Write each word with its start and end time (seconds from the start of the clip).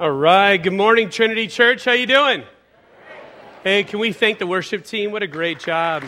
All 0.00 0.12
right. 0.12 0.56
Good 0.56 0.74
morning, 0.74 1.10
Trinity 1.10 1.48
Church. 1.48 1.84
How 1.84 1.90
you 1.90 2.06
doing? 2.06 2.44
Hey, 3.64 3.82
can 3.82 3.98
we 3.98 4.12
thank 4.12 4.38
the 4.38 4.46
worship 4.46 4.84
team? 4.84 5.10
What 5.10 5.24
a 5.24 5.26
great 5.26 5.58
job. 5.58 6.04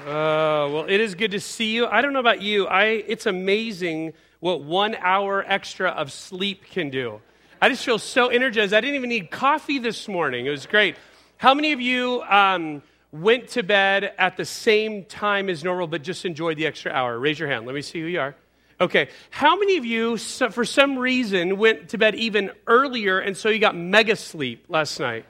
Uh, 0.00 0.04
well, 0.04 0.84
it 0.86 1.00
is 1.00 1.14
good 1.14 1.30
to 1.30 1.40
see 1.40 1.74
you. 1.74 1.86
I 1.86 2.02
don't 2.02 2.12
know 2.12 2.20
about 2.20 2.42
you. 2.42 2.66
I, 2.66 2.84
it's 2.84 3.24
amazing 3.24 4.12
what 4.40 4.60
one 4.60 4.94
hour 4.96 5.42
extra 5.48 5.88
of 5.88 6.12
sleep 6.12 6.66
can 6.66 6.90
do. 6.90 7.22
I 7.62 7.70
just 7.70 7.82
feel 7.82 7.98
so 7.98 8.28
energized. 8.28 8.74
I 8.74 8.82
didn't 8.82 8.96
even 8.96 9.08
need 9.08 9.30
coffee 9.30 9.78
this 9.78 10.06
morning. 10.06 10.44
It 10.44 10.50
was 10.50 10.66
great. 10.66 10.96
How 11.38 11.54
many 11.54 11.72
of 11.72 11.80
you 11.80 12.20
um, 12.28 12.82
went 13.10 13.48
to 13.52 13.62
bed 13.62 14.12
at 14.18 14.36
the 14.36 14.44
same 14.44 15.06
time 15.06 15.48
as 15.48 15.64
normal 15.64 15.86
but 15.86 16.02
just 16.02 16.26
enjoyed 16.26 16.58
the 16.58 16.66
extra 16.66 16.92
hour? 16.92 17.18
Raise 17.18 17.38
your 17.38 17.48
hand. 17.48 17.64
Let 17.64 17.74
me 17.74 17.80
see 17.80 18.02
who 18.02 18.06
you 18.06 18.20
are. 18.20 18.36
Okay. 18.80 19.08
How 19.30 19.56
many 19.56 19.76
of 19.76 19.84
you, 19.84 20.16
for 20.16 20.64
some 20.64 20.98
reason, 20.98 21.58
went 21.58 21.90
to 21.90 21.98
bed 21.98 22.14
even 22.14 22.50
earlier 22.66 23.18
and 23.18 23.36
so 23.36 23.48
you 23.48 23.58
got 23.58 23.76
mega 23.76 24.16
sleep 24.16 24.66
last 24.68 24.98
night? 24.98 25.24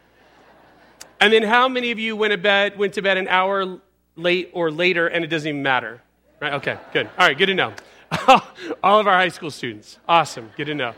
And 1.20 1.32
then 1.32 1.42
how 1.42 1.68
many 1.68 1.90
of 1.90 1.98
you 1.98 2.16
went 2.16 2.32
to 2.32 2.38
bed, 2.38 2.78
went 2.78 2.94
to 2.94 3.02
bed 3.02 3.16
an 3.16 3.28
hour 3.28 3.80
late 4.16 4.50
or 4.52 4.70
later 4.70 5.06
and 5.06 5.24
it 5.24 5.28
doesn't 5.28 5.48
even 5.48 5.62
matter? 5.62 6.02
Right? 6.40 6.54
Okay, 6.54 6.78
good. 6.92 7.08
All 7.18 7.26
right, 7.26 7.36
good 7.36 7.46
to 7.46 7.54
know. 7.54 7.72
All 8.82 9.00
of 9.00 9.06
our 9.06 9.14
high 9.14 9.28
school 9.28 9.50
students. 9.50 9.98
Awesome. 10.08 10.50
Good 10.56 10.66
to 10.66 10.74
know. 10.74 10.94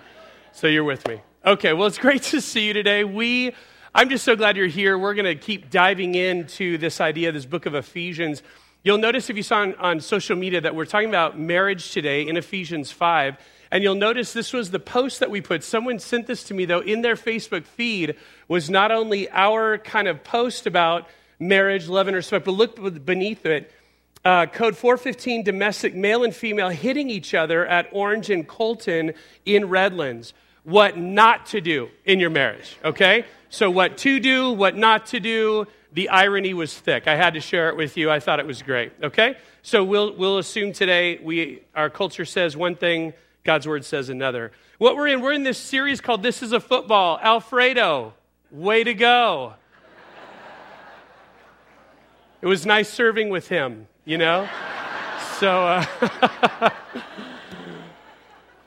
So 0.52 0.66
you're 0.66 0.84
with 0.84 1.06
me. 1.06 1.20
Okay, 1.44 1.72
well, 1.72 1.86
it's 1.86 1.98
great 1.98 2.22
to 2.34 2.40
see 2.40 2.66
you 2.66 2.72
today. 2.72 3.04
We, 3.04 3.52
I'm 3.94 4.08
just 4.08 4.24
so 4.24 4.36
glad 4.36 4.56
you're 4.56 4.66
here. 4.66 4.98
We're 4.98 5.14
going 5.14 5.26
to 5.26 5.34
keep 5.34 5.70
diving 5.70 6.14
into 6.14 6.78
this 6.78 7.00
idea, 7.00 7.30
this 7.32 7.46
book 7.46 7.66
of 7.66 7.74
Ephesians. 7.74 8.42
You'll 8.82 8.98
notice 8.98 9.30
if 9.30 9.36
you 9.36 9.42
saw 9.42 9.62
on, 9.62 9.74
on, 9.76 10.00
social 10.00 10.36
media 10.36 10.60
that 10.60 10.74
we're 10.74 10.84
talking 10.84 11.08
about 11.08 11.38
marriage 11.38 11.90
today 11.90 12.26
in 12.26 12.36
Ephesians 12.36 12.92
5. 12.92 13.36
And 13.70 13.82
you'll 13.82 13.96
notice 13.96 14.32
this 14.32 14.52
was 14.52 14.70
the 14.70 14.78
post 14.78 15.20
that 15.20 15.30
we 15.30 15.40
put. 15.40 15.64
Someone 15.64 15.98
sent 15.98 16.26
this 16.26 16.44
to 16.44 16.54
me, 16.54 16.64
though, 16.66 16.80
in 16.80 17.02
their 17.02 17.16
Facebook 17.16 17.64
feed 17.64 18.16
was 18.46 18.70
not 18.70 18.92
only 18.92 19.28
our 19.30 19.78
kind 19.78 20.06
of 20.06 20.22
post 20.22 20.66
about 20.66 21.08
marriage, 21.38 21.88
love, 21.88 22.06
and 22.06 22.16
respect, 22.16 22.44
but 22.44 22.52
look 22.52 23.04
beneath 23.04 23.44
it. 23.44 23.72
Uh, 24.24 24.46
code 24.46 24.76
415 24.76 25.44
domestic 25.44 25.94
male 25.94 26.24
and 26.24 26.34
female 26.34 26.68
hitting 26.68 27.10
each 27.10 27.34
other 27.34 27.66
at 27.66 27.88
Orange 27.92 28.30
and 28.30 28.46
Colton 28.46 29.14
in 29.44 29.68
Redlands. 29.68 30.32
What 30.64 30.98
not 30.98 31.46
to 31.46 31.60
do 31.60 31.90
in 32.04 32.18
your 32.18 32.30
marriage, 32.30 32.76
okay? 32.84 33.24
So, 33.50 33.70
what 33.70 33.98
to 33.98 34.18
do, 34.18 34.50
what 34.50 34.76
not 34.76 35.06
to 35.06 35.20
do, 35.20 35.68
the 35.96 36.10
irony 36.10 36.52
was 36.52 36.78
thick. 36.78 37.08
I 37.08 37.16
had 37.16 37.32
to 37.34 37.40
share 37.40 37.70
it 37.70 37.76
with 37.76 37.96
you. 37.96 38.10
I 38.10 38.20
thought 38.20 38.38
it 38.38 38.46
was 38.46 38.60
great. 38.60 38.92
Okay? 39.02 39.34
So 39.62 39.82
we'll, 39.82 40.14
we'll 40.14 40.36
assume 40.36 40.74
today 40.74 41.18
we, 41.22 41.62
our 41.74 41.88
culture 41.88 42.26
says 42.26 42.54
one 42.54 42.76
thing, 42.76 43.14
God's 43.44 43.66
word 43.66 43.82
says 43.82 44.10
another. 44.10 44.52
What 44.76 44.94
we're 44.94 45.06
in, 45.06 45.22
we're 45.22 45.32
in 45.32 45.42
this 45.42 45.56
series 45.56 46.02
called 46.02 46.22
This 46.22 46.42
is 46.42 46.52
a 46.52 46.60
Football. 46.60 47.18
Alfredo, 47.22 48.12
way 48.50 48.84
to 48.84 48.92
go. 48.92 49.54
It 52.42 52.46
was 52.46 52.66
nice 52.66 52.90
serving 52.90 53.30
with 53.30 53.48
him, 53.48 53.88
you 54.04 54.18
know? 54.18 54.46
So, 55.38 55.66
uh, 55.66 56.70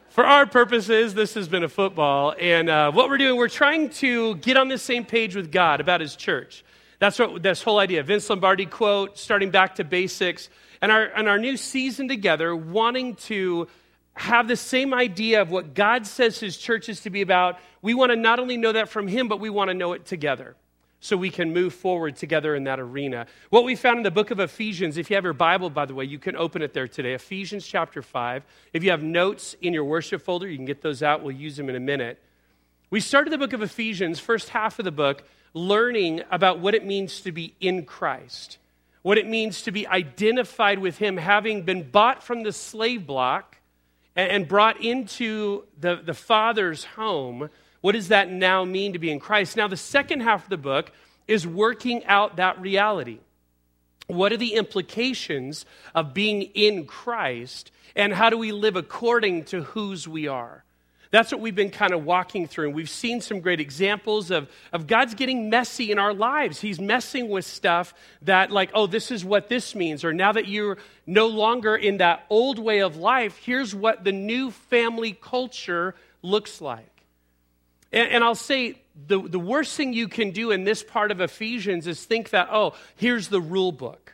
for 0.09 0.25
our 0.25 0.47
purposes, 0.47 1.13
this 1.13 1.35
has 1.35 1.47
been 1.47 1.63
a 1.63 1.69
football. 1.69 2.33
And 2.39 2.71
uh, 2.71 2.91
what 2.91 3.07
we're 3.07 3.19
doing, 3.19 3.37
we're 3.37 3.49
trying 3.49 3.91
to 3.91 4.33
get 4.37 4.57
on 4.57 4.67
the 4.67 4.79
same 4.79 5.05
page 5.05 5.35
with 5.35 5.51
God 5.51 5.79
about 5.79 6.01
his 6.01 6.15
church. 6.15 6.63
That's 6.99 7.17
what 7.17 7.41
this 7.41 7.63
whole 7.63 7.79
idea. 7.79 8.03
Vince 8.03 8.29
Lombardi 8.29 8.65
quote, 8.65 9.17
starting 9.17 9.51
back 9.51 9.75
to 9.75 9.83
basics, 9.83 10.49
and 10.81 10.91
our, 10.91 11.05
and 11.05 11.27
our 11.27 11.37
new 11.37 11.57
season 11.57 12.07
together, 12.07 12.55
wanting 12.55 13.15
to 13.15 13.67
have 14.13 14.47
the 14.47 14.57
same 14.57 14.93
idea 14.93 15.41
of 15.41 15.49
what 15.49 15.73
God 15.73 16.05
says 16.05 16.39
His 16.39 16.57
church 16.57 16.89
is 16.89 17.01
to 17.01 17.09
be 17.09 17.21
about. 17.21 17.57
We 17.81 17.93
want 17.93 18.11
to 18.11 18.17
not 18.17 18.39
only 18.39 18.57
know 18.57 18.73
that 18.73 18.89
from 18.89 19.07
Him, 19.07 19.29
but 19.29 19.39
we 19.39 19.49
want 19.49 19.69
to 19.69 19.73
know 19.73 19.93
it 19.93 20.05
together 20.05 20.55
so 20.99 21.15
we 21.15 21.29
can 21.29 21.53
move 21.53 21.73
forward 21.73 22.17
together 22.17 22.55
in 22.55 22.65
that 22.65 22.79
arena. 22.79 23.25
What 23.49 23.63
we 23.63 23.75
found 23.75 23.97
in 23.97 24.03
the 24.03 24.11
book 24.11 24.31
of 24.31 24.39
Ephesians, 24.41 24.97
if 24.97 25.09
you 25.09 25.15
have 25.15 25.23
your 25.23 25.31
Bible, 25.33 25.69
by 25.69 25.85
the 25.85 25.95
way, 25.95 26.03
you 26.03 26.19
can 26.19 26.35
open 26.35 26.61
it 26.61 26.73
there 26.73 26.89
today. 26.89 27.13
Ephesians 27.13 27.65
chapter 27.65 28.01
5. 28.01 28.43
If 28.73 28.83
you 28.83 28.91
have 28.91 29.01
notes 29.01 29.55
in 29.61 29.73
your 29.73 29.85
worship 29.85 30.21
folder, 30.21 30.49
you 30.49 30.57
can 30.57 30.65
get 30.65 30.81
those 30.81 31.01
out. 31.01 31.23
We'll 31.23 31.35
use 31.35 31.55
them 31.55 31.69
in 31.69 31.75
a 31.75 31.79
minute. 31.79 32.21
We 32.89 32.99
started 32.99 33.31
the 33.31 33.37
book 33.37 33.53
of 33.53 33.61
Ephesians, 33.61 34.19
first 34.19 34.49
half 34.49 34.79
of 34.79 34.85
the 34.85 34.91
book, 34.91 35.23
learning 35.53 36.21
about 36.31 36.59
what 36.59 36.75
it 36.75 36.85
means 36.85 37.21
to 37.21 37.31
be 37.31 37.55
in 37.59 37.85
Christ, 37.85 38.57
what 39.01 39.17
it 39.17 39.27
means 39.27 39.61
to 39.63 39.71
be 39.71 39.87
identified 39.87 40.79
with 40.79 40.97
Him, 40.97 41.17
having 41.17 41.63
been 41.63 41.89
bought 41.89 42.23
from 42.23 42.43
the 42.43 42.51
slave 42.51 43.07
block 43.07 43.57
and 44.15 44.47
brought 44.47 44.81
into 44.83 45.63
the, 45.79 45.95
the 45.95 46.13
Father's 46.13 46.83
home. 46.83 47.49
What 47.81 47.93
does 47.93 48.09
that 48.09 48.29
now 48.29 48.65
mean 48.65 48.93
to 48.93 48.99
be 48.99 49.11
in 49.11 49.19
Christ? 49.19 49.55
Now, 49.55 49.67
the 49.67 49.77
second 49.77 50.21
half 50.21 50.43
of 50.43 50.49
the 50.49 50.57
book 50.57 50.91
is 51.27 51.47
working 51.47 52.03
out 52.05 52.35
that 52.35 52.59
reality. 52.59 53.19
What 54.07 54.33
are 54.33 54.37
the 54.37 54.55
implications 54.55 55.65
of 55.93 56.13
being 56.13 56.41
in 56.41 56.85
Christ, 56.85 57.71
and 57.95 58.11
how 58.11 58.29
do 58.29 58.37
we 58.37 58.51
live 58.51 58.75
according 58.75 59.45
to 59.45 59.61
whose 59.61 60.07
we 60.07 60.27
are? 60.27 60.63
That's 61.11 61.31
what 61.31 61.41
we've 61.41 61.55
been 61.55 61.71
kind 61.71 61.91
of 61.91 62.05
walking 62.05 62.47
through. 62.47 62.67
And 62.67 62.75
we've 62.75 62.89
seen 62.89 63.19
some 63.19 63.39
great 63.39 63.59
examples 63.59 64.29
of, 64.29 64.47
of 64.71 64.85
God's 64.85 65.15
getting 65.15 65.49
messy 65.49 65.91
in 65.91 65.97
our 65.97 66.13
lives. 66.13 66.61
He's 66.61 66.79
messing 66.79 67.29
with 67.29 67.45
stuff 67.45 67.95
that, 68.21 68.51
like, 68.51 68.69
oh, 68.75 68.85
this 68.85 69.09
is 69.09 69.25
what 69.25 69.49
this 69.49 69.73
means. 69.73 70.03
Or 70.03 70.13
now 70.13 70.31
that 70.31 70.47
you're 70.47 70.77
no 71.07 71.25
longer 71.27 71.75
in 71.75 71.97
that 71.97 72.25
old 72.29 72.59
way 72.59 72.79
of 72.81 72.95
life, 72.95 73.37
here's 73.37 73.73
what 73.73 74.03
the 74.03 74.11
new 74.11 74.51
family 74.51 75.17
culture 75.19 75.95
looks 76.21 76.61
like. 76.61 76.85
And, 77.91 78.11
and 78.11 78.23
I'll 78.23 78.35
say 78.35 78.79
the, 79.07 79.19
the 79.19 79.39
worst 79.39 79.75
thing 79.75 79.93
you 79.93 80.07
can 80.07 80.29
do 80.29 80.51
in 80.51 80.63
this 80.63 80.83
part 80.83 81.09
of 81.11 81.21
Ephesians 81.21 81.87
is 81.87 82.05
think 82.05 82.29
that, 82.31 82.49
oh, 82.51 82.75
here's 82.97 83.29
the 83.29 83.41
rule 83.41 83.71
book. 83.71 84.13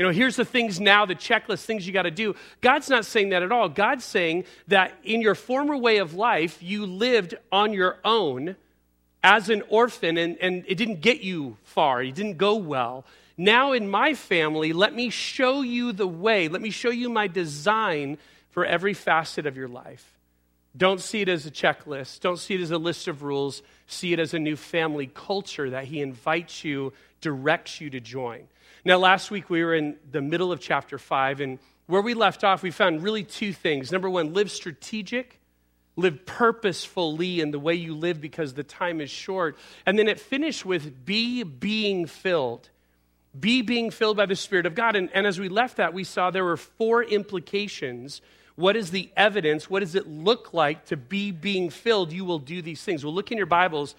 You 0.00 0.06
know, 0.06 0.12
here's 0.12 0.36
the 0.36 0.46
things 0.46 0.80
now, 0.80 1.04
the 1.04 1.14
checklist, 1.14 1.66
things 1.66 1.86
you 1.86 1.92
got 1.92 2.04
to 2.04 2.10
do. 2.10 2.34
God's 2.62 2.88
not 2.88 3.04
saying 3.04 3.28
that 3.28 3.42
at 3.42 3.52
all. 3.52 3.68
God's 3.68 4.02
saying 4.02 4.44
that 4.68 4.94
in 5.04 5.20
your 5.20 5.34
former 5.34 5.76
way 5.76 5.98
of 5.98 6.14
life, 6.14 6.62
you 6.62 6.86
lived 6.86 7.34
on 7.52 7.74
your 7.74 7.98
own 8.02 8.56
as 9.22 9.50
an 9.50 9.62
orphan 9.68 10.16
and, 10.16 10.38
and 10.38 10.64
it 10.66 10.76
didn't 10.76 11.02
get 11.02 11.20
you 11.20 11.58
far, 11.64 12.02
it 12.02 12.14
didn't 12.14 12.38
go 12.38 12.56
well. 12.56 13.04
Now, 13.36 13.72
in 13.72 13.90
my 13.90 14.14
family, 14.14 14.72
let 14.72 14.94
me 14.94 15.10
show 15.10 15.60
you 15.60 15.92
the 15.92 16.08
way, 16.08 16.48
let 16.48 16.62
me 16.62 16.70
show 16.70 16.88
you 16.88 17.10
my 17.10 17.26
design 17.26 18.16
for 18.52 18.64
every 18.64 18.94
facet 18.94 19.44
of 19.44 19.54
your 19.54 19.68
life. 19.68 20.16
Don't 20.74 21.02
see 21.02 21.20
it 21.20 21.28
as 21.28 21.44
a 21.44 21.50
checklist. 21.50 22.20
Don't 22.20 22.38
see 22.38 22.54
it 22.54 22.62
as 22.62 22.70
a 22.70 22.78
list 22.78 23.06
of 23.06 23.22
rules. 23.22 23.60
See 23.86 24.14
it 24.14 24.18
as 24.18 24.32
a 24.32 24.38
new 24.38 24.56
family 24.56 25.10
culture 25.12 25.68
that 25.68 25.84
He 25.84 26.00
invites 26.00 26.64
you, 26.64 26.94
directs 27.20 27.82
you 27.82 27.90
to 27.90 28.00
join. 28.00 28.46
Now, 28.84 28.96
last 28.96 29.30
week 29.30 29.50
we 29.50 29.62
were 29.62 29.74
in 29.74 29.96
the 30.10 30.22
middle 30.22 30.52
of 30.52 30.60
chapter 30.60 30.96
5, 30.96 31.40
and 31.40 31.58
where 31.86 32.00
we 32.00 32.14
left 32.14 32.44
off, 32.44 32.62
we 32.62 32.70
found 32.70 33.02
really 33.02 33.24
two 33.24 33.52
things. 33.52 33.92
Number 33.92 34.08
one, 34.08 34.32
live 34.32 34.50
strategic, 34.50 35.38
live 35.96 36.24
purposefully 36.24 37.40
in 37.40 37.50
the 37.50 37.58
way 37.58 37.74
you 37.74 37.94
live 37.94 38.20
because 38.20 38.54
the 38.54 38.62
time 38.62 39.00
is 39.00 39.10
short. 39.10 39.58
And 39.84 39.98
then 39.98 40.08
it 40.08 40.18
finished 40.18 40.64
with 40.64 41.04
be 41.04 41.42
being 41.42 42.06
filled. 42.06 42.70
Be 43.38 43.60
being 43.62 43.90
filled 43.90 44.16
by 44.16 44.26
the 44.26 44.36
Spirit 44.36 44.66
of 44.66 44.74
God. 44.74 44.96
And, 44.96 45.10
and 45.12 45.26
as 45.26 45.38
we 45.38 45.48
left 45.48 45.76
that, 45.76 45.92
we 45.92 46.04
saw 46.04 46.30
there 46.30 46.44
were 46.44 46.56
four 46.56 47.02
implications. 47.02 48.22
What 48.56 48.76
is 48.76 48.92
the 48.92 49.10
evidence? 49.16 49.68
What 49.68 49.80
does 49.80 49.94
it 49.94 50.06
look 50.06 50.54
like 50.54 50.86
to 50.86 50.96
be 50.96 51.32
being 51.32 51.70
filled? 51.70 52.12
You 52.12 52.24
will 52.24 52.38
do 52.38 52.62
these 52.62 52.82
things. 52.82 53.04
Well, 53.04 53.14
look 53.14 53.30
in 53.30 53.36
your 53.36 53.46
Bibles. 53.46 53.94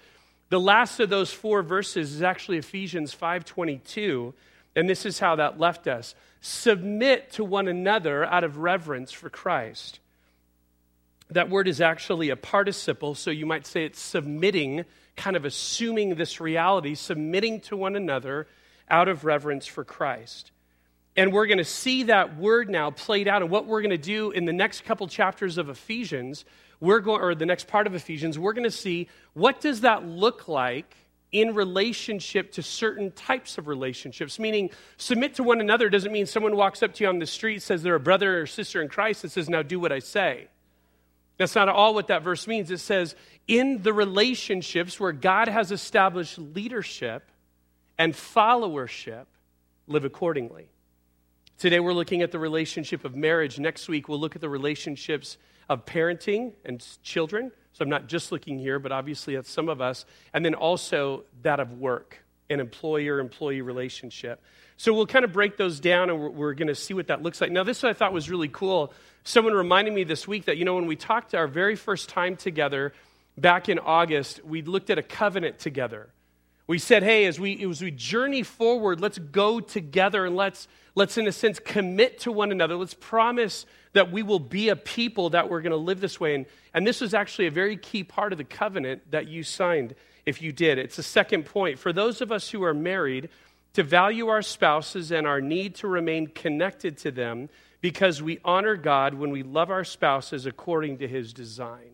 The 0.48 0.60
last 0.60 0.98
of 0.98 1.08
those 1.08 1.32
four 1.32 1.62
verses 1.62 2.14
is 2.14 2.22
actually 2.22 2.58
Ephesians 2.58 3.12
522 3.12 4.34
and 4.74 4.88
this 4.88 5.04
is 5.04 5.18
how 5.18 5.36
that 5.36 5.58
left 5.58 5.86
us 5.86 6.14
submit 6.44 7.30
to 7.32 7.44
one 7.44 7.68
another 7.68 8.24
out 8.24 8.42
of 8.42 8.58
reverence 8.58 9.12
for 9.12 9.30
Christ. 9.30 10.00
That 11.30 11.48
word 11.48 11.68
is 11.68 11.80
actually 11.80 12.30
a 12.30 12.36
participle, 12.36 13.14
so 13.14 13.30
you 13.30 13.46
might 13.46 13.64
say 13.64 13.84
it's 13.84 14.00
submitting, 14.00 14.84
kind 15.16 15.36
of 15.36 15.44
assuming 15.44 16.16
this 16.16 16.40
reality, 16.40 16.94
submitting 16.94 17.60
to 17.62 17.76
one 17.76 17.94
another 17.94 18.48
out 18.90 19.08
of 19.08 19.24
reverence 19.24 19.66
for 19.66 19.84
Christ. 19.84 20.50
And 21.16 21.32
we're 21.32 21.46
going 21.46 21.58
to 21.58 21.64
see 21.64 22.04
that 22.04 22.36
word 22.36 22.68
now 22.68 22.90
played 22.90 23.28
out. 23.28 23.42
And 23.42 23.50
what 23.50 23.66
we're 23.66 23.82
going 23.82 23.90
to 23.90 23.98
do 23.98 24.30
in 24.30 24.44
the 24.44 24.52
next 24.52 24.84
couple 24.84 25.06
chapters 25.06 25.58
of 25.58 25.68
Ephesians, 25.68 26.44
we're 26.80 27.00
going, 27.00 27.20
or 27.20 27.34
the 27.34 27.46
next 27.46 27.68
part 27.68 27.86
of 27.86 27.94
Ephesians, 27.94 28.38
we're 28.38 28.54
going 28.54 28.64
to 28.64 28.70
see 28.70 29.08
what 29.34 29.60
does 29.60 29.82
that 29.82 30.04
look 30.04 30.48
like 30.48 30.96
in 31.32 31.54
relationship 31.54 32.52
to 32.52 32.62
certain 32.62 33.10
types 33.10 33.56
of 33.56 33.66
relationships, 33.66 34.38
meaning 34.38 34.70
submit 34.98 35.34
to 35.34 35.42
one 35.42 35.60
another 35.60 35.88
doesn't 35.88 36.12
mean 36.12 36.26
someone 36.26 36.54
walks 36.54 36.82
up 36.82 36.92
to 36.94 37.04
you 37.04 37.08
on 37.08 37.18
the 37.18 37.26
street, 37.26 37.62
says 37.62 37.82
they're 37.82 37.94
a 37.94 38.00
brother 38.00 38.42
or 38.42 38.46
sister 38.46 38.82
in 38.82 38.88
Christ, 38.88 39.24
and 39.24 39.32
says, 39.32 39.48
Now 39.48 39.62
do 39.62 39.80
what 39.80 39.92
I 39.92 39.98
say. 39.98 40.48
That's 41.38 41.54
not 41.54 41.68
at 41.68 41.74
all 41.74 41.94
what 41.94 42.08
that 42.08 42.22
verse 42.22 42.46
means. 42.46 42.70
It 42.70 42.78
says, 42.78 43.16
in 43.48 43.82
the 43.82 43.92
relationships 43.92 45.00
where 45.00 45.12
God 45.12 45.48
has 45.48 45.72
established 45.72 46.38
leadership 46.38 47.24
and 47.98 48.12
followership, 48.12 49.24
live 49.86 50.04
accordingly. 50.04 50.68
Today 51.58 51.80
we're 51.80 51.94
looking 51.94 52.22
at 52.22 52.30
the 52.30 52.38
relationship 52.38 53.04
of 53.04 53.16
marriage. 53.16 53.58
Next 53.58 53.88
week 53.88 54.08
we'll 54.08 54.20
look 54.20 54.36
at 54.36 54.40
the 54.40 54.48
relationships 54.48 55.38
of 55.68 55.86
parenting 55.86 56.52
and 56.64 56.84
children. 57.02 57.52
So 57.72 57.82
I'm 57.82 57.88
not 57.88 58.06
just 58.06 58.32
looking 58.32 58.58
here, 58.58 58.78
but 58.78 58.92
obviously 58.92 59.34
that's 59.34 59.50
some 59.50 59.68
of 59.68 59.80
us. 59.80 60.04
And 60.34 60.44
then 60.44 60.54
also 60.54 61.24
that 61.42 61.60
of 61.60 61.78
work, 61.78 62.18
an 62.50 62.60
employer 62.60 63.18
employee 63.18 63.62
relationship. 63.62 64.42
So 64.76 64.92
we'll 64.92 65.06
kind 65.06 65.24
of 65.24 65.32
break 65.32 65.56
those 65.56 65.80
down 65.80 66.10
and 66.10 66.20
we're, 66.20 66.30
we're 66.30 66.54
going 66.54 66.68
to 66.68 66.74
see 66.74 66.92
what 66.92 67.06
that 67.06 67.22
looks 67.22 67.40
like. 67.40 67.50
Now, 67.50 67.62
this 67.62 67.84
I 67.84 67.92
thought 67.92 68.12
was 68.12 68.28
really 68.28 68.48
cool. 68.48 68.92
Someone 69.24 69.54
reminded 69.54 69.94
me 69.94 70.04
this 70.04 70.26
week 70.26 70.46
that, 70.46 70.56
you 70.56 70.64
know, 70.64 70.74
when 70.74 70.86
we 70.86 70.96
talked 70.96 71.34
our 71.34 71.46
very 71.46 71.76
first 71.76 72.08
time 72.08 72.36
together 72.36 72.92
back 73.38 73.68
in 73.68 73.78
August, 73.78 74.44
we 74.44 74.62
looked 74.62 74.90
at 74.90 74.98
a 74.98 75.02
covenant 75.02 75.58
together. 75.58 76.08
We 76.72 76.78
said, 76.78 77.02
hey, 77.02 77.26
as 77.26 77.38
we, 77.38 77.62
as 77.66 77.82
we 77.82 77.90
journey 77.90 78.42
forward, 78.42 78.98
let's 78.98 79.18
go 79.18 79.60
together 79.60 80.24
and 80.24 80.34
let's, 80.34 80.68
let's, 80.94 81.18
in 81.18 81.26
a 81.26 81.32
sense, 81.32 81.58
commit 81.58 82.20
to 82.20 82.32
one 82.32 82.50
another. 82.50 82.76
Let's 82.76 82.94
promise 82.94 83.66
that 83.92 84.10
we 84.10 84.22
will 84.22 84.38
be 84.38 84.70
a 84.70 84.76
people 84.76 85.28
that 85.28 85.50
we're 85.50 85.60
going 85.60 85.72
to 85.72 85.76
live 85.76 86.00
this 86.00 86.18
way. 86.18 86.34
And, 86.34 86.46
and 86.72 86.86
this 86.86 87.02
was 87.02 87.12
actually 87.12 87.46
a 87.46 87.50
very 87.50 87.76
key 87.76 88.04
part 88.04 88.32
of 88.32 88.38
the 88.38 88.44
covenant 88.44 89.10
that 89.10 89.28
you 89.28 89.42
signed 89.42 89.94
if 90.24 90.40
you 90.40 90.50
did. 90.50 90.78
It's 90.78 90.96
the 90.96 91.02
second 91.02 91.44
point. 91.44 91.78
For 91.78 91.92
those 91.92 92.22
of 92.22 92.32
us 92.32 92.48
who 92.48 92.64
are 92.64 92.72
married, 92.72 93.28
to 93.74 93.82
value 93.82 94.28
our 94.28 94.40
spouses 94.40 95.12
and 95.12 95.26
our 95.26 95.42
need 95.42 95.74
to 95.74 95.88
remain 95.88 96.28
connected 96.28 96.96
to 96.96 97.10
them 97.10 97.50
because 97.82 98.22
we 98.22 98.40
honor 98.46 98.76
God 98.76 99.12
when 99.12 99.28
we 99.28 99.42
love 99.42 99.70
our 99.70 99.84
spouses 99.84 100.46
according 100.46 100.96
to 101.00 101.06
his 101.06 101.34
design. 101.34 101.91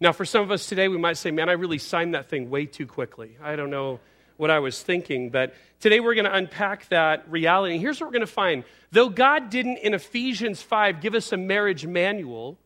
Now, 0.00 0.12
for 0.12 0.24
some 0.24 0.42
of 0.42 0.50
us 0.52 0.66
today, 0.66 0.86
we 0.86 0.96
might 0.96 1.16
say, 1.16 1.32
man, 1.32 1.48
I 1.48 1.52
really 1.52 1.78
signed 1.78 2.14
that 2.14 2.28
thing 2.28 2.50
way 2.50 2.66
too 2.66 2.86
quickly. 2.86 3.36
I 3.42 3.56
don't 3.56 3.70
know 3.70 3.98
what 4.36 4.50
I 4.50 4.60
was 4.60 4.80
thinking, 4.80 5.30
but 5.30 5.54
today 5.80 5.98
we're 5.98 6.14
going 6.14 6.24
to 6.24 6.34
unpack 6.34 6.88
that 6.90 7.28
reality. 7.28 7.74
And 7.74 7.82
here's 7.82 8.00
what 8.00 8.06
we're 8.06 8.12
going 8.12 8.20
to 8.20 8.26
find. 8.32 8.62
Though 8.92 9.08
God 9.08 9.50
didn't 9.50 9.78
in 9.78 9.94
Ephesians 9.94 10.62
5 10.62 11.00
give 11.00 11.14
us 11.16 11.32
a 11.32 11.36
marriage 11.36 11.84
manual, 11.84 12.56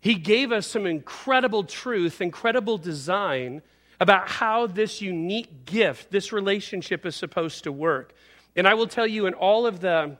He 0.00 0.14
gave 0.14 0.52
us 0.52 0.66
some 0.66 0.84
incredible 0.84 1.64
truth, 1.64 2.20
incredible 2.20 2.76
design 2.76 3.62
about 3.98 4.28
how 4.28 4.66
this 4.66 5.00
unique 5.00 5.64
gift, 5.64 6.10
this 6.10 6.30
relationship 6.30 7.06
is 7.06 7.16
supposed 7.16 7.64
to 7.64 7.72
work. 7.72 8.12
And 8.54 8.68
I 8.68 8.74
will 8.74 8.86
tell 8.86 9.06
you, 9.06 9.24
in 9.26 9.32
all 9.32 9.66
of 9.66 9.80
the 9.80 10.18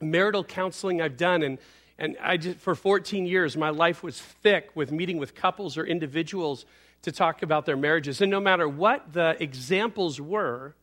marital 0.00 0.44
counseling 0.44 1.00
I've 1.00 1.16
done, 1.16 1.42
and 1.42 1.58
and 1.98 2.16
I 2.20 2.36
just, 2.36 2.58
for 2.58 2.74
14 2.74 3.26
years, 3.26 3.56
my 3.56 3.70
life 3.70 4.02
was 4.02 4.20
thick 4.20 4.70
with 4.74 4.90
meeting 4.90 5.18
with 5.18 5.34
couples 5.34 5.78
or 5.78 5.86
individuals 5.86 6.66
to 7.02 7.12
talk 7.12 7.42
about 7.42 7.66
their 7.66 7.76
marriages. 7.76 8.20
And 8.20 8.30
no 8.30 8.40
matter 8.40 8.68
what 8.68 9.12
the 9.12 9.36
examples 9.40 10.20
were, 10.20 10.74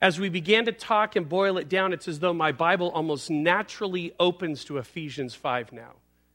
as 0.00 0.20
we 0.20 0.28
began 0.28 0.66
to 0.66 0.72
talk 0.72 1.16
and 1.16 1.28
boil 1.28 1.58
it 1.58 1.68
down, 1.68 1.92
it's 1.92 2.06
as 2.06 2.20
though 2.20 2.34
my 2.34 2.52
Bible 2.52 2.90
almost 2.90 3.30
naturally 3.30 4.12
opens 4.20 4.64
to 4.66 4.78
Ephesians 4.78 5.34
5 5.34 5.72
now 5.72 5.92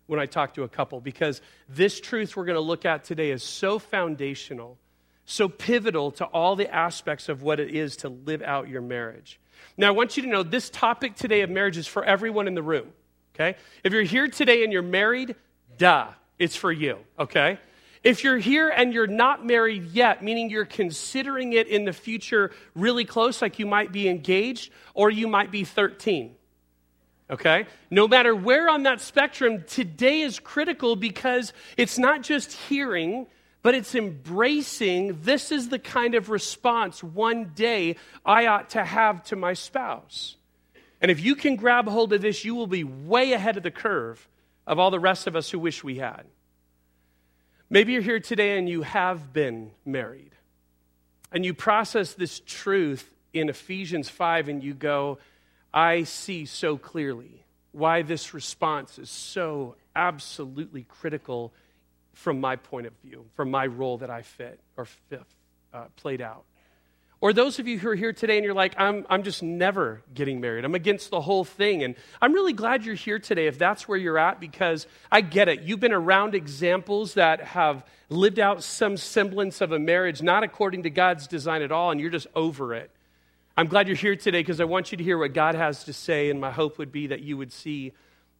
when 0.07 0.19
I 0.19 0.25
talk 0.25 0.55
to 0.55 0.63
a 0.63 0.67
couple, 0.67 0.99
because 0.99 1.39
this 1.69 2.01
truth 2.01 2.35
we're 2.35 2.45
going 2.45 2.55
to 2.55 2.61
look 2.61 2.83
at 2.83 3.03
today 3.03 3.29
is 3.29 3.43
so 3.43 3.77
foundational, 3.77 4.79
so 5.25 5.47
pivotal 5.47 6.09
to 6.13 6.25
all 6.25 6.55
the 6.55 6.73
aspects 6.73 7.29
of 7.29 7.43
what 7.43 7.59
it 7.59 7.69
is 7.69 7.97
to 7.97 8.09
live 8.09 8.41
out 8.41 8.67
your 8.67 8.81
marriage. 8.81 9.39
Now, 9.77 9.89
I 9.89 9.91
want 9.91 10.17
you 10.17 10.23
to 10.23 10.29
know 10.29 10.41
this 10.41 10.71
topic 10.71 11.15
today 11.15 11.41
of 11.41 11.51
marriage 11.51 11.77
is 11.77 11.85
for 11.85 12.03
everyone 12.03 12.47
in 12.47 12.55
the 12.55 12.63
room 12.63 12.91
okay? 13.39 13.57
If 13.83 13.93
you're 13.93 14.03
here 14.03 14.27
today 14.27 14.63
and 14.63 14.73
you're 14.73 14.81
married, 14.81 15.35
duh, 15.77 16.07
it's 16.37 16.55
for 16.55 16.71
you, 16.71 16.97
okay? 17.17 17.59
If 18.03 18.23
you're 18.23 18.37
here 18.37 18.69
and 18.69 18.93
you're 18.93 19.07
not 19.07 19.45
married 19.45 19.91
yet, 19.91 20.23
meaning 20.23 20.49
you're 20.49 20.65
considering 20.65 21.53
it 21.53 21.67
in 21.67 21.85
the 21.85 21.93
future 21.93 22.51
really 22.75 23.05
close, 23.05 23.41
like 23.41 23.59
you 23.59 23.65
might 23.65 23.91
be 23.91 24.07
engaged 24.07 24.71
or 24.93 25.09
you 25.09 25.27
might 25.27 25.51
be 25.51 25.63
13, 25.63 26.35
okay? 27.29 27.65
No 27.89 28.07
matter 28.07 28.35
where 28.35 28.69
on 28.69 28.83
that 28.83 29.01
spectrum, 29.01 29.63
today 29.67 30.21
is 30.21 30.39
critical 30.39 30.95
because 30.95 31.53
it's 31.77 31.97
not 31.97 32.21
just 32.23 32.53
hearing, 32.53 33.27
but 33.61 33.75
it's 33.75 33.95
embracing 33.95 35.21
this 35.21 35.51
is 35.51 35.67
the 35.69 35.79
kind 35.79 36.15
of 36.15 36.29
response 36.29 37.03
one 37.03 37.51
day 37.55 37.97
I 38.25 38.47
ought 38.47 38.71
to 38.71 38.83
have 38.83 39.23
to 39.25 39.35
my 39.35 39.53
spouse. 39.53 40.37
And 41.01 41.09
if 41.09 41.19
you 41.19 41.35
can 41.35 41.55
grab 41.55 41.87
hold 41.87 42.13
of 42.13 42.21
this, 42.21 42.43
you 42.43 42.55
will 42.55 42.67
be 42.67 42.83
way 42.83 43.33
ahead 43.33 43.57
of 43.57 43.63
the 43.63 43.71
curve 43.71 44.27
of 44.67 44.79
all 44.79 44.91
the 44.91 44.99
rest 44.99 45.27
of 45.27 45.35
us 45.35 45.49
who 45.49 45.59
wish 45.59 45.83
we 45.83 45.97
had. 45.97 46.25
Maybe 47.69 47.93
you're 47.93 48.01
here 48.01 48.19
today 48.19 48.57
and 48.57 48.67
you 48.67 48.81
have 48.81 49.31
been 49.31 49.71
married. 49.85 50.31
And 51.31 51.45
you 51.45 51.53
process 51.53 52.13
this 52.13 52.41
truth 52.45 53.07
in 53.33 53.49
Ephesians 53.49 54.09
5 54.09 54.49
and 54.49 54.63
you 54.63 54.73
go, 54.73 55.19
I 55.73 56.03
see 56.03 56.45
so 56.45 56.77
clearly 56.77 57.43
why 57.71 58.01
this 58.01 58.33
response 58.33 58.97
is 58.97 59.09
so 59.09 59.75
absolutely 59.95 60.83
critical 60.83 61.53
from 62.13 62.41
my 62.41 62.55
point 62.55 62.87
of 62.87 62.93
view, 63.03 63.25
from 63.35 63.51
my 63.51 63.67
role 63.67 63.99
that 63.99 64.09
I 64.09 64.23
fit 64.23 64.59
or 64.75 64.85
fit, 64.85 65.21
uh, 65.73 65.85
played 65.95 66.21
out. 66.21 66.43
Or 67.21 67.33
those 67.33 67.59
of 67.59 67.67
you 67.67 67.77
who 67.77 67.89
are 67.89 67.95
here 67.95 68.13
today 68.13 68.37
and 68.37 68.45
you're 68.45 68.53
like, 68.53 68.75
I'm, 68.77 69.05
I'm 69.09 69.23
just 69.23 69.43
never 69.43 70.01
getting 70.13 70.39
married. 70.39 70.63
I'm 70.63 70.75
against 70.75 71.09
the 71.09 71.19
whole 71.19 71.43
thing. 71.43 71.83
And 71.83 71.95
I'm 72.21 72.31
really 72.31 72.53
glad 72.53 72.85
you're 72.85 72.95
here 72.95 73.19
today 73.19 73.47
if 73.47 73.57
that's 73.57 73.89
where 73.89 73.97
you're 73.97 74.17
at 74.17 74.39
because 74.39 74.87
I 75.11 75.19
get 75.19 75.49
it. 75.49 75.61
You've 75.61 75.81
been 75.81 75.91
around 75.91 76.33
examples 76.33 77.15
that 77.15 77.41
have 77.41 77.85
lived 78.07 78.39
out 78.39 78.63
some 78.63 78.95
semblance 78.95 79.59
of 79.59 79.73
a 79.73 79.79
marriage, 79.79 80.21
not 80.21 80.43
according 80.43 80.83
to 80.83 80.89
God's 80.89 81.27
design 81.27 81.61
at 81.61 81.73
all, 81.73 81.91
and 81.91 81.99
you're 81.99 82.09
just 82.09 82.27
over 82.35 82.73
it. 82.73 82.89
I'm 83.57 83.67
glad 83.67 83.87
you're 83.87 83.97
here 83.97 84.15
today 84.15 84.39
because 84.39 84.61
I 84.61 84.65
want 84.65 84.93
you 84.93 84.97
to 84.97 85.03
hear 85.03 85.17
what 85.17 85.33
God 85.33 85.55
has 85.55 85.83
to 85.83 85.93
say, 85.93 86.29
and 86.29 86.39
my 86.39 86.51
hope 86.51 86.77
would 86.77 86.93
be 86.93 87.07
that 87.07 87.19
you 87.19 87.35
would 87.35 87.51
see 87.51 87.91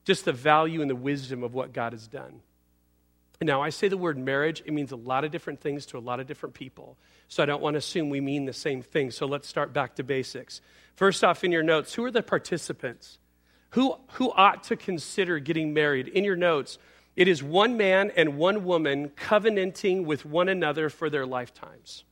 just 0.05 0.23
the 0.23 0.31
value 0.31 0.81
and 0.81 0.89
the 0.89 0.95
wisdom 0.95 1.43
of 1.43 1.53
what 1.53 1.73
God 1.73 1.91
has 1.91 2.07
done. 2.07 2.39
Now, 3.41 3.61
I 3.61 3.69
say 3.69 3.89
the 3.89 3.97
word 3.97 4.17
marriage, 4.17 4.63
it 4.65 4.73
means 4.73 4.91
a 4.91 4.97
lot 4.97 5.23
of 5.25 5.31
different 5.31 5.61
things 5.61 5.85
to 5.87 5.97
a 5.97 5.99
lot 5.99 6.19
of 6.19 6.27
different 6.27 6.55
people. 6.55 6.97
So 7.29 7.43
I 7.43 7.45
don't 7.45 7.61
want 7.61 7.75
to 7.75 7.77
assume 7.77 8.09
we 8.09 8.21
mean 8.21 8.45
the 8.45 8.53
same 8.53 8.81
thing. 8.81 9.11
So 9.11 9.27
let's 9.27 9.47
start 9.47 9.71
back 9.71 9.95
to 9.95 10.03
basics. 10.03 10.61
First 10.95 11.23
off, 11.23 11.43
in 11.43 11.51
your 11.51 11.63
notes, 11.63 11.93
who 11.93 12.03
are 12.03 12.11
the 12.11 12.23
participants? 12.23 13.19
Who, 13.71 13.95
who 14.13 14.31
ought 14.31 14.63
to 14.65 14.75
consider 14.75 15.37
getting 15.37 15.71
married? 15.73 16.07
In 16.07 16.23
your 16.23 16.35
notes, 16.35 16.79
it 17.15 17.27
is 17.27 17.43
one 17.43 17.77
man 17.77 18.11
and 18.17 18.37
one 18.37 18.65
woman 18.65 19.09
covenanting 19.15 20.05
with 20.05 20.25
one 20.25 20.49
another 20.49 20.89
for 20.89 21.09
their 21.09 21.27
lifetimes. 21.27 22.03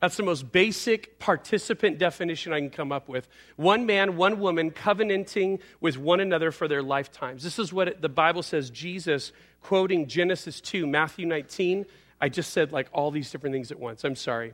That's 0.00 0.16
the 0.16 0.24
most 0.24 0.50
basic 0.50 1.20
participant 1.20 1.98
definition 1.98 2.52
I 2.52 2.58
can 2.58 2.70
come 2.70 2.90
up 2.90 3.08
with. 3.08 3.28
One 3.56 3.86
man, 3.86 4.16
one 4.16 4.40
woman 4.40 4.72
covenanting 4.72 5.60
with 5.80 5.96
one 5.96 6.18
another 6.18 6.50
for 6.50 6.66
their 6.66 6.82
lifetimes. 6.82 7.44
This 7.44 7.60
is 7.60 7.72
what 7.72 8.02
the 8.02 8.08
Bible 8.08 8.42
says 8.42 8.70
Jesus, 8.70 9.32
quoting 9.62 10.08
Genesis 10.08 10.60
2, 10.60 10.84
Matthew 10.84 11.26
19. 11.26 11.86
I 12.20 12.28
just 12.28 12.52
said 12.52 12.72
like 12.72 12.88
all 12.92 13.12
these 13.12 13.30
different 13.30 13.54
things 13.54 13.70
at 13.70 13.78
once. 13.78 14.04
I'm 14.04 14.16
sorry. 14.16 14.52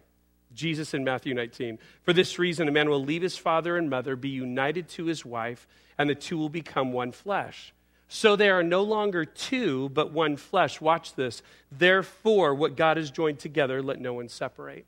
Jesus 0.55 0.95
in 0.95 1.05
Matthew 1.05 1.35
19. 1.35 1.79
For 2.03 2.13
this 2.13 2.39
reason, 2.39 2.69
a 2.69 2.73
man 2.73 2.89
will 2.89 3.03
leave 3.03 3.23
his 3.23 3.37
father 3.37 3.77
and 3.77 3.89
mother, 3.89 4.17
be 4.17 4.29
united 4.29 4.89
to 4.91 5.07
his 5.07 5.25
wife, 5.25 5.67
and 5.99 6.09
the 6.09 6.15
two 6.15 6.39
will 6.39 6.49
become 6.49 6.93
one 6.93 7.13
flesh. 7.13 7.73
So 8.09 8.35
they 8.35 8.51
are 8.51 8.65
no 8.65 8.83
longer 8.83 9.25
two, 9.25 9.89
but 9.91 10.13
one 10.13 10.37
flesh. 10.37 10.81
Watch 10.81 11.15
this. 11.15 11.43
Therefore, 11.71 12.55
what 12.55 12.77
God 12.77 12.97
has 12.97 13.11
joined 13.11 13.39
together, 13.39 13.81
let 13.83 14.01
no 14.01 14.15
one 14.15 14.29
separate. 14.29 14.85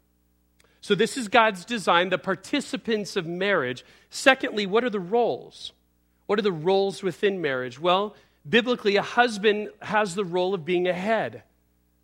So, 0.81 0.97
this 0.97 1.17
is 1.17 1.29
God's 1.29 1.65
design, 1.65 2.09
the 2.09 2.19
participants 2.19 3.15
of 3.15 3.25
marriage. 3.25 3.85
Secondly, 4.11 4.67
what 4.67 4.83
are 4.83 4.91
the 4.91 4.99
roles? 4.99 5.73
What 6.27 6.41
are 6.41 6.43
the 6.43 6.51
roles 6.51 7.05
within 7.05 7.41
marriage? 7.41 7.79
Well, 7.79 8.17
biblically, 8.49 8.97
a 8.97 9.03
husband 9.03 9.71
has 9.81 10.17
the 10.17 10.25
role 10.25 10.55
of 10.55 10.65
being 10.65 10.89
a 10.89 10.93
head, 10.93 11.45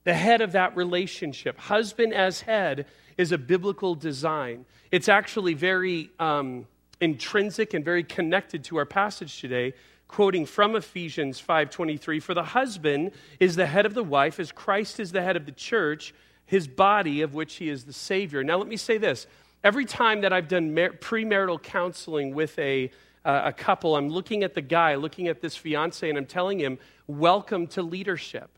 the 0.08 0.14
head 0.14 0.40
of 0.40 0.52
that 0.52 0.74
relationship. 0.74 1.58
Husband 1.58 2.14
as 2.14 2.40
head 2.40 2.86
is 3.18 3.30
a 3.30 3.36
biblical 3.36 3.94
design. 3.94 4.64
It's 4.90 5.06
actually 5.06 5.52
very 5.52 6.08
um, 6.18 6.66
intrinsic 6.98 7.74
and 7.74 7.84
very 7.84 8.04
connected 8.04 8.64
to 8.64 8.78
our 8.78 8.86
passage 8.86 9.38
today 9.38 9.74
quoting 10.06 10.46
from 10.46 10.76
Ephesians 10.76 11.38
5:23 11.38 12.22
for 12.22 12.32
the 12.32 12.42
husband 12.42 13.10
is 13.38 13.54
the 13.54 13.66
head 13.66 13.84
of 13.84 13.92
the 13.92 14.02
wife 14.02 14.40
as 14.40 14.50
Christ 14.50 14.98
is 14.98 15.12
the 15.12 15.20
head 15.20 15.36
of 15.36 15.44
the 15.44 15.52
church 15.52 16.14
his 16.46 16.66
body 16.66 17.20
of 17.20 17.34
which 17.34 17.56
he 17.56 17.68
is 17.68 17.84
the 17.84 17.92
Savior. 17.92 18.42
Now, 18.42 18.56
let 18.56 18.66
me 18.66 18.78
say 18.78 18.96
this. 18.96 19.26
Every 19.62 19.84
time 19.84 20.22
that 20.22 20.32
I've 20.32 20.48
done 20.48 20.74
mar- 20.74 20.92
premarital 20.92 21.62
counseling 21.62 22.34
with 22.34 22.58
a, 22.58 22.90
uh, 23.26 23.42
a 23.44 23.52
couple, 23.52 23.94
I'm 23.94 24.08
looking 24.08 24.42
at 24.42 24.54
the 24.54 24.62
guy, 24.62 24.94
looking 24.94 25.28
at 25.28 25.42
this 25.42 25.54
fiance, 25.54 26.08
and 26.08 26.16
I'm 26.16 26.24
telling 26.24 26.58
him, 26.58 26.78
Welcome 27.06 27.66
to 27.68 27.82
leadership. 27.82 28.57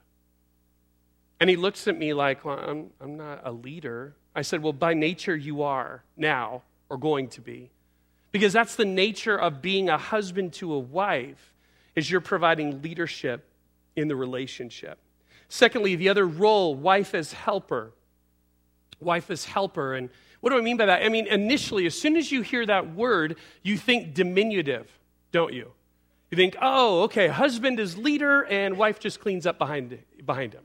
And 1.40 1.48
he 1.48 1.56
looks 1.56 1.88
at 1.88 1.98
me 1.98 2.12
like, 2.12 2.44
well, 2.44 2.58
I'm, 2.58 2.90
I'm 3.00 3.16
not 3.16 3.40
a 3.44 3.50
leader. 3.50 4.14
I 4.34 4.42
said, 4.42 4.62
Well, 4.62 4.72
by 4.72 4.94
nature, 4.94 5.34
you 5.34 5.62
are 5.62 6.04
now 6.16 6.62
or 6.88 6.98
going 6.98 7.28
to 7.30 7.40
be. 7.40 7.70
Because 8.32 8.52
that's 8.52 8.76
the 8.76 8.84
nature 8.84 9.36
of 9.36 9.60
being 9.60 9.88
a 9.88 9.98
husband 9.98 10.52
to 10.54 10.72
a 10.72 10.78
wife, 10.78 11.52
is 11.96 12.10
you're 12.10 12.20
providing 12.20 12.80
leadership 12.82 13.44
in 13.96 14.06
the 14.06 14.14
relationship. 14.14 14.98
Secondly, 15.48 15.96
the 15.96 16.08
other 16.08 16.26
role, 16.26 16.76
wife 16.76 17.12
as 17.14 17.32
helper. 17.32 17.92
Wife 19.00 19.30
as 19.30 19.44
helper. 19.46 19.94
And 19.94 20.10
what 20.40 20.50
do 20.50 20.58
I 20.58 20.60
mean 20.60 20.76
by 20.76 20.86
that? 20.86 21.02
I 21.02 21.08
mean, 21.08 21.26
initially, 21.26 21.86
as 21.86 21.98
soon 21.98 22.16
as 22.16 22.30
you 22.30 22.42
hear 22.42 22.64
that 22.66 22.94
word, 22.94 23.36
you 23.62 23.76
think 23.76 24.14
diminutive. 24.14 24.88
don't 25.32 25.52
you? 25.52 25.72
You 26.30 26.36
think, 26.36 26.56
oh, 26.62 27.02
okay, 27.02 27.26
husband 27.26 27.80
is 27.80 27.98
leader 27.98 28.44
and 28.44 28.76
wife 28.78 29.00
just 29.00 29.18
cleans 29.18 29.46
up 29.46 29.58
behind, 29.58 29.98
behind 30.24 30.52
him. 30.52 30.62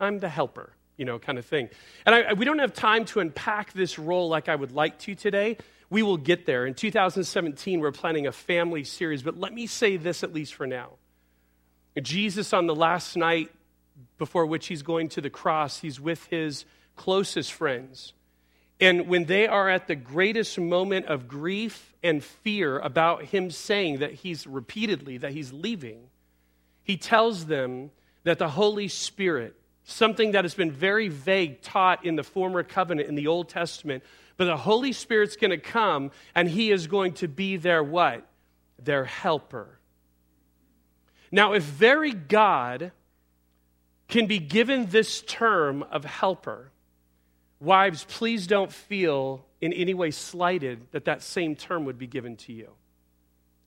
I'm 0.00 0.18
the 0.18 0.28
helper, 0.28 0.72
you 0.96 1.04
know, 1.04 1.18
kind 1.18 1.38
of 1.38 1.46
thing. 1.46 1.68
And 2.04 2.14
I, 2.14 2.32
we 2.34 2.44
don't 2.44 2.58
have 2.58 2.74
time 2.74 3.04
to 3.06 3.20
unpack 3.20 3.72
this 3.72 3.98
role 3.98 4.28
like 4.28 4.48
I 4.48 4.54
would 4.54 4.72
like 4.72 4.98
to 5.00 5.14
today. 5.14 5.58
We 5.88 6.02
will 6.02 6.16
get 6.16 6.46
there. 6.46 6.66
In 6.66 6.74
2017, 6.74 7.80
we're 7.80 7.92
planning 7.92 8.26
a 8.26 8.32
family 8.32 8.84
series, 8.84 9.22
but 9.22 9.38
let 9.38 9.52
me 9.52 9.66
say 9.66 9.96
this 9.96 10.22
at 10.22 10.32
least 10.32 10.54
for 10.54 10.66
now. 10.66 10.90
Jesus, 12.00 12.52
on 12.52 12.66
the 12.66 12.74
last 12.74 13.16
night 13.16 13.50
before 14.18 14.46
which 14.46 14.66
he's 14.66 14.82
going 14.82 15.08
to 15.10 15.20
the 15.20 15.30
cross, 15.30 15.80
he's 15.80 16.00
with 16.00 16.26
his 16.26 16.64
closest 16.96 17.52
friends. 17.52 18.12
And 18.80 19.08
when 19.08 19.24
they 19.24 19.46
are 19.46 19.70
at 19.70 19.86
the 19.86 19.94
greatest 19.94 20.58
moment 20.58 21.06
of 21.06 21.28
grief 21.28 21.94
and 22.02 22.22
fear 22.22 22.78
about 22.78 23.24
him 23.24 23.50
saying 23.50 24.00
that 24.00 24.12
he's 24.12 24.46
repeatedly 24.46 25.18
that 25.18 25.32
he's 25.32 25.52
leaving, 25.52 26.10
he 26.82 26.96
tells 26.96 27.46
them 27.46 27.90
that 28.24 28.38
the 28.38 28.50
Holy 28.50 28.88
Spirit, 28.88 29.56
something 29.86 30.32
that 30.32 30.44
has 30.44 30.54
been 30.54 30.70
very 30.70 31.08
vague 31.08 31.62
taught 31.62 32.04
in 32.04 32.16
the 32.16 32.22
former 32.22 32.62
covenant 32.62 33.08
in 33.08 33.14
the 33.14 33.26
Old 33.26 33.48
Testament, 33.48 34.04
but 34.36 34.44
the 34.44 34.56
Holy 34.56 34.92
Spirit's 34.92 35.36
going 35.36 35.52
to 35.52 35.58
come 35.58 36.10
and 36.34 36.48
he 36.48 36.70
is 36.70 36.86
going 36.86 37.14
to 37.14 37.28
be 37.28 37.56
their 37.56 37.82
what? 37.82 38.26
Their 38.78 39.04
helper. 39.06 39.78
Now, 41.32 41.54
if 41.54 41.62
very 41.62 42.12
God 42.12 42.92
can 44.08 44.26
be 44.26 44.38
given 44.38 44.86
this 44.86 45.22
term 45.22 45.82
of 45.84 46.04
helper, 46.04 46.70
Wives, 47.60 48.04
please 48.04 48.46
don't 48.46 48.70
feel 48.70 49.46
in 49.60 49.72
any 49.72 49.94
way 49.94 50.10
slighted 50.10 50.86
that 50.92 51.06
that 51.06 51.22
same 51.22 51.56
term 51.56 51.86
would 51.86 51.98
be 51.98 52.06
given 52.06 52.36
to 52.36 52.52
you. 52.52 52.70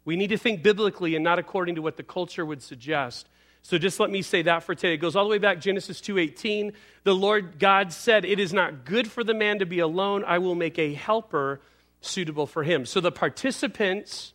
We 0.05 0.15
need 0.15 0.29
to 0.29 0.37
think 0.37 0.61
biblically 0.61 1.15
and 1.15 1.23
not 1.23 1.39
according 1.39 1.75
to 1.75 1.81
what 1.81 1.97
the 1.97 2.03
culture 2.03 2.45
would 2.45 2.61
suggest. 2.61 3.27
So 3.61 3.77
just 3.77 3.99
let 3.99 4.09
me 4.09 4.21
say 4.21 4.41
that 4.43 4.63
for 4.63 4.73
today. 4.73 4.93
It 4.93 4.97
goes 4.97 5.15
all 5.15 5.25
the 5.25 5.29
way 5.29 5.37
back 5.37 5.59
Genesis 5.59 6.01
2:18. 6.01 6.73
The 7.03 7.13
Lord 7.13 7.59
God 7.59 7.93
said, 7.93 8.25
"It 8.25 8.39
is 8.39 8.53
not 8.53 8.85
good 8.85 9.11
for 9.11 9.23
the 9.23 9.33
man 9.33 9.59
to 9.59 9.65
be 9.65 9.79
alone. 9.79 10.23
I 10.25 10.37
will 10.37 10.55
make 10.55 10.79
a 10.79 10.93
helper 10.93 11.61
suitable 12.01 12.47
for 12.47 12.63
him." 12.63 12.85
So 12.85 12.99
the 12.99 13.11
participants 13.11 14.33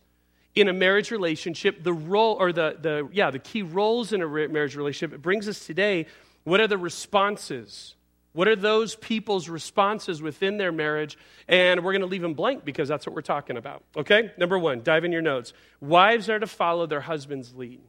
in 0.53 0.69
a 0.69 0.73
marriage 0.73 1.11
relationship, 1.11 1.83
the 1.83 1.93
role 1.93 2.37
or 2.39 2.53
the 2.53 2.77
the 2.79 3.09
yeah, 3.11 3.31
the 3.31 3.39
key 3.39 3.61
roles 3.61 4.13
in 4.13 4.21
a 4.21 4.27
marriage 4.27 4.75
relationship, 4.75 5.13
it 5.13 5.21
brings 5.21 5.47
us 5.49 5.65
today 5.65 6.05
what 6.43 6.59
are 6.59 6.67
the 6.67 6.77
responses 6.77 7.95
what 8.35 8.49
are 8.49 8.55
those 8.57 8.95
people's 8.95 9.47
responses 9.47 10.21
within 10.21 10.57
their 10.57 10.73
marriage? 10.73 11.17
And 11.47 11.85
we're 11.85 11.93
going 11.93 12.01
to 12.01 12.07
leave 12.07 12.21
them 12.21 12.33
blank 12.33 12.65
because 12.65 12.89
that's 12.89 13.07
what 13.07 13.15
we're 13.15 13.21
talking 13.21 13.55
about. 13.55 13.81
Okay? 13.95 14.29
Number 14.37 14.59
one, 14.59 14.83
dive 14.83 15.05
in 15.05 15.13
your 15.13 15.21
notes. 15.21 15.53
Wives 15.79 16.29
are 16.29 16.37
to 16.37 16.45
follow 16.45 16.85
their 16.85 16.99
husband's 16.99 17.55
lead. 17.55 17.79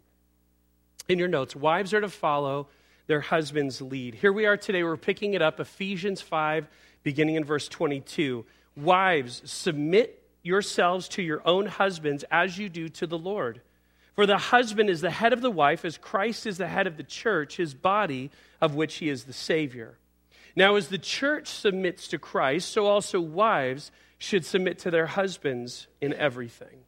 In 1.08 1.18
your 1.18 1.28
notes, 1.28 1.54
wives 1.54 1.94
are 1.94 2.00
to 2.00 2.08
follow 2.08 2.68
their 3.06 3.20
husband's 3.20 3.80
lead. 3.80 4.16
Here 4.16 4.32
we 4.32 4.46
are 4.46 4.56
today. 4.56 4.82
We're 4.82 4.96
picking 4.96 5.34
it 5.34 5.42
up, 5.42 5.60
Ephesians 5.60 6.20
5, 6.20 6.66
beginning 7.04 7.36
in 7.36 7.44
verse 7.44 7.68
22. 7.68 8.44
Wives, 8.76 9.42
submit 9.44 10.22
yourselves 10.42 11.08
to 11.10 11.22
your 11.22 11.42
own 11.44 11.66
husbands 11.66 12.24
as 12.30 12.58
you 12.58 12.68
do 12.68 12.88
to 12.88 13.06
the 13.06 13.18
Lord. 13.18 13.60
For 14.16 14.26
the 14.26 14.38
husband 14.38 14.90
is 14.90 15.00
the 15.00 15.10
head 15.10 15.32
of 15.32 15.42
the 15.42 15.50
wife, 15.50 15.84
as 15.84 15.98
Christ 15.98 16.46
is 16.46 16.58
the 16.58 16.66
head 16.66 16.86
of 16.86 16.96
the 16.96 17.04
church, 17.04 17.56
his 17.56 17.74
body, 17.74 18.30
of 18.60 18.74
which 18.74 18.96
he 18.96 19.08
is 19.08 19.24
the 19.24 19.32
Savior. 19.32 19.98
Now, 20.56 20.74
as 20.74 20.88
the 20.88 20.98
church 20.98 21.48
submits 21.48 22.08
to 22.08 22.18
Christ, 22.18 22.70
so 22.72 22.86
also 22.86 23.20
wives 23.20 23.92
should 24.18 24.44
submit 24.44 24.78
to 24.80 24.90
their 24.90 25.06
husbands 25.06 25.86
in 26.00 26.14
everything. 26.14 26.85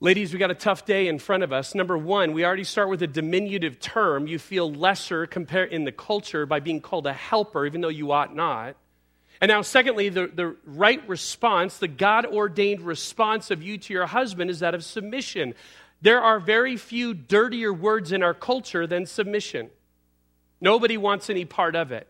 Ladies, 0.00 0.32
we 0.32 0.38
got 0.38 0.52
a 0.52 0.54
tough 0.54 0.84
day 0.86 1.08
in 1.08 1.18
front 1.18 1.42
of 1.42 1.52
us. 1.52 1.74
Number 1.74 1.98
one, 1.98 2.32
we 2.32 2.44
already 2.44 2.62
start 2.62 2.88
with 2.88 3.02
a 3.02 3.08
diminutive 3.08 3.80
term. 3.80 4.28
You 4.28 4.38
feel 4.38 4.72
lesser 4.72 5.26
compared 5.26 5.72
in 5.72 5.82
the 5.82 5.90
culture 5.90 6.46
by 6.46 6.60
being 6.60 6.80
called 6.80 7.08
a 7.08 7.12
helper, 7.12 7.66
even 7.66 7.80
though 7.80 7.88
you 7.88 8.12
ought 8.12 8.32
not. 8.32 8.76
And 9.40 9.48
now, 9.48 9.62
secondly, 9.62 10.08
the, 10.08 10.28
the 10.28 10.56
right 10.64 11.06
response, 11.08 11.78
the 11.78 11.88
God 11.88 12.26
ordained 12.26 12.82
response 12.82 13.50
of 13.50 13.60
you 13.60 13.76
to 13.76 13.92
your 13.92 14.06
husband 14.06 14.50
is 14.50 14.60
that 14.60 14.72
of 14.72 14.84
submission. 14.84 15.54
There 16.00 16.20
are 16.20 16.38
very 16.38 16.76
few 16.76 17.12
dirtier 17.12 17.72
words 17.72 18.12
in 18.12 18.22
our 18.22 18.34
culture 18.34 18.86
than 18.86 19.04
submission. 19.04 19.68
Nobody 20.60 20.96
wants 20.96 21.28
any 21.28 21.44
part 21.44 21.74
of 21.74 21.90
it. 21.90 22.06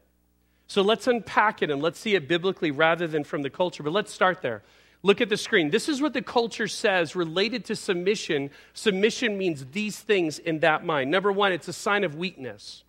So 0.67 0.83
let's 0.83 1.07
unpack 1.07 1.63
it 1.63 1.71
and 1.71 1.81
let's 1.81 1.99
see 1.99 2.15
it 2.15 2.29
biblically 2.29 2.71
rather 2.71 3.07
than 3.07 3.25
from 3.25 3.41
the 3.41 3.49
culture. 3.49 3.83
But 3.83 3.95
let's 3.95 4.13
start 4.13 4.43
there. 4.43 4.63
Look 5.03 5.21
at 5.21 5.29
the 5.29 5.37
screen. 5.37 5.71
This 5.71 5.89
is 5.89 6.03
what 6.03 6.13
the 6.13 6.23
culture 6.23 6.67
says 6.67 7.15
related 7.15 7.65
to 7.67 7.77
submission. 7.77 8.51
Submission 8.75 9.39
means 9.39 9.67
these 9.73 9.99
things 9.99 10.39
in 10.39 10.61
that 10.61 10.85
mind. 10.85 11.11
Number 11.11 11.31
one, 11.31 11.53
it's 11.53 11.69
a 11.69 11.73
sign 11.73 12.03
of 12.03 12.17
weakness. 12.17 12.83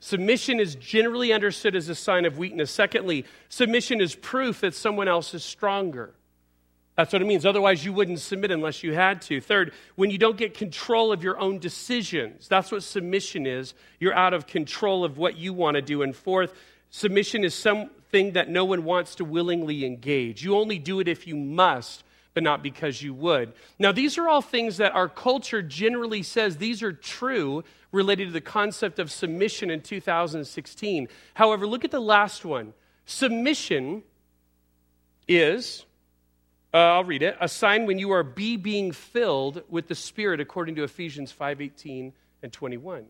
Submission 0.00 0.58
is 0.58 0.74
generally 0.74 1.32
understood 1.32 1.76
as 1.76 1.88
a 1.88 1.94
sign 1.94 2.24
of 2.24 2.38
weakness. 2.38 2.72
Secondly, 2.72 3.24
submission 3.48 4.00
is 4.00 4.16
proof 4.16 4.60
that 4.62 4.74
someone 4.74 5.06
else 5.06 5.32
is 5.32 5.44
stronger. 5.44 6.12
That's 6.96 7.12
what 7.12 7.22
it 7.22 7.26
means. 7.26 7.46
Otherwise, 7.46 7.84
you 7.84 7.92
wouldn't 7.92 8.18
submit 8.18 8.50
unless 8.50 8.82
you 8.82 8.92
had 8.92 9.22
to. 9.22 9.40
Third, 9.40 9.72
when 9.94 10.10
you 10.10 10.18
don't 10.18 10.36
get 10.36 10.54
control 10.54 11.12
of 11.12 11.22
your 11.22 11.38
own 11.38 11.60
decisions, 11.60 12.48
that's 12.48 12.72
what 12.72 12.82
submission 12.82 13.46
is. 13.46 13.74
You're 14.00 14.14
out 14.14 14.34
of 14.34 14.46
control 14.46 15.04
of 15.04 15.18
what 15.18 15.36
you 15.36 15.54
want 15.54 15.76
to 15.76 15.82
do. 15.82 16.02
And 16.02 16.14
fourth, 16.14 16.52
Submission 16.94 17.42
is 17.42 17.54
something 18.12 18.32
that 18.32 18.50
no 18.50 18.62
one 18.62 18.84
wants 18.84 19.14
to 19.14 19.24
willingly 19.24 19.86
engage. 19.86 20.44
You 20.44 20.56
only 20.56 20.78
do 20.78 21.00
it 21.00 21.08
if 21.08 21.26
you 21.26 21.34
must, 21.34 22.04
but 22.34 22.42
not 22.42 22.62
because 22.62 23.00
you 23.00 23.14
would. 23.14 23.54
Now, 23.78 23.90
these 23.90 24.18
are 24.18 24.28
all 24.28 24.42
things 24.42 24.76
that 24.76 24.92
our 24.92 25.08
culture 25.08 25.62
generally 25.62 26.22
says 26.22 26.58
these 26.58 26.82
are 26.82 26.92
true 26.92 27.64
related 27.90 28.26
to 28.26 28.32
the 28.32 28.42
concept 28.42 28.98
of 28.98 29.10
submission 29.10 29.70
in 29.70 29.80
2016. 29.80 31.08
However, 31.32 31.66
look 31.66 31.86
at 31.86 31.90
the 31.90 32.00
last 32.00 32.44
one. 32.44 32.74
Submission 33.06 34.02
is, 35.26 35.86
uh, 36.74 36.76
I'll 36.76 37.04
read 37.04 37.22
it, 37.22 37.34
a 37.40 37.48
sign 37.48 37.86
when 37.86 37.98
you 37.98 38.10
are 38.12 38.22
be 38.22 38.58
being 38.58 38.92
filled 38.92 39.62
with 39.70 39.88
the 39.88 39.94
Spirit 39.94 40.38
according 40.38 40.74
to 40.74 40.82
Ephesians 40.82 41.32
5:18 41.32 42.12
and 42.42 42.52
21. 42.52 43.06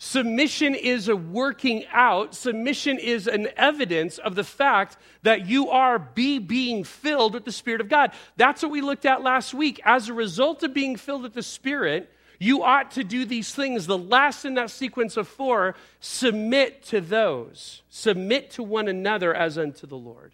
Submission 0.00 0.76
is 0.76 1.08
a 1.08 1.16
working 1.16 1.84
out. 1.92 2.32
Submission 2.34 2.98
is 2.98 3.26
an 3.26 3.48
evidence 3.56 4.18
of 4.18 4.36
the 4.36 4.44
fact 4.44 4.96
that 5.22 5.46
you 5.46 5.70
are 5.70 5.98
be 5.98 6.38
being 6.38 6.84
filled 6.84 7.34
with 7.34 7.44
the 7.44 7.52
Spirit 7.52 7.80
of 7.80 7.88
God. 7.88 8.12
That's 8.36 8.62
what 8.62 8.70
we 8.70 8.80
looked 8.80 9.04
at 9.04 9.22
last 9.22 9.52
week. 9.52 9.80
As 9.84 10.08
a 10.08 10.14
result 10.14 10.62
of 10.62 10.72
being 10.72 10.96
filled 10.96 11.22
with 11.22 11.34
the 11.34 11.42
Spirit, 11.42 12.12
you 12.38 12.62
ought 12.62 12.92
to 12.92 13.02
do 13.02 13.24
these 13.24 13.52
things. 13.52 13.88
The 13.88 13.98
last 13.98 14.44
in 14.44 14.54
that 14.54 14.70
sequence 14.70 15.16
of 15.16 15.26
four, 15.26 15.74
submit 15.98 16.84
to 16.84 17.00
those. 17.00 17.82
Submit 17.88 18.52
to 18.52 18.62
one 18.62 18.86
another 18.86 19.34
as 19.34 19.58
unto 19.58 19.88
the 19.88 19.96
Lord. 19.96 20.32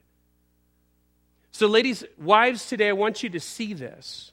So, 1.52 1.68
ladies, 1.68 2.04
wives, 2.18 2.68
today 2.68 2.90
I 2.90 2.92
want 2.92 3.23
you 3.23 3.30
to 3.30 3.40
see 3.40 3.73
this 3.73 4.30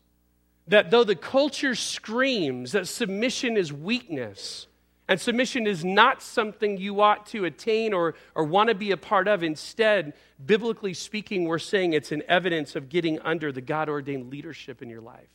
that 0.68 0.92
though 0.92 1.04
the 1.04 1.16
culture 1.16 1.76
screams 1.76 2.74
that 2.74 2.88
submission 2.88 3.58
is 3.58 3.74
weakness, 3.74 4.68
and 5.12 5.20
submission 5.20 5.68
is 5.68 5.84
not 5.84 6.22
something 6.22 6.78
you 6.78 7.02
ought 7.02 7.26
to 7.26 7.44
attain 7.44 7.92
or, 7.92 8.16
or 8.34 8.46
want 8.46 8.70
to 8.70 8.76
be 8.76 8.92
a 8.92 8.98
part 8.98 9.28
of. 9.28 9.44
Instead, 9.44 10.14
biblically 10.46 10.94
speaking, 10.94 11.44
we're 11.44 11.60
saying 11.60 11.92
it's 11.92 12.14
an 12.14 12.24
evidence 12.30 12.78
of 12.78 12.88
getting 12.88 13.20
under 13.20 13.52
the 13.52 13.60
God 13.60 13.90
ordained 13.90 14.32
leadership 14.32 14.82
in 14.82 14.90
your 14.90 15.02
life. 15.02 15.28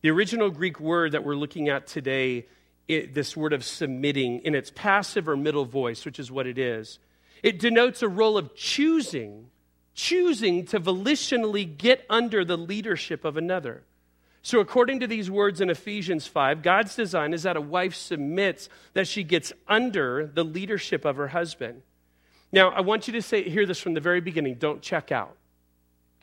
The 0.00 0.10
original 0.10 0.50
Greek 0.50 0.80
word 0.80 1.12
that 1.12 1.22
we're 1.22 1.36
looking 1.36 1.68
at 1.68 1.86
today, 1.86 2.46
it, 2.88 3.14
this 3.14 3.36
word 3.36 3.52
of 3.52 3.64
submitting, 3.64 4.40
in 4.40 4.56
its 4.56 4.72
passive 4.74 5.28
or 5.28 5.36
middle 5.36 5.64
voice, 5.64 6.04
which 6.04 6.18
is 6.18 6.32
what 6.32 6.48
it 6.48 6.58
is, 6.58 6.98
it 7.44 7.60
denotes 7.60 8.02
a 8.02 8.08
role 8.08 8.36
of 8.36 8.56
choosing, 8.56 9.50
choosing 9.94 10.66
to 10.66 10.80
volitionally 10.80 11.78
get 11.78 12.04
under 12.10 12.44
the 12.44 12.58
leadership 12.58 13.24
of 13.24 13.36
another. 13.36 13.84
So, 14.44 14.58
according 14.58 15.00
to 15.00 15.06
these 15.06 15.30
words 15.30 15.60
in 15.60 15.70
Ephesians 15.70 16.26
5, 16.26 16.62
God's 16.62 16.96
design 16.96 17.32
is 17.32 17.44
that 17.44 17.56
a 17.56 17.60
wife 17.60 17.94
submits, 17.94 18.68
that 18.92 19.06
she 19.06 19.22
gets 19.22 19.52
under 19.68 20.26
the 20.26 20.44
leadership 20.44 21.04
of 21.04 21.16
her 21.16 21.28
husband. 21.28 21.82
Now, 22.50 22.70
I 22.70 22.80
want 22.80 23.06
you 23.06 23.12
to 23.12 23.22
say, 23.22 23.48
hear 23.48 23.66
this 23.66 23.78
from 23.78 23.94
the 23.94 24.00
very 24.00 24.20
beginning 24.20 24.56
don't 24.56 24.82
check 24.82 25.12
out. 25.12 25.36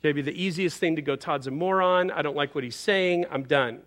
Okay, 0.00 0.12
be 0.12 0.20
the 0.22 0.38
easiest 0.42 0.78
thing 0.78 0.96
to 0.96 1.02
go, 1.02 1.16
Todd's 1.16 1.46
a 1.46 1.50
moron. 1.50 2.10
I 2.10 2.20
don't 2.20 2.36
like 2.36 2.54
what 2.54 2.62
he's 2.62 2.76
saying. 2.76 3.24
I'm 3.30 3.44
done. 3.44 3.80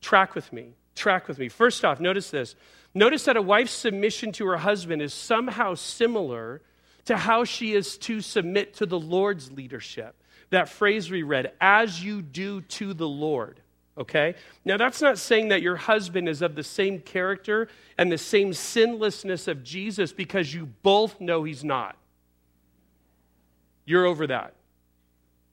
Track 0.00 0.34
with 0.34 0.52
me. 0.52 0.74
Track 0.96 1.28
with 1.28 1.38
me. 1.38 1.48
First 1.48 1.84
off, 1.84 2.00
notice 2.00 2.30
this. 2.30 2.56
Notice 2.92 3.24
that 3.24 3.36
a 3.36 3.42
wife's 3.42 3.72
submission 3.72 4.32
to 4.32 4.46
her 4.46 4.58
husband 4.58 5.00
is 5.00 5.14
somehow 5.14 5.74
similar 5.74 6.60
to 7.04 7.16
how 7.16 7.44
she 7.44 7.72
is 7.72 7.96
to 7.98 8.20
submit 8.20 8.74
to 8.74 8.86
the 8.86 8.98
Lord's 8.98 9.52
leadership 9.52 10.19
that 10.50 10.68
phrase 10.68 11.10
we 11.10 11.22
read, 11.22 11.52
as 11.60 12.02
you 12.02 12.22
do 12.22 12.60
to 12.62 12.92
the 12.92 13.08
Lord. 13.08 13.60
Okay? 13.96 14.34
Now, 14.64 14.76
that's 14.76 15.02
not 15.02 15.18
saying 15.18 15.48
that 15.48 15.62
your 15.62 15.76
husband 15.76 16.28
is 16.28 16.42
of 16.42 16.54
the 16.54 16.62
same 16.62 17.00
character 17.00 17.68
and 17.98 18.10
the 18.10 18.18
same 18.18 18.52
sinlessness 18.52 19.48
of 19.48 19.62
Jesus 19.62 20.12
because 20.12 20.54
you 20.54 20.66
both 20.82 21.20
know 21.20 21.44
he's 21.44 21.64
not. 21.64 21.96
You're 23.84 24.06
over 24.06 24.26
that. 24.28 24.54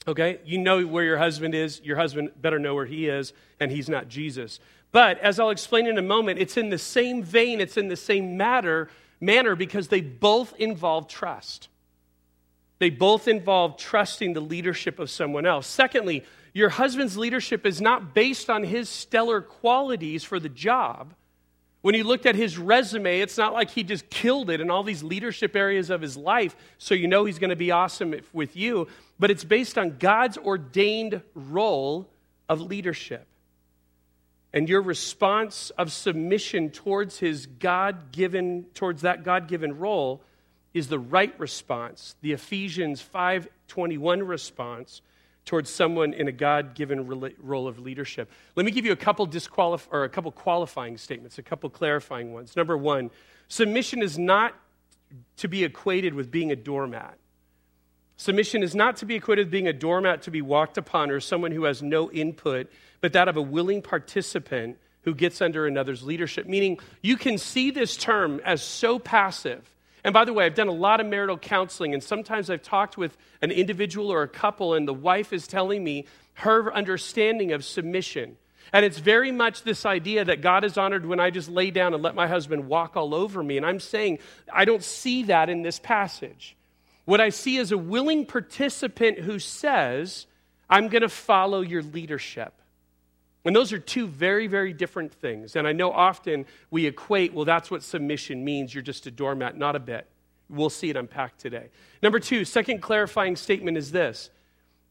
Okay? 0.07 0.39
You 0.45 0.59
know 0.59 0.85
where 0.85 1.03
your 1.03 1.17
husband 1.17 1.55
is. 1.55 1.81
Your 1.83 1.97
husband 1.97 2.31
better 2.41 2.59
know 2.59 2.73
where 2.73 2.85
he 2.85 3.07
is, 3.07 3.33
and 3.59 3.71
he's 3.71 3.89
not 3.89 4.07
Jesus. 4.07 4.59
But 4.91 5.19
as 5.19 5.39
I'll 5.39 5.49
explain 5.49 5.85
in 5.85 5.97
a 5.97 6.03
moment, 6.03 6.39
it's 6.39 6.57
in 6.57 6.69
the 6.69 6.77
same 6.77 7.23
vein, 7.23 7.59
it's 7.59 7.77
in 7.77 7.89
the 7.89 7.97
same 7.97 8.37
matter, 8.37 8.89
manner 9.19 9.55
because 9.55 9.89
they 9.89 10.01
both 10.01 10.53
involve 10.57 11.07
trust. 11.07 11.67
They 12.79 12.89
both 12.89 13.27
involve 13.27 13.77
trusting 13.77 14.33
the 14.33 14.41
leadership 14.41 14.99
of 14.99 15.09
someone 15.09 15.45
else. 15.45 15.67
Secondly, 15.67 16.23
your 16.53 16.69
husband's 16.69 17.17
leadership 17.17 17.65
is 17.65 17.81
not 17.81 18.13
based 18.13 18.49
on 18.49 18.63
his 18.63 18.89
stellar 18.89 19.41
qualities 19.41 20.23
for 20.23 20.39
the 20.39 20.49
job. 20.49 21.13
When 21.81 21.95
you 21.95 22.03
looked 22.03 22.25
at 22.25 22.35
his 22.35 22.57
resume, 22.57 23.21
it's 23.21 23.37
not 23.37 23.53
like 23.53 23.69
he 23.69 23.83
just 23.83 24.09
killed 24.09 24.49
it 24.49 24.59
in 24.59 24.69
all 24.69 24.83
these 24.83 25.03
leadership 25.03 25.55
areas 25.55 25.89
of 25.89 26.01
his 26.01 26.17
life, 26.17 26.55
so 26.77 26.95
you 26.95 27.07
know 27.07 27.25
he's 27.25 27.39
going 27.39 27.51
to 27.51 27.55
be 27.55 27.71
awesome 27.71 28.15
with 28.33 28.55
you, 28.55 28.87
but 29.19 29.31
it's 29.31 29.43
based 29.43 29.77
on 29.77 29.97
God's 29.97 30.37
ordained 30.37 31.21
role 31.33 32.09
of 32.49 32.61
leadership. 32.61 33.25
And 34.53 34.67
your 34.67 34.81
response 34.81 35.69
of 35.77 35.91
submission 35.91 36.71
towards 36.71 37.19
his 37.19 37.45
God 37.45 38.11
given, 38.11 38.65
towards 38.73 39.03
that 39.03 39.23
God 39.23 39.47
given 39.47 39.77
role 39.77 40.23
is 40.77 40.87
the 40.87 40.99
right 40.99 41.37
response, 41.39 42.15
the 42.21 42.33
Ephesians 42.33 43.01
5:21 43.01 44.23
response 44.27 45.01
towards 45.45 45.69
someone 45.69 46.13
in 46.13 46.27
a 46.27 46.31
God-given 46.31 47.07
role 47.07 47.67
of 47.67 47.79
leadership. 47.79 48.29
Let 48.55 48.65
me 48.65 48.71
give 48.71 48.85
you 48.85 48.91
a 48.91 48.97
couple 48.97 49.25
disqualif- 49.25 49.87
or 49.91 50.03
a 50.03 50.09
couple 50.09 50.31
qualifying 50.31 50.97
statements, 50.97 51.37
a 51.37 51.43
couple 51.43 51.69
clarifying 51.69 52.33
ones. 52.33 52.55
Number 52.55 52.77
1, 52.77 53.09
submission 53.47 54.03
is 54.03 54.17
not 54.17 54.53
to 55.37 55.47
be 55.47 55.63
equated 55.63 56.13
with 56.13 56.29
being 56.29 56.51
a 56.51 56.55
doormat. 56.55 57.17
Submission 58.17 58.61
is 58.61 58.75
not 58.75 58.97
to 58.97 59.05
be 59.05 59.15
equated 59.15 59.45
with 59.45 59.51
being 59.51 59.67
a 59.67 59.73
doormat 59.73 60.23
to 60.23 60.31
be 60.31 60.41
walked 60.41 60.77
upon 60.77 61.11
or 61.11 61.21
someone 61.21 61.51
who 61.51 61.63
has 61.63 61.81
no 61.81 62.11
input, 62.11 62.69
but 62.99 63.13
that 63.13 63.29
of 63.29 63.37
a 63.37 63.41
willing 63.41 63.81
participant 63.81 64.77
who 65.03 65.15
gets 65.15 65.39
under 65.39 65.65
another's 65.65 66.03
leadership. 66.03 66.45
Meaning, 66.45 66.77
you 67.01 67.15
can 67.15 67.37
see 67.37 67.71
this 67.71 67.95
term 67.95 68.41
as 68.43 68.61
so 68.61 68.99
passive 68.99 69.76
and 70.03 70.13
by 70.13 70.25
the 70.25 70.33
way, 70.33 70.45
I've 70.45 70.55
done 70.55 70.67
a 70.67 70.73
lot 70.73 70.99
of 70.99 71.07
marital 71.07 71.37
counseling, 71.37 71.93
and 71.93 72.03
sometimes 72.03 72.49
I've 72.49 72.61
talked 72.61 72.97
with 72.97 73.17
an 73.41 73.51
individual 73.51 74.11
or 74.11 74.23
a 74.23 74.27
couple, 74.27 74.73
and 74.73 74.87
the 74.87 74.93
wife 74.93 75.33
is 75.33 75.47
telling 75.47 75.83
me 75.83 76.05
her 76.35 76.73
understanding 76.73 77.51
of 77.51 77.65
submission. 77.65 78.37
And 78.73 78.85
it's 78.85 78.99
very 78.99 79.31
much 79.31 79.63
this 79.63 79.85
idea 79.85 80.25
that 80.25 80.41
God 80.41 80.63
is 80.63 80.77
honored 80.77 81.05
when 81.05 81.19
I 81.19 81.29
just 81.29 81.49
lay 81.49 81.71
down 81.71 81.93
and 81.93 82.03
let 82.03 82.15
my 82.15 82.27
husband 82.27 82.67
walk 82.67 82.97
all 82.97 83.15
over 83.15 83.41
me. 83.41 83.57
And 83.57 83.65
I'm 83.65 83.79
saying, 83.79 84.19
I 84.53 84.65
don't 84.65 84.83
see 84.83 85.23
that 85.23 85.49
in 85.49 85.61
this 85.61 85.79
passage. 85.79 86.55
What 87.05 87.21
I 87.21 87.29
see 87.29 87.57
is 87.57 87.71
a 87.71 87.77
willing 87.77 88.25
participant 88.25 89.19
who 89.19 89.39
says, 89.39 90.25
I'm 90.69 90.89
going 90.89 91.03
to 91.03 91.09
follow 91.09 91.61
your 91.61 91.81
leadership. 91.81 92.53
And 93.47 93.55
those 93.55 93.71
are 93.71 93.79
two 93.79 94.07
very, 94.07 94.47
very 94.47 94.73
different 94.73 95.13
things. 95.13 95.55
And 95.55 95.65
I 95.65 95.71
know 95.71 95.89
often 95.89 96.45
we 96.69 96.85
equate, 96.85 97.33
well, 97.33 97.45
that's 97.45 97.71
what 97.71 97.81
submission 97.81 98.43
means. 98.43 98.73
You're 98.73 98.83
just 98.83 99.07
a 99.07 99.11
doormat. 99.11 99.55
Not 99.55 99.73
a 99.73 99.79
bit. 99.79 100.05
We'll 100.49 100.69
see 100.69 100.89
it 100.89 100.97
unpacked 100.97 101.39
today. 101.39 101.69
Number 102.03 102.19
two, 102.19 102.43
second 102.43 102.81
clarifying 102.81 103.37
statement 103.37 103.77
is 103.77 103.93
this 103.93 104.31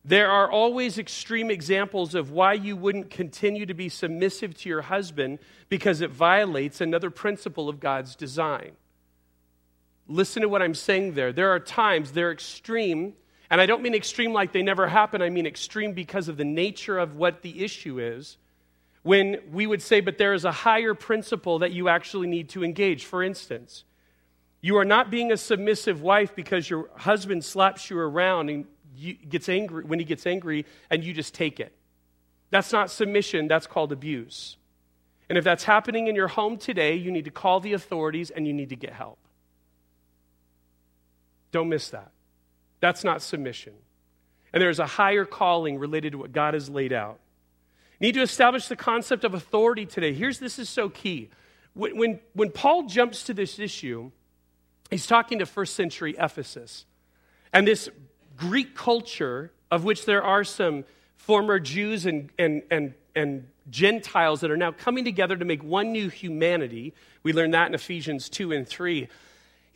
there 0.07 0.31
are 0.31 0.51
always 0.51 0.97
extreme 0.97 1.51
examples 1.51 2.15
of 2.15 2.31
why 2.31 2.55
you 2.55 2.77
wouldn't 2.77 3.11
continue 3.11 3.67
to 3.67 3.75
be 3.75 3.91
submissive 3.91 4.57
to 4.57 4.71
your 4.71 4.81
husband 4.81 5.39
because 5.69 6.01
it 6.01 6.11
violates 6.11 6.81
another 6.81 7.11
principle 7.11 7.69
of 7.69 7.79
God's 7.79 8.17
design. 8.17 8.73
Listen 10.09 10.41
to 10.41 10.49
what 10.49 10.63
I'm 10.63 10.75
saying 10.75 11.13
there. 11.13 11.31
There 11.31 11.51
are 11.51 11.61
times 11.61 12.13
they're 12.13 12.33
extreme 12.33 13.13
and 13.51 13.61
I 13.61 13.67
don't 13.67 13.83
mean 13.83 13.95
extreme 13.95 14.33
like 14.33 14.53
they 14.53 14.63
never 14.63 14.89
happen, 14.89 15.21
I 15.21 15.29
mean 15.29 15.47
extreme 15.47 15.93
because 15.93 16.29
of 16.29 16.39
the 16.39 16.45
nature 16.45 16.99
of 16.99 17.17
what 17.17 17.43
the 17.43 17.63
issue 17.63 18.01
is 18.01 18.39
when 19.07 19.39
we 19.53 19.69
would 19.69 19.81
say, 19.81 20.01
but 20.01 20.19
there 20.19 20.35
is 20.35 20.45
a 20.45 20.51
higher 20.51 20.93
principle 20.93 21.61
that 21.61 21.71
you 21.71 21.89
actually 21.89 22.27
need 22.27 22.49
to 22.49 22.65
engage. 22.65 23.05
For 23.05 23.23
instance, 23.23 23.85
you 24.61 24.79
are 24.79 24.85
not 24.85 25.13
being 25.13 25.31
a 25.31 25.37
submissive 25.37 26.03
wife 26.03 26.35
because 26.35 26.69
your 26.69 26.91
husband 26.97 27.45
slaps 27.45 27.89
you 27.89 28.01
around 28.01 28.51
and 28.51 28.67
gets 29.29 29.49
angry 29.49 29.85
when 29.85 30.01
he 30.01 30.05
gets 30.05 30.27
angry 30.27 30.67
and 30.91 31.05
you 31.05 31.13
just 31.13 31.35
take 31.35 31.61
it. 31.61 31.73
That's 32.51 32.73
not 32.73 32.91
submission, 32.91 33.47
that's 33.47 33.69
called 33.69 33.93
abuse. 33.93 34.57
And 35.29 35.39
if 35.39 35.45
that's 35.45 35.63
happening 35.63 36.09
in 36.09 36.17
your 36.17 36.29
home 36.29 36.57
today, 36.57 36.97
you 36.97 37.13
need 37.13 37.27
to 37.27 37.31
call 37.31 37.61
the 37.61 37.75
authorities 37.75 38.31
and 38.31 38.45
you 38.45 38.53
need 38.53 38.71
to 38.71 38.77
get 38.77 38.93
help. 38.93 39.19
Don't 41.53 41.69
miss 41.69 41.91
that. 41.91 42.11
That's 42.81 43.05
not 43.05 43.23
submission. 43.23 43.75
And 44.53 44.61
there's 44.61 44.81
a 44.81 44.87
higher 44.87 45.25
calling 45.25 45.79
related 45.79 46.11
to 46.13 46.19
what 46.19 46.33
God 46.33 46.55
has 46.55 46.69
laid 46.69 46.93
out 46.93 47.21
need 48.01 48.13
to 48.13 48.23
establish 48.23 48.69
the 48.69 48.77
concept 48.77 49.25
of 49.25 49.35
authority 49.35 49.87
today. 49.87 50.13
Here's 50.13 50.39
this 50.39 50.59
is 50.59 50.69
so 50.69 50.89
key. 50.89 51.31
When, 51.75 51.97
when, 51.97 52.21
when 52.35 52.51
Paul 52.51 52.85
jumps 52.85 53.25
to 53.25 53.35
this 53.35 53.59
issue, 53.59 54.11
he's 54.91 55.07
talking 55.07 55.39
to 55.41 55.47
first 55.47 55.75
century 55.75 56.15
Ephesus. 56.19 56.87
And 57.53 57.67
this 57.67 57.89
Greek 58.37 58.75
culture, 58.75 59.53
of 59.71 59.85
which 59.85 60.05
there 60.05 60.23
are 60.23 60.45
some 60.45 60.85
former 61.17 61.59
Jews 61.59 62.07
and, 62.07 62.31
and, 62.39 62.63
and, 62.71 62.95
and 63.15 63.49
Gentiles 63.71 64.41
that 64.41 64.51
are 64.51 64.57
now 64.57 64.73
coming 64.73 65.05
together 65.05 65.37
to 65.37 65.45
make 65.45 65.63
one 65.63 65.93
new 65.93 66.09
humanity. 66.09 66.95
We 67.23 67.33
learn 67.33 67.51
that 67.53 67.69
in 67.69 67.75
Ephesians 67.75 68.29
2 68.29 68.53
and 68.53 68.69
3. 68.69 69.09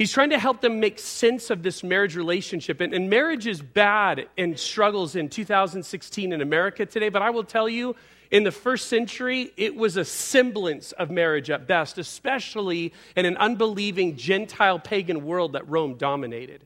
He's 0.01 0.11
trying 0.11 0.31
to 0.31 0.39
help 0.39 0.63
them 0.63 0.81
make 0.81 0.99
sense 0.99 1.51
of 1.51 1.63
this 1.63 1.85
marriage 1.85 2.17
relationship. 2.17 2.81
And, 2.81 2.95
and, 2.95 3.11
marriage 3.11 3.47
is 3.47 3.61
bad 3.61 4.29
and 4.39 4.59
struggles 4.59 5.15
in 5.15 5.29
2016 5.29 6.33
in 6.33 6.41
America 6.41 6.87
today, 6.87 7.11
but 7.11 7.21
I 7.21 7.29
will 7.29 7.45
tell 7.45 7.69
you, 7.69 7.95
in 8.31 8.43
the 8.43 8.51
first 8.51 8.89
century, 8.89 9.53
it 9.59 9.77
was 9.77 9.99
a 9.99 10.05
semblance 10.07 10.93
of 10.93 11.11
marriage 11.11 11.51
at 11.51 11.67
best, 11.67 11.99
especially 11.99 12.95
in 13.15 13.27
an 13.27 13.37
unbelieving 13.37 14.17
Gentile 14.17 14.79
pagan 14.79 15.27
world 15.27 15.53
that 15.53 15.69
Rome 15.69 15.97
dominated. 15.99 16.65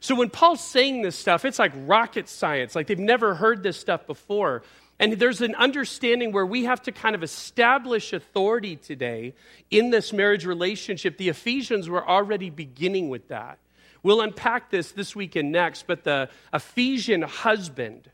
So 0.00 0.14
when 0.14 0.30
Paul's 0.30 0.64
saying 0.64 1.02
this 1.02 1.16
stuff, 1.16 1.44
it's 1.44 1.58
like 1.58 1.72
rocket 1.84 2.30
science, 2.30 2.74
like 2.74 2.86
they've 2.86 2.98
never 2.98 3.34
heard 3.34 3.62
this 3.62 3.78
stuff 3.78 4.06
before. 4.06 4.62
And 5.00 5.14
there's 5.14 5.40
an 5.40 5.54
understanding 5.54 6.30
where 6.30 6.44
we 6.44 6.64
have 6.64 6.82
to 6.82 6.92
kind 6.92 7.14
of 7.14 7.22
establish 7.22 8.12
authority 8.12 8.76
today 8.76 9.32
in 9.70 9.88
this 9.88 10.12
marriage 10.12 10.44
relationship. 10.44 11.16
The 11.16 11.30
Ephesians 11.30 11.88
were 11.88 12.06
already 12.06 12.50
beginning 12.50 13.08
with 13.08 13.28
that. 13.28 13.58
We'll 14.02 14.20
unpack 14.20 14.70
this 14.70 14.92
this 14.92 15.16
week 15.16 15.36
and 15.36 15.50
next, 15.50 15.86
but 15.86 16.04
the 16.04 16.28
Ephesian 16.52 17.22
husband 17.22 18.10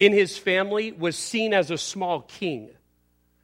in 0.00 0.14
his 0.14 0.38
family 0.38 0.92
was 0.92 1.16
seen 1.16 1.52
as 1.52 1.70
a 1.70 1.76
small 1.76 2.22
king. 2.22 2.70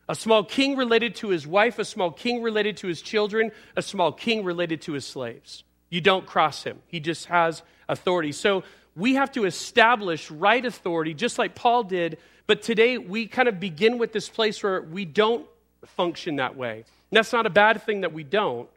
A 0.08 0.14
small 0.14 0.42
king 0.42 0.74
related 0.74 1.16
to 1.16 1.28
his 1.28 1.46
wife, 1.46 1.78
a 1.78 1.84
small 1.84 2.10
king 2.10 2.42
related 2.42 2.78
to 2.78 2.86
his 2.86 3.02
children, 3.02 3.52
a 3.76 3.82
small 3.82 4.12
king 4.12 4.44
related 4.44 4.80
to 4.82 4.94
his 4.94 5.04
slaves. 5.04 5.62
You 5.90 6.00
don't 6.00 6.24
cross 6.24 6.64
him, 6.64 6.78
he 6.86 7.00
just 7.00 7.26
has 7.26 7.62
authority. 7.86 8.32
So 8.32 8.64
we 8.96 9.14
have 9.14 9.30
to 9.32 9.44
establish 9.44 10.30
right 10.30 10.64
authority, 10.64 11.12
just 11.12 11.38
like 11.38 11.54
Paul 11.54 11.84
did 11.84 12.16
but 12.48 12.62
today 12.62 12.96
we 12.96 13.26
kind 13.26 13.46
of 13.46 13.60
begin 13.60 13.98
with 13.98 14.12
this 14.12 14.28
place 14.28 14.62
where 14.62 14.80
we 14.80 15.04
don't 15.04 15.46
function 15.84 16.36
that 16.36 16.56
way. 16.56 16.76
And 16.76 17.16
that's 17.16 17.32
not 17.32 17.44
a 17.44 17.50
bad 17.50 17.82
thing 17.82 18.00
that 18.00 18.14
we 18.14 18.24
don't. 18.24 18.68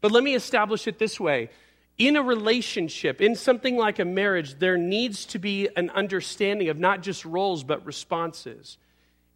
But 0.00 0.12
let 0.12 0.24
me 0.24 0.34
establish 0.34 0.88
it 0.88 0.98
this 0.98 1.20
way. 1.20 1.50
In 1.98 2.16
a 2.16 2.22
relationship, 2.22 3.20
in 3.20 3.34
something 3.34 3.76
like 3.76 3.98
a 3.98 4.04
marriage, 4.04 4.58
there 4.58 4.78
needs 4.78 5.26
to 5.26 5.38
be 5.38 5.68
an 5.76 5.90
understanding 5.90 6.70
of 6.70 6.78
not 6.78 7.02
just 7.02 7.24
roles, 7.26 7.64
but 7.64 7.84
responses. 7.84 8.78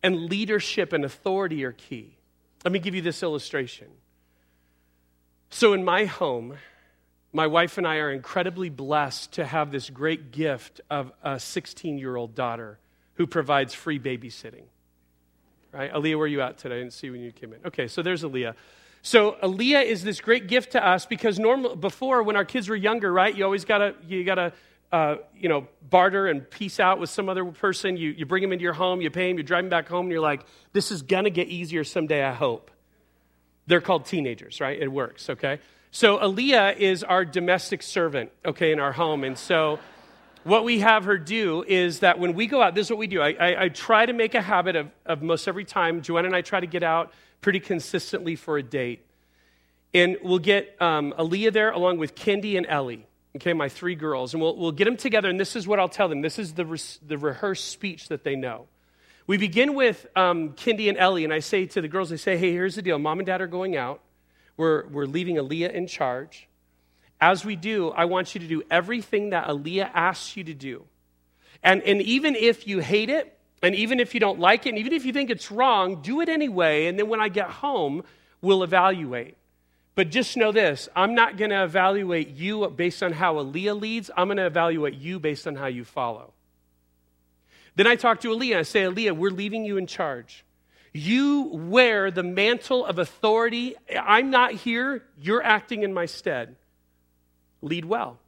And 0.03 0.31
leadership 0.31 0.95
and 0.95 1.05
authority 1.05 1.63
are 1.65 1.73
key. 1.73 2.17
Let 2.65 2.73
me 2.73 2.79
give 2.79 2.95
you 2.95 3.03
this 3.03 3.23
illustration. 3.23 3.89
So, 5.51 5.75
in 5.75 5.85
my 5.85 6.07
home, 6.07 6.57
my 7.33 7.47
wife 7.47 7.77
and 7.77 7.87
I 7.87 7.97
are 7.97 8.11
incredibly 8.11 8.71
blessed 8.71 9.33
to 9.33 9.45
have 9.45 9.71
this 9.71 9.91
great 9.91 10.31
gift 10.31 10.81
of 10.89 11.13
a 11.23 11.39
16 11.39 11.99
year 11.99 12.17
old 12.17 12.35
daughter 12.35 12.79
who 13.15 13.27
provides 13.27 13.75
free 13.75 13.99
babysitting. 13.99 14.65
Right? 15.73 15.93
Aaliyah, 15.93 16.17
where 16.17 16.25
are 16.25 16.29
you 16.29 16.43
at 16.43 16.59
today? 16.59 16.77
I 16.77 16.79
didn't 16.79 16.93
see 16.93 17.11
when 17.11 17.21
you 17.21 17.33
came 17.33 17.53
in. 17.53 17.61
Okay, 17.67 17.89
so 17.89 18.03
there's 18.03 18.23
Aaliyah. 18.23 18.55
So 19.01 19.33
Aaliyah 19.43 19.85
is 19.85 20.05
this 20.05 20.21
great 20.21 20.47
gift 20.47 20.73
to 20.73 20.87
us 20.87 21.07
because 21.07 21.39
normal 21.39 21.75
before 21.75 22.23
when 22.23 22.37
our 22.37 22.45
kids 22.45 22.69
were 22.69 22.77
younger, 22.77 23.13
right? 23.13 23.35
You 23.35 23.45
always 23.45 23.65
gotta 23.65 23.95
you 24.07 24.23
gotta 24.23 24.53
uh, 24.93 25.17
you 25.37 25.49
know 25.49 25.67
barter 25.89 26.29
and 26.29 26.49
peace 26.49 26.79
out 26.79 27.01
with 27.01 27.11
some 27.11 27.29
other 27.29 27.45
person. 27.47 27.97
You 27.97 28.11
you 28.11 28.27
bring 28.27 28.43
them 28.43 28.53
into 28.53 28.63
your 28.63 28.75
home, 28.75 29.01
you 29.01 29.11
pay 29.11 29.29
them, 29.29 29.39
you 29.39 29.43
drive 29.43 29.65
them 29.65 29.71
back 29.71 29.89
home, 29.89 30.07
and 30.07 30.13
you're 30.13 30.21
like, 30.21 30.45
this 30.73 30.93
is 30.93 31.03
gonna 31.03 31.31
get 31.31 31.49
easier 31.49 31.85
someday. 31.85 32.23
I 32.23 32.33
hope. 32.33 32.71
They're 33.67 33.81
called 33.81 34.07
teenagers, 34.07 34.61
right? 34.61 34.81
It 34.81 34.89
works. 34.89 35.31
Okay. 35.31 35.59
So 35.91 36.19
Aaliyah 36.19 36.77
is 36.77 37.05
our 37.05 37.25
domestic 37.25 37.83
servant, 37.83 38.31
okay, 38.45 38.73
in 38.73 38.81
our 38.81 38.93
home, 38.93 39.25
and 39.25 39.37
so 39.37 39.79
what 40.45 40.65
we 40.65 40.81
have 40.81 41.05
her 41.05 41.19
do 41.19 41.65
is 41.67 42.01
that 42.01 42.19
when 42.19 42.35
we 42.35 42.47
go 42.47 42.63
out, 42.63 42.75
this 42.75 42.87
is 42.87 42.91
what 42.91 42.99
we 42.99 43.07
do. 43.07 43.21
I, 43.21 43.31
I, 43.39 43.65
I, 43.65 43.69
try 43.69 44.07
to 44.07 44.13
make 44.13 44.35
a 44.35 44.43
habit 44.43 44.77
of, 44.77 44.91
of 45.07 45.23
most 45.23 45.47
every 45.47 45.65
time, 45.65 46.03
Joanna 46.03 46.29
and 46.29 46.37
I 46.37 46.43
try 46.43 46.61
to 46.61 46.67
get 46.67 46.83
out 46.83 47.13
pretty 47.41 47.61
consistently 47.61 48.37
for 48.37 48.59
a 48.59 48.63
date. 48.63 49.05
And 49.95 50.17
we'll 50.23 50.39
get 50.39 50.81
um, 50.81 51.13
Aaliyah 51.19 51.53
there 51.53 51.71
along 51.71 51.99
with 51.99 52.15
Kendi 52.15 52.57
and 52.57 52.67
Ellie. 52.67 53.07
Okay, 53.37 53.53
my 53.53 53.69
three 53.69 53.95
girls. 53.95 54.35
And 54.35 54.43
we'll, 54.43 54.57
we'll 54.57 54.73
get 54.73 54.85
them 54.85 54.97
together, 54.97 55.29
and 55.29 55.39
this 55.39 55.57
is 55.57 55.67
what 55.67 55.79
I'll 55.79 55.89
tell 55.89 56.09
them. 56.09 56.21
This 56.23 56.39
is 56.39 56.55
the, 56.55 56.67
re- 56.67 56.79
the 57.07 57.19
rehearsed 57.19 57.69
speech 57.69 58.09
that 58.09 58.25
they 58.25 58.37
know. 58.37 58.67
We 59.27 59.37
begin 59.37 59.75
with 59.75 60.07
um, 60.17 60.51
Kindy 60.51 60.89
and 60.89 60.99
Ellie, 60.99 61.25
and 61.25 61.33
I 61.33 61.39
say 61.39 61.67
to 61.67 61.81
the 61.81 61.89
girls, 61.89 62.13
I 62.13 62.17
say, 62.17 62.37
hey, 62.37 62.53
here's 62.53 62.75
the 62.75 62.83
deal. 62.83 62.99
Mom 62.99 63.19
and 63.19 63.27
dad 63.27 63.41
are 63.41 63.47
going 63.47 63.77
out. 63.77 64.01
We're, 64.57 64.87
we're 64.89 65.07
leaving 65.07 65.37
Aaliyah 65.37 65.73
in 65.73 65.87
charge. 65.87 66.49
As 67.23 67.45
we 67.45 67.55
do, 67.55 67.91
I 67.91 68.07
want 68.07 68.35
you 68.35 68.41
to 68.41 68.49
do 68.49 68.65
everything 68.69 69.31
that 69.31 69.47
Aaliyah 69.47 69.93
asks 69.95 70.37
you 70.37 70.43
to 70.43 70.55
do. 70.55 70.85
And, 71.63 71.81
and 71.85 72.03
even 72.03 72.35
if 72.35 72.67
you 72.67 72.81
hate 72.81 73.11
it, 73.11 73.39
and 73.63 73.77
even 73.77 74.01
if 74.01 74.13
you 74.13 74.19
don't 74.19 74.41
like 74.41 74.67
it, 74.67 74.71
and 74.71 74.79
even 74.79 74.93
if 74.93 75.05
you 75.05 75.13
think 75.13 75.31
it's 75.31 75.49
wrong, 75.53 76.03
do 76.03 76.21
it 76.21 76.29
anyway. 76.29 76.87
And 76.87 76.99
then 76.99 77.09
when 77.09 77.21
I 77.21 77.29
get 77.29 77.49
home, 77.49 78.03
we'll 78.41 78.65
evaluate. 78.65 79.37
But 79.95 80.11
just 80.11 80.37
know 80.37 80.51
this 80.51 80.89
I'm 80.97 81.15
not 81.15 81.37
going 81.37 81.51
to 81.51 81.63
evaluate 81.63 82.31
you 82.31 82.69
based 82.71 83.05
on 83.05 83.13
how 83.13 83.37
Aaliyah 83.37 83.81
leads, 83.81 84.11
I'm 84.17 84.27
going 84.27 84.39
to 84.39 84.47
evaluate 84.47 84.95
you 84.95 85.21
based 85.21 85.47
on 85.47 85.55
how 85.55 85.67
you 85.67 85.85
follow. 85.85 86.33
Then 87.77 87.87
I 87.87 87.95
talk 87.95 88.21
to 88.23 88.31
Aaliyah. 88.31 88.57
I 88.57 88.63
say, 88.63 88.83
Aaliyah, 88.83 89.17
we're 89.17 89.31
leaving 89.31 89.65
you 89.65 89.77
in 89.77 89.87
charge. 89.87 90.45
You 90.93 91.51
wear 91.53 92.11
the 92.11 92.25
mantle 92.25 92.85
of 92.85 92.99
authority. 92.99 93.77
I'm 93.97 94.31
not 94.31 94.55
here. 94.55 95.05
You're 95.21 95.45
acting 95.45 95.85
in 95.85 95.95
my 95.95 96.07
stead. 96.07 96.57
Lead 97.63 97.85
well. 97.85 98.19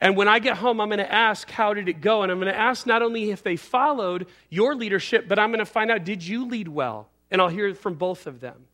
And 0.00 0.16
when 0.16 0.28
I 0.28 0.38
get 0.38 0.56
home, 0.56 0.80
I'm 0.80 0.88
going 0.88 0.98
to 0.98 1.12
ask, 1.12 1.50
How 1.50 1.74
did 1.74 1.88
it 1.88 2.00
go? 2.00 2.22
And 2.22 2.32
I'm 2.32 2.40
going 2.40 2.52
to 2.52 2.58
ask 2.58 2.86
not 2.86 3.02
only 3.02 3.30
if 3.30 3.42
they 3.42 3.56
followed 3.56 4.26
your 4.48 4.74
leadership, 4.74 5.28
but 5.28 5.38
I'm 5.38 5.50
going 5.50 5.58
to 5.58 5.66
find 5.66 5.90
out, 5.90 6.04
Did 6.04 6.26
you 6.26 6.48
lead 6.48 6.68
well? 6.68 7.08
And 7.30 7.40
I'll 7.40 7.48
hear 7.48 7.74
from 7.74 7.94
both 7.94 8.26
of 8.26 8.40
them. 8.40 8.66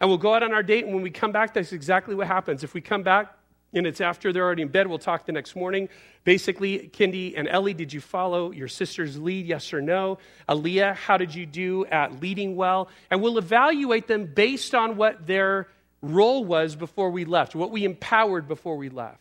And 0.00 0.10
we'll 0.10 0.18
go 0.18 0.34
out 0.34 0.42
on 0.42 0.52
our 0.52 0.64
date, 0.64 0.84
and 0.84 0.92
when 0.92 1.02
we 1.02 1.10
come 1.10 1.32
back, 1.32 1.54
that's 1.54 1.72
exactly 1.72 2.14
what 2.14 2.26
happens. 2.26 2.64
If 2.64 2.74
we 2.74 2.80
come 2.80 3.02
back 3.04 3.36
and 3.74 3.86
it's 3.86 4.00
after 4.00 4.32
they're 4.32 4.44
already 4.44 4.62
in 4.62 4.68
bed, 4.68 4.86
we'll 4.86 4.98
talk 4.98 5.24
the 5.26 5.32
next 5.32 5.56
morning. 5.56 5.88
Basically, 6.24 6.90
Kindy 6.92 7.34
and 7.36 7.48
Ellie, 7.48 7.72
did 7.72 7.92
you 7.92 8.00
follow 8.00 8.50
your 8.50 8.68
sister's 8.68 9.18
lead, 9.18 9.46
yes 9.46 9.72
or 9.72 9.80
no? 9.80 10.18
Aaliyah, 10.48 10.94
how 10.94 11.16
did 11.16 11.34
you 11.34 11.46
do 11.46 11.86
at 11.86 12.20
leading 12.20 12.56
well? 12.56 12.88
And 13.10 13.22
we'll 13.22 13.38
evaluate 13.38 14.08
them 14.08 14.26
based 14.26 14.74
on 14.74 14.96
what 14.96 15.26
their 15.26 15.68
role 16.02 16.44
was 16.44 16.76
before 16.76 17.10
we 17.10 17.24
left, 17.24 17.54
what 17.54 17.70
we 17.70 17.84
empowered 17.84 18.48
before 18.48 18.76
we 18.76 18.88
left. 18.88 19.18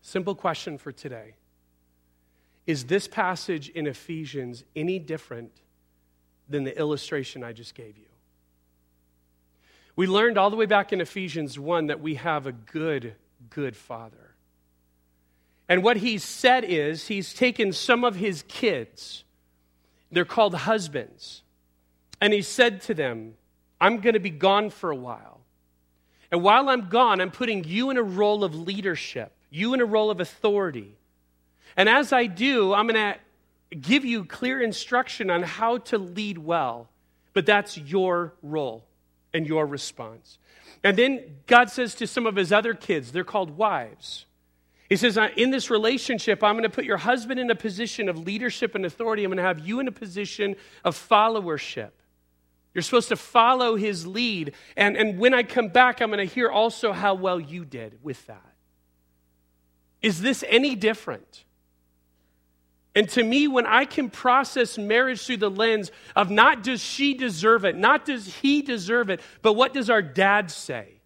Simple 0.00 0.36
question 0.36 0.78
for 0.78 0.92
today 0.92 1.34
Is 2.66 2.84
this 2.84 3.08
passage 3.08 3.68
in 3.68 3.86
Ephesians 3.86 4.64
any 4.74 4.98
different 4.98 5.50
than 6.48 6.64
the 6.64 6.78
illustration 6.78 7.42
I 7.42 7.52
just 7.52 7.74
gave 7.74 7.98
you? 7.98 8.04
We 9.96 10.06
learned 10.06 10.38
all 10.38 10.50
the 10.50 10.56
way 10.56 10.66
back 10.66 10.92
in 10.92 11.00
Ephesians 11.00 11.58
1 11.58 11.88
that 11.88 12.00
we 12.00 12.16
have 12.16 12.46
a 12.46 12.52
good, 12.52 13.14
good 13.50 13.76
Father. 13.76 14.34
And 15.68 15.82
what 15.82 15.96
he's 15.96 16.22
said 16.22 16.64
is 16.64 17.08
he's 17.08 17.34
taken 17.34 17.72
some 17.72 18.04
of 18.04 18.14
his 18.14 18.44
kids, 18.46 19.24
they're 20.12 20.24
called 20.24 20.54
husbands, 20.54 21.42
and 22.20 22.32
he 22.32 22.42
said 22.42 22.80
to 22.82 22.94
them, 22.94 23.34
I'm 23.80 24.00
going 24.00 24.14
to 24.14 24.20
be 24.20 24.30
gone 24.30 24.70
for 24.70 24.90
a 24.90 24.96
while. 24.96 25.40
And 26.30 26.42
while 26.42 26.68
I'm 26.68 26.88
gone, 26.88 27.20
I'm 27.20 27.30
putting 27.30 27.64
you 27.64 27.90
in 27.90 27.96
a 27.96 28.02
role 28.02 28.42
of 28.42 28.54
leadership 28.54 29.32
you 29.50 29.74
in 29.74 29.80
a 29.80 29.84
role 29.84 30.10
of 30.10 30.20
authority. 30.20 30.96
And 31.76 31.88
as 31.88 32.12
I 32.12 32.26
do, 32.26 32.74
I'm 32.74 32.86
going 32.86 33.14
to 33.14 33.76
give 33.76 34.04
you 34.04 34.24
clear 34.24 34.60
instruction 34.62 35.30
on 35.30 35.42
how 35.42 35.78
to 35.78 35.98
lead 35.98 36.38
well. 36.38 36.88
But 37.32 37.46
that's 37.46 37.76
your 37.76 38.34
role 38.42 38.84
and 39.34 39.46
your 39.46 39.66
response. 39.66 40.38
And 40.82 40.96
then 40.96 41.20
God 41.46 41.70
says 41.70 41.94
to 41.96 42.06
some 42.06 42.26
of 42.26 42.36
his 42.36 42.52
other 42.52 42.74
kids, 42.74 43.12
they're 43.12 43.24
called 43.24 43.56
wives. 43.56 44.24
He 44.88 44.96
says, 44.96 45.18
In 45.36 45.50
this 45.50 45.68
relationship, 45.68 46.42
I'm 46.42 46.54
going 46.54 46.62
to 46.62 46.70
put 46.70 46.84
your 46.84 46.96
husband 46.96 47.40
in 47.40 47.50
a 47.50 47.54
position 47.54 48.08
of 48.08 48.18
leadership 48.18 48.74
and 48.74 48.86
authority. 48.86 49.24
I'm 49.24 49.30
going 49.30 49.38
to 49.38 49.42
have 49.42 49.58
you 49.58 49.80
in 49.80 49.88
a 49.88 49.92
position 49.92 50.56
of 50.84 50.96
followership. 50.96 51.90
You're 52.76 52.82
supposed 52.82 53.08
to 53.08 53.16
follow 53.16 53.74
his 53.76 54.06
lead. 54.06 54.52
And, 54.76 54.98
and 54.98 55.18
when 55.18 55.32
I 55.32 55.44
come 55.44 55.68
back, 55.68 56.02
I'm 56.02 56.10
going 56.10 56.18
to 56.18 56.34
hear 56.34 56.50
also 56.50 56.92
how 56.92 57.14
well 57.14 57.40
you 57.40 57.64
did 57.64 57.98
with 58.02 58.26
that. 58.26 58.52
Is 60.02 60.20
this 60.20 60.44
any 60.46 60.74
different? 60.74 61.44
And 62.94 63.08
to 63.08 63.24
me, 63.24 63.48
when 63.48 63.64
I 63.64 63.86
can 63.86 64.10
process 64.10 64.76
marriage 64.76 65.24
through 65.24 65.38
the 65.38 65.48
lens 65.48 65.90
of 66.14 66.30
not 66.30 66.62
does 66.62 66.82
she 66.84 67.14
deserve 67.14 67.64
it, 67.64 67.76
not 67.78 68.04
does 68.04 68.26
he 68.26 68.60
deserve 68.60 69.08
it, 69.08 69.22
but 69.40 69.54
what 69.54 69.72
does 69.72 69.88
our 69.88 70.02
dad 70.02 70.50
say? 70.50 71.00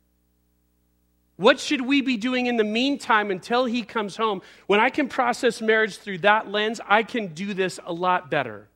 What 1.36 1.60
should 1.60 1.82
we 1.82 2.00
be 2.00 2.16
doing 2.16 2.46
in 2.46 2.56
the 2.56 2.64
meantime 2.64 3.30
until 3.30 3.64
he 3.64 3.84
comes 3.84 4.16
home? 4.16 4.42
When 4.66 4.80
I 4.80 4.90
can 4.90 5.06
process 5.06 5.62
marriage 5.62 5.98
through 5.98 6.18
that 6.18 6.50
lens, 6.50 6.80
I 6.84 7.04
can 7.04 7.28
do 7.28 7.54
this 7.54 7.78
a 7.86 7.92
lot 7.92 8.28
better. 8.28 8.69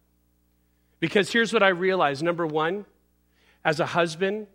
Because 1.04 1.30
here's 1.30 1.52
what 1.52 1.62
I 1.62 1.68
realize 1.68 2.22
number 2.22 2.46
one, 2.46 2.86
as 3.62 3.78
a 3.78 3.84
husband, 3.84 4.46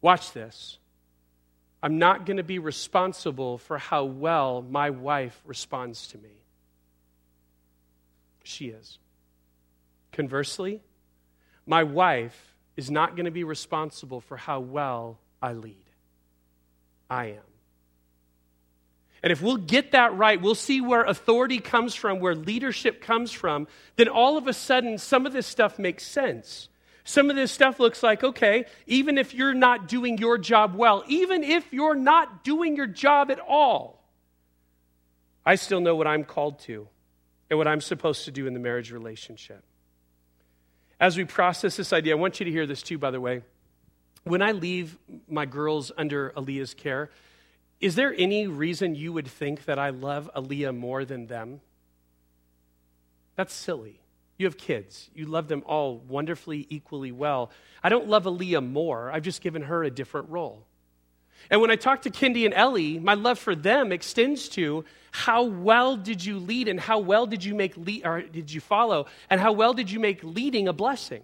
watch 0.00 0.32
this. 0.32 0.78
I'm 1.84 2.00
not 2.00 2.26
going 2.26 2.38
to 2.38 2.42
be 2.42 2.58
responsible 2.58 3.58
for 3.58 3.78
how 3.78 4.02
well 4.02 4.60
my 4.60 4.90
wife 4.90 5.40
responds 5.46 6.08
to 6.08 6.18
me. 6.18 6.32
She 8.42 8.70
is. 8.70 8.98
Conversely, 10.10 10.82
my 11.64 11.84
wife 11.84 12.56
is 12.76 12.90
not 12.90 13.14
going 13.14 13.26
to 13.26 13.30
be 13.30 13.44
responsible 13.44 14.20
for 14.20 14.36
how 14.36 14.58
well 14.58 15.20
I 15.40 15.52
lead. 15.52 15.76
I 17.08 17.26
am. 17.26 17.53
And 19.24 19.32
if 19.32 19.40
we'll 19.40 19.56
get 19.56 19.92
that 19.92 20.14
right, 20.14 20.38
we'll 20.38 20.54
see 20.54 20.82
where 20.82 21.02
authority 21.02 21.58
comes 21.58 21.94
from, 21.94 22.20
where 22.20 22.34
leadership 22.34 23.00
comes 23.00 23.32
from, 23.32 23.66
then 23.96 24.06
all 24.06 24.36
of 24.36 24.46
a 24.46 24.52
sudden 24.52 24.98
some 24.98 25.24
of 25.24 25.32
this 25.32 25.46
stuff 25.46 25.78
makes 25.78 26.06
sense. 26.06 26.68
Some 27.04 27.30
of 27.30 27.36
this 27.36 27.50
stuff 27.50 27.80
looks 27.80 28.02
like, 28.02 28.22
okay, 28.22 28.66
even 28.86 29.16
if 29.16 29.32
you're 29.32 29.54
not 29.54 29.88
doing 29.88 30.18
your 30.18 30.36
job 30.36 30.74
well, 30.74 31.04
even 31.08 31.42
if 31.42 31.72
you're 31.72 31.94
not 31.94 32.44
doing 32.44 32.76
your 32.76 32.86
job 32.86 33.30
at 33.30 33.40
all, 33.40 34.04
I 35.46 35.54
still 35.54 35.80
know 35.80 35.96
what 35.96 36.06
I'm 36.06 36.24
called 36.24 36.58
to 36.64 36.86
and 37.48 37.58
what 37.58 37.66
I'm 37.66 37.80
supposed 37.80 38.26
to 38.26 38.30
do 38.30 38.46
in 38.46 38.52
the 38.52 38.60
marriage 38.60 38.92
relationship. 38.92 39.64
As 41.00 41.16
we 41.16 41.24
process 41.24 41.78
this 41.78 41.94
idea, 41.94 42.12
I 42.14 42.18
want 42.18 42.40
you 42.40 42.44
to 42.44 42.52
hear 42.52 42.66
this 42.66 42.82
too, 42.82 42.98
by 42.98 43.10
the 43.10 43.22
way. 43.22 43.40
When 44.24 44.42
I 44.42 44.52
leave 44.52 44.98
my 45.26 45.46
girls 45.46 45.92
under 45.96 46.28
Aaliyah's 46.36 46.74
care, 46.74 47.08
is 47.84 47.96
there 47.96 48.14
any 48.16 48.46
reason 48.46 48.94
you 48.94 49.12
would 49.12 49.28
think 49.28 49.66
that 49.66 49.78
I 49.78 49.90
love 49.90 50.30
Aaliyah 50.34 50.74
more 50.74 51.04
than 51.04 51.26
them? 51.26 51.60
That's 53.36 53.52
silly. 53.52 54.00
You 54.38 54.46
have 54.46 54.56
kids. 54.56 55.10
You 55.14 55.26
love 55.26 55.48
them 55.48 55.62
all 55.66 55.98
wonderfully, 55.98 56.66
equally 56.70 57.12
well. 57.12 57.50
I 57.82 57.90
don't 57.90 58.08
love 58.08 58.24
Aaliyah 58.24 58.66
more. 58.66 59.12
I've 59.12 59.22
just 59.22 59.42
given 59.42 59.60
her 59.60 59.84
a 59.84 59.90
different 59.90 60.30
role. 60.30 60.64
And 61.50 61.60
when 61.60 61.70
I 61.70 61.76
talk 61.76 62.00
to 62.02 62.10
Kindy 62.10 62.46
and 62.46 62.54
Ellie, 62.54 62.98
my 62.98 63.12
love 63.12 63.38
for 63.38 63.54
them 63.54 63.92
extends 63.92 64.48
to 64.50 64.86
how 65.10 65.42
well 65.42 65.94
did 65.94 66.24
you 66.24 66.38
lead 66.38 66.68
and 66.68 66.80
how 66.80 67.00
well 67.00 67.26
did 67.26 67.44
you 67.44 67.54
make 67.54 67.76
lead, 67.76 68.06
or 68.06 68.22
did 68.22 68.50
you 68.50 68.62
follow 68.62 69.08
and 69.28 69.42
how 69.42 69.52
well 69.52 69.74
did 69.74 69.90
you 69.90 70.00
make 70.00 70.24
leading 70.24 70.68
a 70.68 70.72
blessing? 70.72 71.22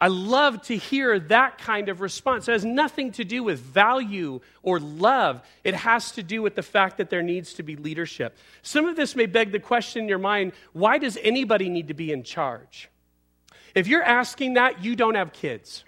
I 0.00 0.08
love 0.08 0.60
to 0.62 0.76
hear 0.76 1.18
that 1.18 1.58
kind 1.58 1.88
of 1.88 2.00
response. 2.00 2.48
It 2.48 2.52
has 2.52 2.64
nothing 2.64 3.12
to 3.12 3.24
do 3.24 3.44
with 3.44 3.60
value 3.60 4.40
or 4.62 4.80
love. 4.80 5.40
It 5.62 5.74
has 5.74 6.12
to 6.12 6.22
do 6.22 6.42
with 6.42 6.56
the 6.56 6.62
fact 6.62 6.98
that 6.98 7.10
there 7.10 7.22
needs 7.22 7.54
to 7.54 7.62
be 7.62 7.76
leadership. 7.76 8.36
Some 8.62 8.86
of 8.86 8.96
this 8.96 9.14
may 9.14 9.26
beg 9.26 9.52
the 9.52 9.60
question 9.60 10.02
in 10.02 10.08
your 10.08 10.18
mind 10.18 10.52
why 10.72 10.98
does 10.98 11.16
anybody 11.22 11.68
need 11.68 11.88
to 11.88 11.94
be 11.94 12.12
in 12.12 12.22
charge? 12.22 12.90
If 13.74 13.86
you're 13.86 14.02
asking 14.02 14.54
that, 14.54 14.84
you 14.84 14.94
don't 14.94 15.14
have 15.14 15.32
kids. 15.32 15.84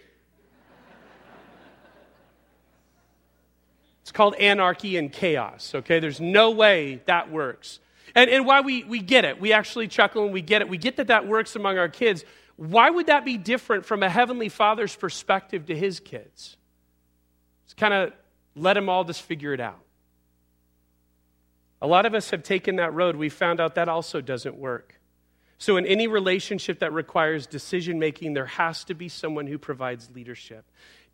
It's 4.02 4.12
called 4.12 4.36
anarchy 4.36 4.96
and 4.96 5.12
chaos, 5.12 5.72
okay? 5.74 5.98
There's 5.98 6.20
no 6.20 6.52
way 6.52 7.02
that 7.06 7.30
works. 7.30 7.80
And, 8.14 8.30
and 8.30 8.46
why 8.46 8.60
we, 8.60 8.84
we 8.84 9.00
get 9.00 9.24
it, 9.24 9.40
we 9.40 9.52
actually 9.52 9.88
chuckle 9.88 10.24
and 10.24 10.32
we 10.32 10.42
get 10.42 10.62
it. 10.62 10.68
We 10.68 10.78
get 10.78 10.96
that 10.96 11.08
that 11.08 11.26
works 11.26 11.56
among 11.56 11.76
our 11.76 11.88
kids 11.88 12.24
why 12.56 12.88
would 12.88 13.06
that 13.06 13.24
be 13.24 13.36
different 13.36 13.84
from 13.84 14.02
a 14.02 14.08
heavenly 14.08 14.48
father's 14.48 14.96
perspective 14.96 15.66
to 15.66 15.76
his 15.76 16.00
kids? 16.00 16.56
Just 17.66 17.76
kind 17.76 17.92
of 17.92 18.12
let 18.54 18.74
them 18.74 18.88
all 18.88 19.04
just 19.04 19.22
figure 19.22 19.52
it 19.52 19.60
out. 19.60 19.80
A 21.82 21.86
lot 21.86 22.06
of 22.06 22.14
us 22.14 22.30
have 22.30 22.42
taken 22.42 22.76
that 22.76 22.94
road. 22.94 23.16
We 23.16 23.28
found 23.28 23.60
out 23.60 23.74
that 23.74 23.88
also 23.88 24.22
doesn't 24.22 24.56
work. 24.56 24.98
So, 25.58 25.76
in 25.76 25.86
any 25.86 26.06
relationship 26.06 26.80
that 26.80 26.92
requires 26.92 27.46
decision 27.46 27.98
making, 27.98 28.34
there 28.34 28.46
has 28.46 28.84
to 28.84 28.94
be 28.94 29.08
someone 29.08 29.46
who 29.46 29.58
provides 29.58 30.10
leadership. 30.14 30.64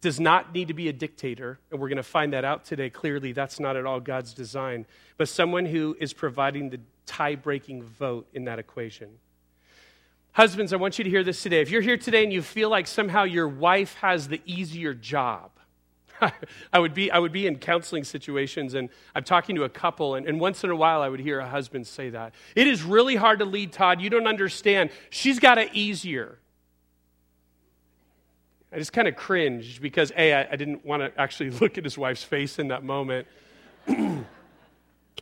Does 0.00 0.18
not 0.18 0.52
need 0.52 0.68
to 0.68 0.74
be 0.74 0.88
a 0.88 0.92
dictator, 0.92 1.61
and 1.70 1.81
we're 1.81 1.88
going 1.88 1.96
to 1.96 2.02
find 2.02 2.33
that 2.33 2.44
out 2.44 2.64
today 2.64 2.90
clearly. 2.90 3.33
That's 3.33 3.61
not 3.61 3.76
at 3.76 3.87
all 3.87 4.00
God's 4.00 4.35
design, 4.35 4.87
but 5.16 5.28
someone 5.28 5.64
who 5.64 5.96
is 6.00 6.12
providing 6.12 6.70
the 6.70 6.81
tie 7.07 7.37
breaking 7.37 7.85
vote 7.85 8.26
in 8.33 8.44
that 8.46 8.59
equation. 8.59 9.11
Husbands, 10.33 10.73
I 10.73 10.77
want 10.77 10.99
you 10.99 11.05
to 11.05 11.11
hear 11.11 11.23
this 11.23 11.42
today. 11.42 11.61
If 11.61 11.71
you're 11.71 11.83
here 11.83 11.99
today 11.99 12.25
and 12.25 12.33
you 12.33 12.40
feel 12.40 12.71
like 12.71 12.87
somehow 12.87 13.25
your 13.25 13.49
wife 13.49 13.95
has 13.97 14.29
the 14.29 14.40
easier 14.47 14.95
job, 14.95 15.51
I 16.73 16.79
would 16.79 16.95
be 16.95 17.11
I 17.11 17.18
would 17.18 17.33
be 17.33 17.47
in 17.47 17.59
counseling 17.59 18.05
situations 18.05 18.75
and 18.75 18.88
I'm 19.14 19.25
talking 19.25 19.57
to 19.57 19.64
a 19.64 19.68
couple 19.68 20.14
and, 20.14 20.27
and 20.27 20.40
once 20.40 20.64
in 20.64 20.71
a 20.71 20.77
while 20.77 21.03
I 21.03 21.09
would 21.09 21.21
hear 21.21 21.38
a 21.38 21.49
husband 21.49 21.87
say 21.87 22.11
that. 22.11 22.35
It 22.55 22.66
is 22.66 22.83
really 22.83 23.16
hard 23.16 23.40
to 23.40 23.45
lead 23.45 23.73
Todd. 23.73 24.01
You 24.01 24.09
don't 24.09 24.27
understand. 24.27 24.90
She's 25.11 25.38
got 25.38 25.59
it 25.59 25.71
easier. 25.75 26.38
I 28.73 28.79
just 28.79 28.95
kind 28.95 29.07
of 29.07 29.16
cringed 29.16 29.83
because 29.83 30.12
A, 30.16 30.33
I, 30.33 30.53
I 30.53 30.57
didn't 30.57 30.85
want 30.87 31.03
to 31.03 31.21
actually 31.21 31.51
look 31.61 31.77
at 31.77 31.85
his 31.85 31.99
wife's 31.99 32.25
face 32.25 32.59
in 32.59 32.68
that 32.68 32.85
moment. 32.85 33.27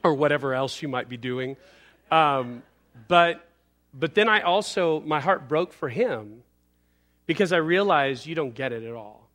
or 0.04 0.14
whatever 0.14 0.54
else 0.54 0.80
you 0.82 0.88
might 0.88 1.08
be 1.08 1.16
doing. 1.16 1.56
Um, 2.10 2.62
but 3.08 3.46
but 3.92 4.14
then 4.14 4.28
I 4.28 4.40
also 4.40 5.00
my 5.00 5.20
heart 5.20 5.48
broke 5.48 5.72
for 5.72 5.88
him 5.88 6.42
because 7.26 7.52
I 7.52 7.58
realized 7.58 8.26
you 8.26 8.34
don't 8.34 8.54
get 8.54 8.72
it 8.72 8.82
at 8.82 8.94
all. 8.94 9.28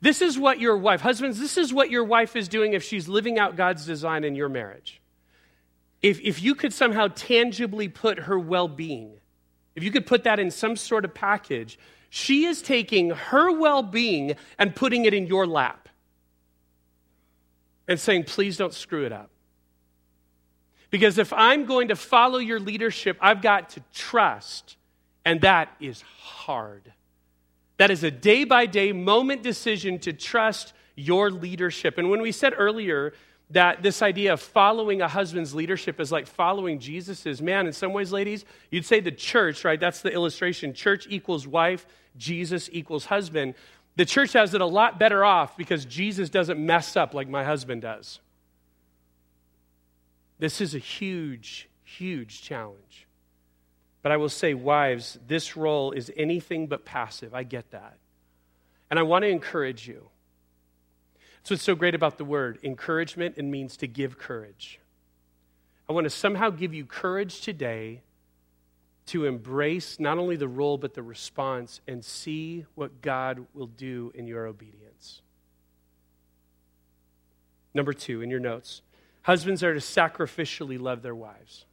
This 0.00 0.20
is 0.20 0.38
what 0.38 0.60
your 0.60 0.76
wife, 0.76 1.00
husbands, 1.00 1.38
this 1.38 1.56
is 1.56 1.72
what 1.72 1.90
your 1.90 2.04
wife 2.04 2.36
is 2.36 2.48
doing 2.48 2.74
if 2.74 2.82
she's 2.82 3.08
living 3.08 3.38
out 3.38 3.56
God's 3.56 3.86
design 3.86 4.24
in 4.24 4.34
your 4.34 4.48
marriage. 4.48 5.00
If, 6.02 6.20
if 6.20 6.42
you 6.42 6.54
could 6.54 6.72
somehow 6.72 7.08
tangibly 7.08 7.88
put 7.88 8.20
her 8.20 8.38
well 8.38 8.68
being, 8.68 9.12
if 9.74 9.82
you 9.82 9.90
could 9.90 10.06
put 10.06 10.24
that 10.24 10.38
in 10.38 10.50
some 10.50 10.76
sort 10.76 11.04
of 11.04 11.14
package, 11.14 11.78
she 12.10 12.44
is 12.44 12.62
taking 12.62 13.10
her 13.10 13.50
well 13.58 13.82
being 13.82 14.36
and 14.58 14.74
putting 14.74 15.04
it 15.04 15.14
in 15.14 15.26
your 15.26 15.46
lap 15.46 15.88
and 17.88 17.98
saying, 17.98 18.24
please 18.24 18.56
don't 18.56 18.74
screw 18.74 19.04
it 19.04 19.12
up. 19.12 19.30
Because 20.90 21.18
if 21.18 21.32
I'm 21.32 21.64
going 21.64 21.88
to 21.88 21.96
follow 21.96 22.38
your 22.38 22.60
leadership, 22.60 23.16
I've 23.20 23.42
got 23.42 23.70
to 23.70 23.82
trust, 23.92 24.76
and 25.24 25.40
that 25.40 25.74
is 25.80 26.02
hard. 26.20 26.92
That 27.78 27.90
is 27.90 28.04
a 28.04 28.10
day 28.10 28.44
by 28.44 28.66
day 28.66 28.92
moment 28.92 29.42
decision 29.42 29.98
to 30.00 30.12
trust 30.12 30.72
your 30.94 31.30
leadership. 31.30 31.98
And 31.98 32.08
when 32.08 32.22
we 32.22 32.32
said 32.32 32.54
earlier 32.56 33.12
that 33.50 33.82
this 33.82 34.02
idea 34.02 34.32
of 34.32 34.40
following 34.40 35.02
a 35.02 35.08
husband's 35.08 35.54
leadership 35.54 36.00
is 36.00 36.10
like 36.10 36.26
following 36.26 36.78
Jesus's, 36.80 37.40
man, 37.40 37.66
in 37.66 37.72
some 37.72 37.92
ways, 37.92 38.10
ladies, 38.10 38.44
you'd 38.70 38.86
say 38.86 39.00
the 39.00 39.12
church, 39.12 39.64
right? 39.64 39.78
That's 39.78 40.00
the 40.00 40.12
illustration. 40.12 40.72
Church 40.72 41.06
equals 41.08 41.46
wife, 41.46 41.86
Jesus 42.16 42.68
equals 42.72 43.04
husband. 43.04 43.54
The 43.96 44.04
church 44.04 44.32
has 44.32 44.52
it 44.54 44.60
a 44.60 44.66
lot 44.66 44.98
better 44.98 45.24
off 45.24 45.56
because 45.56 45.84
Jesus 45.84 46.28
doesn't 46.28 46.58
mess 46.58 46.96
up 46.96 47.14
like 47.14 47.28
my 47.28 47.44
husband 47.44 47.82
does. 47.82 48.20
This 50.38 50.60
is 50.60 50.74
a 50.74 50.78
huge, 50.78 51.68
huge 51.82 52.42
challenge. 52.42 53.06
But 54.02 54.12
I 54.12 54.16
will 54.18 54.28
say, 54.28 54.54
wives, 54.54 55.18
this 55.26 55.56
role 55.56 55.92
is 55.92 56.12
anything 56.16 56.66
but 56.66 56.84
passive. 56.84 57.34
I 57.34 57.42
get 57.42 57.70
that. 57.70 57.96
And 58.90 58.98
I 58.98 59.02
want 59.02 59.24
to 59.24 59.28
encourage 59.28 59.88
you. 59.88 60.08
That's 61.38 61.50
what's 61.50 61.62
so 61.62 61.74
great 61.74 61.94
about 61.94 62.18
the 62.18 62.24
word 62.24 62.58
encouragement. 62.62 63.34
It 63.36 63.44
means 63.44 63.76
to 63.78 63.86
give 63.86 64.18
courage. 64.18 64.78
I 65.88 65.92
want 65.92 66.04
to 66.04 66.10
somehow 66.10 66.50
give 66.50 66.74
you 66.74 66.84
courage 66.84 67.40
today 67.40 68.02
to 69.06 69.24
embrace 69.24 70.00
not 70.00 70.18
only 70.18 70.36
the 70.36 70.48
role, 70.48 70.78
but 70.78 70.94
the 70.94 71.02
response 71.02 71.80
and 71.86 72.04
see 72.04 72.66
what 72.74 73.00
God 73.00 73.46
will 73.54 73.68
do 73.68 74.10
in 74.14 74.26
your 74.26 74.46
obedience. 74.46 75.22
Number 77.72 77.92
two, 77.92 78.22
in 78.22 78.30
your 78.30 78.40
notes, 78.40 78.82
husbands 79.26 79.64
are 79.64 79.74
to 79.74 79.80
sacrificially 79.80 80.80
love 80.80 81.02
their 81.02 81.14
wives. 81.14 81.64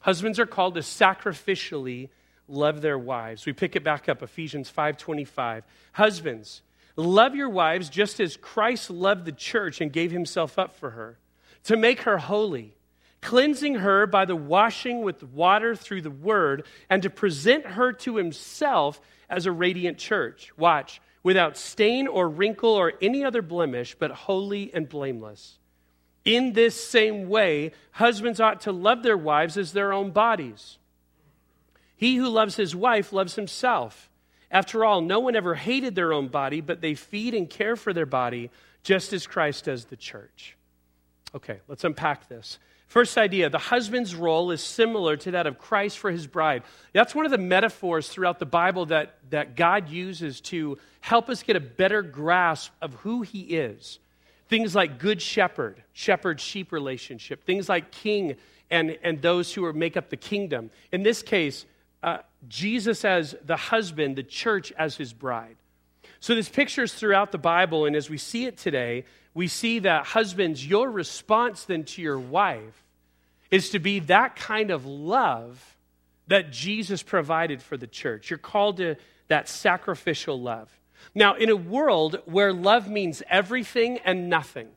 Husbands 0.00 0.38
are 0.38 0.46
called 0.46 0.74
to 0.76 0.80
sacrificially 0.80 2.08
love 2.48 2.80
their 2.80 2.98
wives. 2.98 3.44
We 3.44 3.52
pick 3.52 3.76
it 3.76 3.84
back 3.84 4.08
up 4.08 4.22
Ephesians 4.22 4.70
5:25. 4.70 5.62
Husbands, 5.92 6.62
love 6.96 7.34
your 7.34 7.50
wives 7.50 7.90
just 7.90 8.18
as 8.18 8.38
Christ 8.38 8.88
loved 8.88 9.26
the 9.26 9.32
church 9.32 9.82
and 9.82 9.92
gave 9.92 10.10
himself 10.10 10.58
up 10.58 10.74
for 10.74 10.90
her, 10.92 11.18
to 11.64 11.76
make 11.76 12.00
her 12.00 12.16
holy, 12.16 12.74
cleansing 13.20 13.74
her 13.74 14.06
by 14.06 14.24
the 14.24 14.34
washing 14.34 15.02
with 15.02 15.22
water 15.22 15.76
through 15.76 16.00
the 16.00 16.10
word, 16.10 16.64
and 16.88 17.02
to 17.02 17.10
present 17.10 17.66
her 17.66 17.92
to 17.92 18.16
himself 18.16 19.02
as 19.28 19.44
a 19.44 19.52
radiant 19.52 19.98
church. 19.98 20.50
Watch, 20.56 21.02
without 21.22 21.58
stain 21.58 22.08
or 22.08 22.26
wrinkle 22.26 22.70
or 22.70 22.94
any 23.02 23.22
other 23.22 23.42
blemish, 23.42 23.94
but 23.98 24.10
holy 24.10 24.72
and 24.72 24.88
blameless. 24.88 25.58
In 26.24 26.52
this 26.52 26.82
same 26.82 27.28
way, 27.28 27.72
husbands 27.92 28.40
ought 28.40 28.60
to 28.62 28.72
love 28.72 29.02
their 29.02 29.16
wives 29.16 29.56
as 29.56 29.72
their 29.72 29.92
own 29.92 30.10
bodies. 30.10 30.78
He 31.96 32.16
who 32.16 32.28
loves 32.28 32.56
his 32.56 32.74
wife 32.74 33.12
loves 33.12 33.36
himself. 33.36 34.10
After 34.50 34.84
all, 34.84 35.00
no 35.00 35.20
one 35.20 35.36
ever 35.36 35.54
hated 35.54 35.94
their 35.94 36.12
own 36.12 36.28
body, 36.28 36.60
but 36.60 36.80
they 36.80 36.94
feed 36.94 37.34
and 37.34 37.48
care 37.48 37.76
for 37.76 37.92
their 37.92 38.06
body 38.06 38.50
just 38.82 39.12
as 39.12 39.26
Christ 39.26 39.66
does 39.66 39.86
the 39.86 39.96
church. 39.96 40.56
Okay, 41.34 41.60
let's 41.68 41.84
unpack 41.84 42.28
this. 42.28 42.58
First 42.86 43.16
idea 43.16 43.48
the 43.48 43.58
husband's 43.58 44.16
role 44.16 44.50
is 44.50 44.60
similar 44.60 45.16
to 45.18 45.30
that 45.30 45.46
of 45.46 45.58
Christ 45.58 45.98
for 45.98 46.10
his 46.10 46.26
bride. 46.26 46.64
That's 46.92 47.14
one 47.14 47.24
of 47.24 47.30
the 47.30 47.38
metaphors 47.38 48.08
throughout 48.08 48.40
the 48.40 48.46
Bible 48.46 48.86
that, 48.86 49.14
that 49.30 49.54
God 49.54 49.88
uses 49.88 50.40
to 50.42 50.76
help 51.00 51.30
us 51.30 51.44
get 51.44 51.54
a 51.54 51.60
better 51.60 52.02
grasp 52.02 52.72
of 52.82 52.94
who 52.94 53.22
he 53.22 53.42
is. 53.42 54.00
Things 54.50 54.74
like 54.74 54.98
good 54.98 55.22
shepherd, 55.22 55.80
shepherd 55.92 56.40
sheep 56.40 56.72
relationship. 56.72 57.44
Things 57.44 57.68
like 57.68 57.92
king 57.92 58.34
and, 58.68 58.98
and 59.04 59.22
those 59.22 59.54
who 59.54 59.64
are, 59.64 59.72
make 59.72 59.96
up 59.96 60.10
the 60.10 60.16
kingdom. 60.16 60.72
In 60.90 61.04
this 61.04 61.22
case, 61.22 61.64
uh, 62.02 62.18
Jesus 62.48 63.04
as 63.04 63.36
the 63.44 63.56
husband, 63.56 64.16
the 64.16 64.24
church 64.24 64.72
as 64.72 64.96
his 64.96 65.12
bride. 65.12 65.54
So 66.18 66.34
this 66.34 66.48
pictures 66.48 66.92
throughout 66.92 67.30
the 67.30 67.38
Bible, 67.38 67.86
and 67.86 67.94
as 67.94 68.10
we 68.10 68.18
see 68.18 68.44
it 68.44 68.58
today, 68.58 69.04
we 69.34 69.46
see 69.46 69.78
that 69.78 70.04
husbands, 70.06 70.66
your 70.66 70.90
response 70.90 71.64
then 71.66 71.84
to 71.84 72.02
your 72.02 72.18
wife 72.18 72.84
is 73.52 73.70
to 73.70 73.78
be 73.78 74.00
that 74.00 74.34
kind 74.34 74.72
of 74.72 74.84
love 74.84 75.76
that 76.26 76.50
Jesus 76.50 77.04
provided 77.04 77.62
for 77.62 77.76
the 77.76 77.86
church. 77.86 78.30
You're 78.30 78.38
called 78.38 78.78
to 78.78 78.96
that 79.28 79.48
sacrificial 79.48 80.40
love. 80.40 80.79
Now, 81.14 81.34
in 81.34 81.50
a 81.50 81.56
world 81.56 82.20
where 82.24 82.52
love 82.52 82.88
means 82.88 83.22
everything 83.28 83.98
and 84.04 84.28
nothing, 84.28 84.68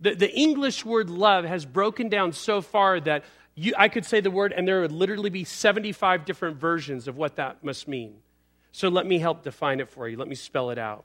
the, 0.00 0.14
the 0.14 0.32
English 0.32 0.84
word 0.84 1.10
love 1.10 1.44
has 1.44 1.64
broken 1.64 2.08
down 2.08 2.32
so 2.32 2.60
far 2.60 3.00
that 3.00 3.24
you, 3.54 3.72
I 3.78 3.88
could 3.88 4.04
say 4.04 4.20
the 4.20 4.30
word 4.30 4.52
and 4.52 4.66
there 4.66 4.80
would 4.80 4.92
literally 4.92 5.30
be 5.30 5.44
75 5.44 6.24
different 6.24 6.56
versions 6.56 7.06
of 7.08 7.16
what 7.16 7.36
that 7.36 7.62
must 7.62 7.86
mean. 7.86 8.16
So 8.72 8.88
let 8.88 9.06
me 9.06 9.18
help 9.18 9.44
define 9.44 9.80
it 9.80 9.88
for 9.88 10.08
you. 10.08 10.16
Let 10.16 10.28
me 10.28 10.34
spell 10.34 10.70
it 10.70 10.78
out. 10.78 11.04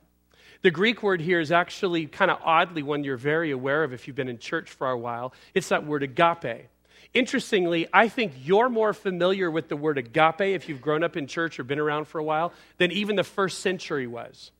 The 0.61 0.71
Greek 0.71 1.03
word 1.03 1.21
here 1.21 1.39
is 1.39 1.51
actually 1.51 2.07
kind 2.07 2.31
of 2.31 2.39
oddly 2.43 2.83
one 2.83 3.03
you're 3.03 3.15
very 3.15 3.51
aware 3.51 3.83
of 3.83 3.93
if 3.93 4.07
you've 4.07 4.15
been 4.15 4.27
in 4.27 4.39
church 4.39 4.69
for 4.69 4.89
a 4.89 4.97
while. 4.97 5.33
It's 5.53 5.69
that 5.69 5.85
word 5.85 6.03
agape. 6.03 6.67
Interestingly, 7.13 7.87
I 7.91 8.07
think 8.07 8.33
you're 8.43 8.69
more 8.69 8.93
familiar 8.93 9.49
with 9.49 9.67
the 9.67 9.75
word 9.75 9.97
agape 9.97 10.41
if 10.41 10.69
you've 10.69 10.81
grown 10.81 11.03
up 11.03 11.17
in 11.17 11.25
church 11.25 11.59
or 11.59 11.63
been 11.63 11.79
around 11.79 12.05
for 12.05 12.19
a 12.19 12.23
while 12.23 12.53
than 12.77 12.91
even 12.91 13.15
the 13.15 13.23
first 13.23 13.59
century 13.59 14.05
was. 14.05 14.51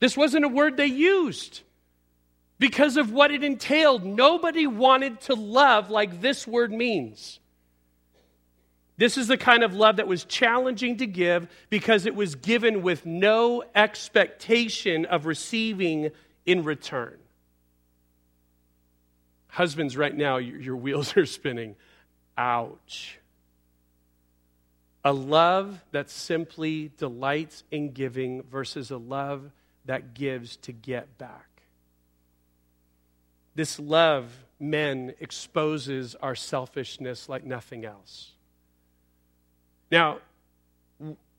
This 0.00 0.16
wasn't 0.16 0.44
a 0.44 0.48
word 0.48 0.76
they 0.76 0.86
used 0.86 1.60
because 2.58 2.96
of 2.96 3.12
what 3.12 3.30
it 3.30 3.44
entailed. 3.44 4.04
Nobody 4.04 4.66
wanted 4.66 5.20
to 5.22 5.34
love 5.34 5.90
like 5.90 6.20
this 6.20 6.46
word 6.46 6.72
means. 6.72 7.38
This 8.96 9.16
is 9.16 9.28
the 9.28 9.36
kind 9.36 9.62
of 9.62 9.74
love 9.74 9.96
that 9.96 10.08
was 10.08 10.24
challenging 10.24 10.96
to 10.98 11.06
give 11.06 11.48
because 11.70 12.06
it 12.06 12.14
was 12.14 12.34
given 12.34 12.82
with 12.82 13.06
no 13.06 13.62
expectation 13.74 15.06
of 15.06 15.26
receiving 15.26 16.10
in 16.44 16.64
return. 16.64 17.18
Husbands, 19.52 19.98
right 19.98 20.16
now, 20.16 20.38
your 20.38 20.76
wheels 20.76 21.14
are 21.16 21.26
spinning. 21.26 21.76
Ouch. 22.38 23.18
A 25.04 25.12
love 25.12 25.84
that 25.90 26.08
simply 26.08 26.90
delights 26.96 27.62
in 27.70 27.92
giving 27.92 28.44
versus 28.44 28.90
a 28.90 28.96
love 28.96 29.50
that 29.84 30.14
gives 30.14 30.56
to 30.58 30.72
get 30.72 31.18
back. 31.18 31.64
This 33.54 33.78
love, 33.78 34.32
men, 34.58 35.12
exposes 35.20 36.14
our 36.14 36.34
selfishness 36.34 37.28
like 37.28 37.44
nothing 37.44 37.84
else. 37.84 38.30
Now, 39.90 40.20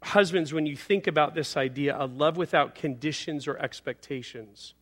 husbands, 0.04 0.54
when 0.54 0.68
you 0.68 0.76
think 0.76 1.08
about 1.08 1.34
this 1.34 1.58
idea, 1.58 1.98
a 2.00 2.06
love 2.06 2.38
without 2.38 2.76
conditions 2.76 3.48
or 3.48 3.58
expectations, 3.58 4.76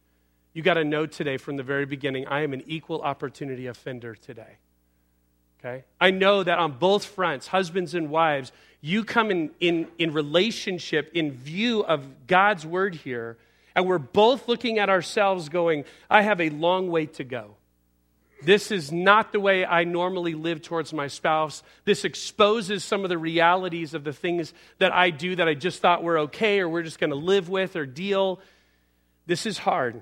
you 0.54 0.62
got 0.62 0.76
to 0.76 0.84
know 0.84 1.06
today 1.06 1.38
from 1.38 1.58
the 1.58 1.64
very 1.64 1.86
beginning, 1.86 2.28
I 2.28 2.42
am 2.42 2.54
an 2.54 2.64
equal 2.68 3.02
opportunity 3.02 3.68
offender 3.68 4.16
today. 4.16 4.58
Okay? 5.60 5.84
I 6.00 6.12
know 6.12 6.44
that 6.44 6.58
on 6.58 6.74
both 6.74 7.06
fronts, 7.06 7.48
husbands 7.48 7.94
and 7.94 8.10
wives, 8.10 8.52
you 8.82 9.04
come 9.04 9.30
in, 9.30 9.52
in, 9.60 9.88
in 10.00 10.12
relationship, 10.12 11.12
in 11.14 11.32
view 11.32 11.82
of 11.84 12.28
God's 12.28 12.66
word 12.66 12.96
here, 12.96 13.38
and 13.76 13.86
we're 13.86 14.00
both 14.00 14.48
looking 14.48 14.80
at 14.80 14.90
ourselves 14.90 15.50
going, 15.50 15.86
I 16.10 16.24
have 16.24 16.42
a 16.42 16.50
long 16.50 16.90
way 16.90 17.06
to 17.06 17.24
go. 17.24 17.56
This 18.44 18.72
is 18.72 18.92
not 18.92 19.32
the 19.32 19.40
way 19.40 19.66
I 19.66 19.84
normally 19.84 20.34
live 20.34 20.64
towards 20.64 20.94
my 20.94 21.08
spouse. 21.08 21.62
This 21.86 22.04
exposes 22.04 22.84
some 22.84 23.04
of 23.04 23.10
the 23.10 23.18
realities 23.18 23.94
of 23.94 24.04
the 24.04 24.14
things 24.14 24.52
that 24.80 24.92
I 24.92 25.12
do 25.12 25.36
that 25.36 25.48
I 25.48 25.54
just 25.54 25.80
thought 25.80 26.02
were 26.02 26.18
okay 26.20 26.60
or 26.60 26.68
we're 26.68 26.82
just 26.82 27.00
going 27.00 27.12
to 27.12 27.16
live 27.16 27.50
with 27.50 27.76
or 27.76 27.86
deal 27.86 28.40
This 29.28 29.46
is 29.46 29.60
hard, 29.60 30.02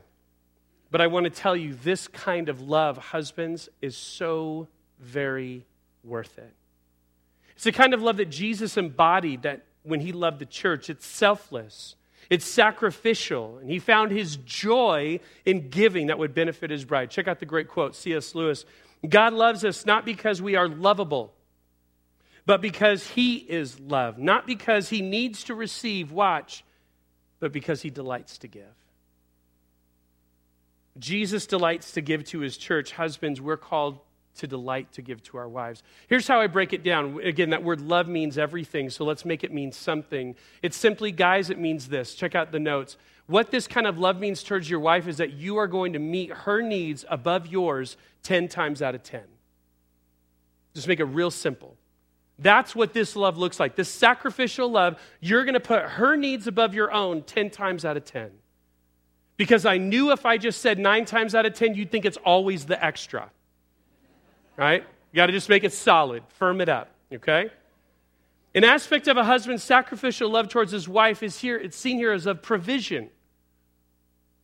but 0.91 1.02
I 1.02 1.08
want 1.08 1.25
to 1.25 1.30
tell 1.30 1.56
you 1.56 1.73
this 1.73 2.08
kind 2.08 2.49
of 2.49 2.62
love, 2.62 2.97
husbands, 2.97 3.69
is 3.82 3.95
so 3.95 4.67
very 4.99 5.65
worth 6.04 6.38
it. 6.38 6.54
It's 7.56 7.63
the 7.63 7.71
kind 7.71 7.93
of 7.93 8.02
love 8.02 8.17
that 8.17 8.30
Jesus 8.30 8.78
embodied 8.78 9.43
that 9.43 9.65
when 9.84 9.99
he 9.99 10.12
loved 10.12 10.39
the 10.39 10.45
church. 10.45 10.89
It's 10.89 11.06
selfless, 11.06 11.95
it's 12.30 12.45
sacrificial, 12.45 13.58
and 13.60 13.69
he 13.69 13.80
found 13.80 14.12
his 14.12 14.38
joy 14.38 15.19
in 15.45 15.69
giving 15.69 16.08
that 16.08 16.17
would 16.17 16.34
benefit 16.34 16.71
his 16.71 16.86
bride. 16.86 17.12
Check 17.12 17.28
out 17.28 17.39
the 17.39 17.45
great 17.45 17.67
quote 17.67 17.95
C.S. 17.95 18.34
Lewis 18.34 18.65
God 19.08 19.34
loves 19.34 19.63
us 19.63 19.86
not 19.86 20.06
because 20.06 20.41
we 20.41 20.56
are 20.56 20.67
lovable, 20.67 21.34
but 22.45 22.62
because 22.62 23.08
he 23.08 23.36
is 23.36 23.80
love, 23.80 24.17
not 24.17 24.47
because 24.47 24.89
he 24.89 25.02
needs 25.02 25.45
to 25.45 25.56
receive, 25.56 26.12
watch, 26.12 26.65
but 27.39 27.52
because 27.52 27.82
he 27.82 27.89
delights 27.89 28.39
to 28.39 28.47
give. 28.47 28.78
Jesus 30.99 31.47
delights 31.47 31.93
to 31.93 32.01
give 32.01 32.23
to 32.25 32.39
his 32.39 32.57
church. 32.57 32.91
Husbands, 32.91 33.41
we're 33.41 33.57
called 33.57 33.99
to 34.35 34.47
delight 34.47 34.91
to 34.93 35.01
give 35.01 35.21
to 35.23 35.38
our 35.38 35.47
wives. 35.47 35.83
Here's 36.07 36.27
how 36.27 36.41
I 36.41 36.47
break 36.47 36.73
it 36.73 36.83
down. 36.83 37.19
Again, 37.21 37.49
that 37.51 37.63
word 37.63 37.81
love 37.81 38.07
means 38.07 38.38
everything, 38.38 38.89
so 38.89 39.05
let's 39.05 39.25
make 39.25 39.43
it 39.43 39.53
mean 39.53 39.71
something. 39.71 40.35
It's 40.62 40.77
simply, 40.77 41.12
guys, 41.12 41.49
it 41.49 41.59
means 41.59 41.88
this. 41.88 42.15
Check 42.15 42.35
out 42.35 42.51
the 42.51 42.59
notes. 42.59 42.97
What 43.27 43.51
this 43.51 43.67
kind 43.67 43.85
of 43.85 43.99
love 43.99 44.19
means 44.19 44.41
towards 44.41 44.69
your 44.69 44.79
wife 44.79 45.07
is 45.07 45.17
that 45.17 45.33
you 45.33 45.57
are 45.57 45.67
going 45.67 45.93
to 45.93 45.99
meet 45.99 46.31
her 46.31 46.62
needs 46.62 47.05
above 47.09 47.47
yours 47.47 47.97
10 48.23 48.47
times 48.47 48.81
out 48.81 48.95
of 48.95 49.03
10. 49.03 49.21
Just 50.73 50.88
make 50.88 50.99
it 50.99 51.05
real 51.05 51.31
simple. 51.31 51.75
That's 52.39 52.75
what 52.75 52.93
this 52.93 53.15
love 53.15 53.38
looks 53.38 53.59
like. 53.59 53.75
This 53.75 53.89
sacrificial 53.89 54.71
love, 54.71 54.99
you're 55.19 55.43
going 55.43 55.53
to 55.53 55.59
put 55.59 55.83
her 55.83 56.15
needs 56.15 56.47
above 56.47 56.73
your 56.73 56.91
own 56.91 57.23
10 57.23 57.49
times 57.49 57.83
out 57.83 57.97
of 57.97 58.05
10. 58.05 58.31
Because 59.39 59.65
I 59.65 59.78
knew 59.80 60.12
if 60.12 60.23
I 60.23 60.38
just 60.38 60.62
said 60.62 60.78
nine 60.78 61.06
times 61.06 61.34
out 61.34 61.47
of 61.47 61.56
10, 61.56 61.73
you'd 61.73 61.89
think 61.89 62.06
it's 62.06 62.17
always 62.17 62.65
the 62.65 62.84
extra 62.86 63.32
right? 64.60 64.84
You 65.13 65.15
got 65.15 65.28
to 65.28 65.32
just 65.32 65.47
make 65.47 65.63
it 65.63 65.71
solid, 65.71 66.21
firm 66.28 66.60
it 66.60 66.67
up, 66.67 66.91
okay? 67.13 67.49
An 68.54 68.65
aspect 68.65 69.08
of 69.08 69.15
a 69.15 69.23
husband's 69.23 69.63
sacrificial 69.63 70.30
love 70.30 70.49
towards 70.49 70.73
his 70.73 70.88
wife 70.88 71.23
is 71.23 71.39
here, 71.39 71.56
it's 71.56 71.78
seen 71.78 71.95
here 71.95 72.12
as 72.12 72.25
of 72.25 72.41
provision. 72.41 73.10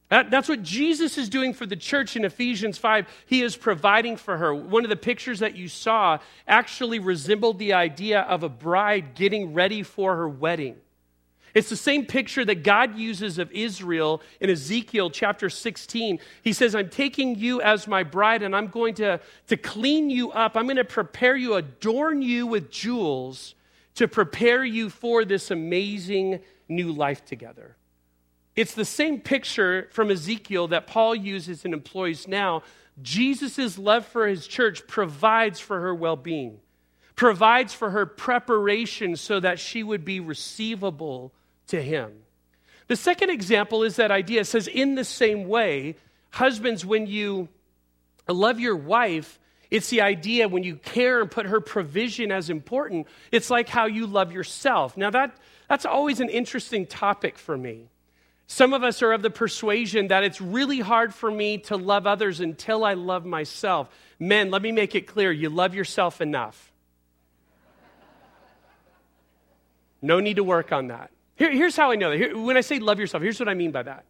That, 0.08 0.31
that's 0.31 0.47
what 0.47 0.63
Jesus 0.63 1.17
is 1.17 1.27
doing 1.27 1.53
for 1.53 1.65
the 1.65 1.75
church 1.75 2.15
in 2.15 2.23
Ephesians 2.23 2.77
5. 2.77 3.08
He 3.25 3.41
is 3.41 3.58
providing 3.58 4.15
for 4.15 4.38
her. 4.38 4.55
One 4.55 4.86
of 4.86 4.89
the 4.89 4.95
pictures 4.95 5.39
that 5.39 5.55
you 5.55 5.67
saw 5.67 6.19
actually 6.47 6.99
resembled 6.99 7.60
the 7.60 7.73
idea 7.73 8.21
of 8.21 8.43
a 8.43 8.49
bride 8.49 9.15
getting 9.15 9.53
ready 9.53 9.84
for 9.84 10.15
her 10.15 10.29
wedding. 10.29 10.77
It's 11.55 11.69
the 11.69 11.77
same 11.77 12.05
picture 12.05 12.43
that 12.43 12.63
God 12.63 12.97
uses 12.97 13.39
of 13.39 13.49
Israel 13.53 14.21
in 14.41 14.49
Ezekiel 14.49 15.09
chapter 15.09 15.49
16. 15.49 16.19
He 16.43 16.51
says, 16.51 16.75
I'm 16.75 16.89
taking 16.89 17.35
you 17.35 17.61
as 17.61 17.87
my 17.87 18.03
bride 18.03 18.43
and 18.43 18.53
I'm 18.53 18.67
going 18.67 18.95
to, 18.95 19.21
to 19.47 19.55
clean 19.55 20.09
you 20.09 20.31
up. 20.31 20.57
I'm 20.57 20.65
going 20.65 20.75
to 20.75 20.83
prepare 20.83 21.37
you, 21.37 21.53
adorn 21.53 22.21
you 22.21 22.45
with 22.45 22.69
jewels 22.69 23.55
to 23.95 24.09
prepare 24.09 24.65
you 24.65 24.89
for 24.89 25.23
this 25.23 25.49
amazing 25.49 26.41
new 26.67 26.91
life 26.91 27.23
together. 27.23 27.77
It's 28.57 28.73
the 28.73 28.83
same 28.83 29.21
picture 29.21 29.87
from 29.91 30.11
Ezekiel 30.11 30.67
that 30.67 30.87
Paul 30.87 31.15
uses 31.15 31.63
and 31.63 31.73
employs 31.73 32.27
now. 32.27 32.63
Jesus' 33.01 33.77
love 33.77 34.05
for 34.05 34.27
his 34.27 34.45
church 34.45 34.85
provides 34.87 35.61
for 35.61 35.79
her 35.79 35.95
well 35.95 36.17
being, 36.17 36.59
provides 37.15 37.73
for 37.73 37.91
her 37.91 38.05
preparation 38.05 39.15
so 39.15 39.39
that 39.39 39.57
she 39.57 39.83
would 39.83 40.03
be 40.03 40.19
receivable 40.19 41.31
to 41.67 41.82
him. 41.82 42.12
The 42.88 42.95
second 42.95 43.32
example 43.32 43.84
is 43.84 43.95
that 43.95 44.12
idea. 44.12 44.41
It 44.41 44.45
says, 44.45 44.67
in 44.67 44.95
the 44.95 45.04
same 45.04 45.47
way, 45.47 45.95
husbands, 46.30 46.86
when 46.86 47.08
you 47.08 47.49
love 48.28 48.60
your 48.60 48.75
wife, 48.75 49.39
it's 49.71 49.89
the 49.89 50.01
idea 50.01 50.47
when 50.47 50.63
you 50.63 50.75
care 50.75 51.21
and 51.21 51.30
put 51.30 51.47
her 51.47 51.60
provision 51.60 52.32
as 52.32 52.49
important, 52.49 53.08
it's 53.32 53.49
like 53.49 53.67
how 53.67 53.86
you 53.86 54.06
love 54.06 54.32
yourself. 54.32 54.95
Now, 54.95 55.10
that, 55.10 55.36
that's 55.67 55.86
always 55.86 56.19
an 56.19 56.30
interesting 56.30 56.86
topic 56.86 57.38
for 57.38 57.58
me. 57.58 57.89
Some 58.47 58.73
of 58.73 58.84
us 58.84 59.01
are 59.01 59.12
of 59.12 59.23
the 59.23 59.32
persuasion 59.32 60.10
that 60.10 60.23
it's 60.23 60.39
really 60.39 60.80
hard 60.80 61.15
for 61.15 61.32
me 61.32 61.58
to 61.60 61.78
love 61.78 62.06
others 62.06 62.39
until 62.39 62.86
I 62.86 62.93
love 62.93 63.25
myself. 63.25 63.89
Men, 64.19 64.51
let 64.51 64.62
me 64.62 64.71
make 64.71 64.93
it 64.93 65.08
clear 65.08 65.32
you 65.32 65.49
love 65.49 65.73
yourself 65.73 66.21
enough. 66.21 66.71
No 70.01 70.19
need 70.19 70.36
to 70.36 70.43
work 70.43 70.71
on 70.71 70.88
that. 70.88 71.10
Here, 71.35 71.51
here's 71.51 71.75
how 71.75 71.91
I 71.91 71.95
know 71.95 72.11
that. 72.11 72.17
Here, 72.17 72.37
when 72.37 72.57
I 72.57 72.61
say 72.61 72.79
love 72.79 72.99
yourself, 72.99 73.21
here's 73.21 73.39
what 73.39 73.49
I 73.49 73.53
mean 73.53 73.71
by 73.71 73.83
that. 73.83 74.05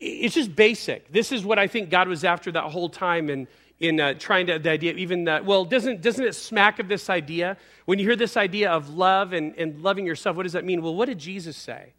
It's 0.00 0.34
just 0.34 0.54
basic. 0.54 1.12
This 1.12 1.30
is 1.30 1.44
what 1.44 1.58
I 1.58 1.66
think 1.66 1.88
God 1.88 2.08
was 2.08 2.24
after 2.24 2.50
that 2.52 2.64
whole 2.64 2.88
time 2.88 3.30
in, 3.30 3.46
in 3.78 4.00
uh, 4.00 4.14
trying 4.14 4.46
to, 4.48 4.58
the 4.58 4.70
idea, 4.70 4.92
even 4.94 5.24
that, 5.24 5.44
well, 5.44 5.64
doesn't, 5.64 6.02
doesn't 6.02 6.24
it 6.24 6.34
smack 6.34 6.80
of 6.80 6.88
this 6.88 7.08
idea? 7.08 7.56
When 7.84 7.98
you 7.98 8.06
hear 8.06 8.16
this 8.16 8.36
idea 8.36 8.72
of 8.72 8.90
love 8.90 9.32
and, 9.32 9.54
and 9.56 9.82
loving 9.82 10.04
yourself, 10.04 10.36
what 10.36 10.42
does 10.42 10.52
that 10.54 10.64
mean? 10.64 10.82
Well, 10.82 10.94
what 10.94 11.06
did 11.06 11.18
Jesus 11.18 11.56
say? 11.56 11.94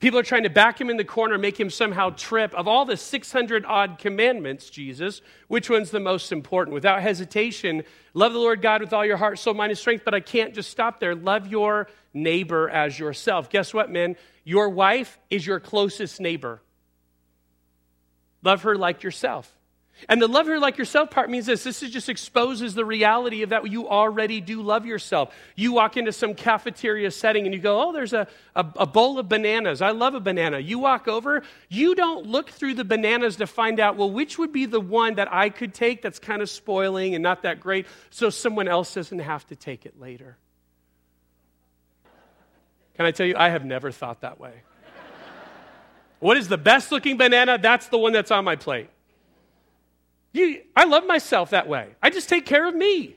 People 0.00 0.20
are 0.20 0.24
trying 0.24 0.44
to 0.44 0.50
back 0.50 0.80
him 0.80 0.90
in 0.90 0.96
the 0.96 1.04
corner, 1.04 1.38
make 1.38 1.58
him 1.58 1.70
somehow 1.70 2.10
trip. 2.10 2.54
Of 2.54 2.68
all 2.68 2.84
the 2.84 2.96
600 2.96 3.64
odd 3.66 3.98
commandments, 3.98 4.70
Jesus, 4.70 5.20
which 5.48 5.68
one's 5.68 5.90
the 5.90 5.98
most 5.98 6.30
important? 6.30 6.74
Without 6.74 7.02
hesitation, 7.02 7.82
love 8.14 8.32
the 8.32 8.38
Lord 8.38 8.62
God 8.62 8.80
with 8.80 8.92
all 8.92 9.04
your 9.04 9.16
heart, 9.16 9.40
soul, 9.40 9.54
mind, 9.54 9.70
and 9.70 9.78
strength. 9.78 10.04
But 10.04 10.14
I 10.14 10.20
can't 10.20 10.54
just 10.54 10.70
stop 10.70 11.00
there. 11.00 11.16
Love 11.16 11.48
your 11.48 11.88
neighbor 12.14 12.70
as 12.70 12.96
yourself. 12.96 13.50
Guess 13.50 13.74
what, 13.74 13.90
men? 13.90 14.14
Your 14.44 14.68
wife 14.68 15.18
is 15.30 15.44
your 15.44 15.58
closest 15.58 16.20
neighbor. 16.20 16.62
Love 18.44 18.62
her 18.62 18.76
like 18.76 19.02
yourself. 19.02 19.52
And 20.08 20.22
the 20.22 20.28
love 20.28 20.46
her 20.46 20.58
like 20.60 20.78
yourself 20.78 21.10
part 21.10 21.28
means 21.28 21.46
this 21.46 21.64
this 21.64 21.80
just 21.80 22.08
exposes 22.08 22.74
the 22.74 22.84
reality 22.84 23.42
of 23.42 23.50
that 23.50 23.68
you 23.70 23.88
already 23.88 24.40
do 24.40 24.62
love 24.62 24.86
yourself. 24.86 25.34
You 25.56 25.72
walk 25.72 25.96
into 25.96 26.12
some 26.12 26.34
cafeteria 26.34 27.10
setting 27.10 27.46
and 27.46 27.54
you 27.54 27.60
go, 27.60 27.82
Oh, 27.82 27.92
there's 27.92 28.12
a, 28.12 28.28
a, 28.54 28.66
a, 28.76 28.86
bowl 28.86 29.18
of 29.18 29.28
bananas. 29.28 29.82
I 29.82 29.90
love 29.90 30.14
a 30.14 30.20
banana. 30.20 30.58
You 30.58 30.78
walk 30.78 31.08
over, 31.08 31.42
you 31.68 31.94
don't 31.94 32.26
look 32.26 32.50
through 32.50 32.74
the 32.74 32.84
bananas 32.84 33.36
to 33.36 33.46
find 33.46 33.80
out, 33.80 33.96
well, 33.96 34.10
which 34.10 34.38
would 34.38 34.52
be 34.52 34.66
the 34.66 34.80
one 34.80 35.14
that 35.14 35.32
I 35.32 35.48
could 35.48 35.74
take 35.74 36.02
that's 36.02 36.18
kind 36.18 36.42
of 36.42 36.50
spoiling 36.50 37.14
and 37.14 37.22
not 37.22 37.42
that 37.42 37.58
great 37.58 37.86
so 38.10 38.30
someone 38.30 38.68
else 38.68 38.94
doesn't 38.94 39.18
have 39.18 39.46
to 39.46 39.56
take 39.56 39.84
it 39.86 39.98
later. 39.98 40.36
Can 42.96 43.06
I 43.06 43.10
tell 43.10 43.26
you, 43.26 43.36
I 43.36 43.48
have 43.48 43.64
never 43.64 43.90
thought 43.92 44.20
that 44.22 44.38
way. 44.40 44.62
what 46.18 46.36
is 46.36 46.48
the 46.48 46.58
best 46.58 46.90
looking 46.92 47.16
banana? 47.16 47.58
That's 47.58 47.88
the 47.88 47.98
one 47.98 48.12
that's 48.12 48.30
on 48.30 48.44
my 48.44 48.56
plate. 48.56 48.90
You, 50.32 50.62
I 50.76 50.84
love 50.84 51.06
myself 51.06 51.50
that 51.50 51.68
way. 51.68 51.88
I 52.02 52.10
just 52.10 52.28
take 52.28 52.46
care 52.46 52.68
of 52.68 52.74
me. 52.74 53.16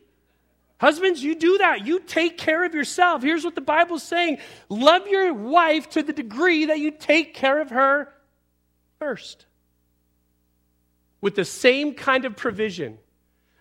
Husbands, 0.79 1.23
you 1.23 1.35
do 1.35 1.59
that. 1.59 1.85
You 1.85 1.99
take 1.99 2.37
care 2.37 2.65
of 2.65 2.73
yourself. 2.73 3.21
Here's 3.21 3.43
what 3.43 3.53
the 3.53 3.61
Bible's 3.61 4.01
saying 4.01 4.39
love 4.67 5.07
your 5.07 5.33
wife 5.33 5.89
to 5.91 6.01
the 6.01 6.13
degree 6.13 6.65
that 6.65 6.79
you 6.79 6.89
take 6.89 7.35
care 7.35 7.61
of 7.61 7.69
her 7.69 8.11
first. 8.97 9.45
With 11.21 11.35
the 11.35 11.45
same 11.45 11.93
kind 11.93 12.25
of 12.25 12.35
provision, 12.35 12.97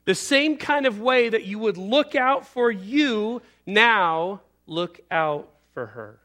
the 0.06 0.14
same 0.14 0.56
kind 0.56 0.86
of 0.86 1.00
way 1.00 1.28
that 1.28 1.44
you 1.44 1.58
would 1.58 1.76
look 1.76 2.14
out 2.14 2.46
for 2.46 2.70
you, 2.70 3.42
now 3.66 4.40
look 4.66 5.00
out 5.10 5.50
for 5.74 5.86
her. 5.86 6.20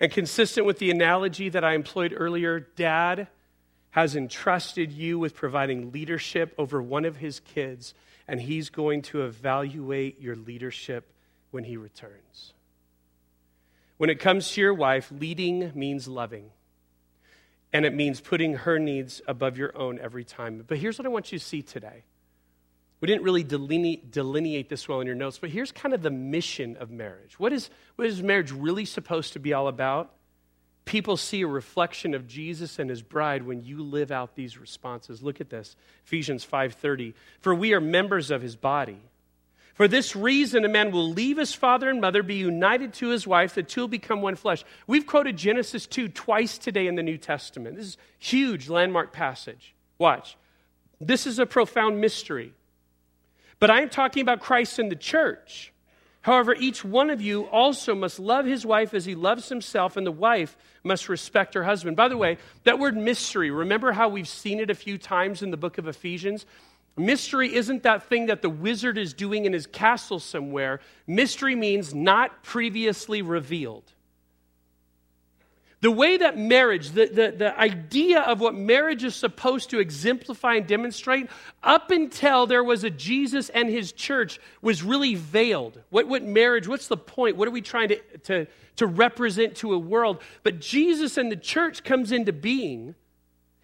And 0.00 0.10
consistent 0.10 0.66
with 0.66 0.78
the 0.78 0.90
analogy 0.90 1.50
that 1.50 1.64
I 1.64 1.74
employed 1.74 2.14
earlier, 2.16 2.60
dad 2.60 3.28
has 3.90 4.14
entrusted 4.14 4.92
you 4.92 5.18
with 5.18 5.34
providing 5.34 5.92
leadership 5.92 6.54
over 6.58 6.82
one 6.82 7.04
of 7.04 7.16
his 7.16 7.40
kids, 7.40 7.94
and 8.26 8.40
he's 8.40 8.70
going 8.70 9.02
to 9.02 9.22
evaluate 9.22 10.20
your 10.20 10.36
leadership 10.36 11.10
when 11.50 11.64
he 11.64 11.76
returns. 11.76 12.52
When 13.96 14.10
it 14.10 14.20
comes 14.20 14.52
to 14.52 14.60
your 14.60 14.74
wife, 14.74 15.10
leading 15.10 15.72
means 15.74 16.06
loving. 16.06 16.50
And 17.72 17.84
it 17.84 17.94
means 17.94 18.20
putting 18.20 18.54
her 18.54 18.78
needs 18.78 19.20
above 19.26 19.58
your 19.58 19.76
own 19.76 19.98
every 19.98 20.24
time. 20.24 20.64
But 20.66 20.78
here's 20.78 20.98
what 20.98 21.06
I 21.06 21.10
want 21.10 21.32
you 21.32 21.38
to 21.38 21.44
see 21.44 21.62
today. 21.62 22.04
We 23.00 23.06
didn't 23.06 23.22
really 23.22 23.44
delineate, 23.44 24.10
delineate 24.10 24.68
this 24.68 24.88
well 24.88 25.00
in 25.00 25.06
your 25.06 25.16
notes, 25.16 25.38
but 25.38 25.50
here's 25.50 25.70
kind 25.70 25.94
of 25.94 26.02
the 26.02 26.10
mission 26.10 26.76
of 26.78 26.90
marriage. 26.90 27.38
What 27.38 27.52
is, 27.52 27.70
what 27.96 28.06
is 28.06 28.22
marriage 28.22 28.50
really 28.50 28.84
supposed 28.84 29.34
to 29.34 29.38
be 29.38 29.52
all 29.52 29.68
about? 29.68 30.12
People 30.88 31.18
see 31.18 31.42
a 31.42 31.46
reflection 31.46 32.14
of 32.14 32.26
Jesus 32.26 32.78
and 32.78 32.88
his 32.88 33.02
bride 33.02 33.42
when 33.42 33.62
you 33.62 33.82
live 33.82 34.10
out 34.10 34.34
these 34.34 34.56
responses. 34.56 35.22
Look 35.22 35.38
at 35.38 35.50
this. 35.50 35.76
Ephesians 36.06 36.44
5:30. 36.44 37.14
For 37.40 37.54
we 37.54 37.74
are 37.74 37.80
members 37.80 38.30
of 38.30 38.40
his 38.40 38.56
body. 38.56 38.98
For 39.74 39.86
this 39.86 40.16
reason 40.16 40.64
a 40.64 40.68
man 40.68 40.90
will 40.90 41.10
leave 41.10 41.36
his 41.36 41.54
father 41.54 41.90
and 41.90 42.00
mother, 42.00 42.22
be 42.22 42.36
united 42.36 42.94
to 42.94 43.08
his 43.08 43.26
wife, 43.26 43.54
the 43.54 43.62
two 43.62 43.82
will 43.82 43.88
become 43.88 44.22
one 44.22 44.34
flesh. 44.34 44.64
We've 44.86 45.06
quoted 45.06 45.36
Genesis 45.36 45.86
2 45.86 46.08
twice 46.08 46.56
today 46.56 46.86
in 46.86 46.94
the 46.94 47.02
New 47.02 47.18
Testament. 47.18 47.76
This 47.76 47.86
is 47.88 47.96
huge 48.18 48.70
landmark 48.70 49.12
passage. 49.12 49.74
Watch. 49.98 50.36
This 51.00 51.26
is 51.26 51.38
a 51.38 51.46
profound 51.46 52.00
mystery. 52.00 52.54
But 53.60 53.70
I 53.70 53.82
am 53.82 53.90
talking 53.90 54.22
about 54.22 54.40
Christ 54.40 54.78
and 54.78 54.90
the 54.90 54.96
church. 54.96 55.72
However, 56.22 56.54
each 56.54 56.84
one 56.84 57.10
of 57.10 57.22
you 57.22 57.44
also 57.44 57.94
must 57.94 58.18
love 58.18 58.44
his 58.44 58.66
wife 58.66 58.92
as 58.92 59.04
he 59.04 59.14
loves 59.14 59.48
himself, 59.48 59.96
and 59.96 60.06
the 60.06 60.12
wife 60.12 60.56
must 60.82 61.08
respect 61.08 61.54
her 61.54 61.64
husband. 61.64 61.96
By 61.96 62.08
the 62.08 62.16
way, 62.16 62.38
that 62.64 62.78
word 62.78 62.96
mystery, 62.96 63.50
remember 63.50 63.92
how 63.92 64.08
we've 64.08 64.28
seen 64.28 64.58
it 64.60 64.70
a 64.70 64.74
few 64.74 64.98
times 64.98 65.42
in 65.42 65.50
the 65.50 65.56
book 65.56 65.78
of 65.78 65.86
Ephesians? 65.86 66.44
Mystery 66.96 67.54
isn't 67.54 67.84
that 67.84 68.02
thing 68.02 68.26
that 68.26 68.42
the 68.42 68.50
wizard 68.50 68.98
is 68.98 69.14
doing 69.14 69.44
in 69.44 69.52
his 69.52 69.66
castle 69.66 70.18
somewhere. 70.18 70.80
Mystery 71.06 71.54
means 71.54 71.94
not 71.94 72.42
previously 72.42 73.22
revealed. 73.22 73.92
The 75.80 75.90
way 75.92 76.16
that 76.16 76.36
marriage, 76.36 76.90
the, 76.90 77.06
the, 77.06 77.34
the 77.36 77.58
idea 77.58 78.20
of 78.22 78.40
what 78.40 78.54
marriage 78.54 79.04
is 79.04 79.14
supposed 79.14 79.70
to 79.70 79.78
exemplify 79.78 80.54
and 80.54 80.66
demonstrate, 80.66 81.28
up 81.62 81.92
until 81.92 82.46
there 82.46 82.64
was 82.64 82.82
a 82.82 82.90
Jesus 82.90 83.48
and 83.50 83.68
his 83.68 83.92
church, 83.92 84.40
was 84.60 84.82
really 84.82 85.14
veiled. 85.14 85.80
What, 85.90 86.08
what 86.08 86.24
marriage, 86.24 86.66
what's 86.66 86.88
the 86.88 86.96
point? 86.96 87.36
What 87.36 87.46
are 87.46 87.52
we 87.52 87.62
trying 87.62 87.90
to, 87.90 88.00
to, 88.24 88.46
to 88.76 88.86
represent 88.86 89.56
to 89.58 89.72
a 89.72 89.78
world? 89.78 90.20
But 90.42 90.58
Jesus 90.58 91.16
and 91.16 91.30
the 91.30 91.36
church 91.36 91.84
comes 91.84 92.10
into 92.10 92.32
being. 92.32 92.96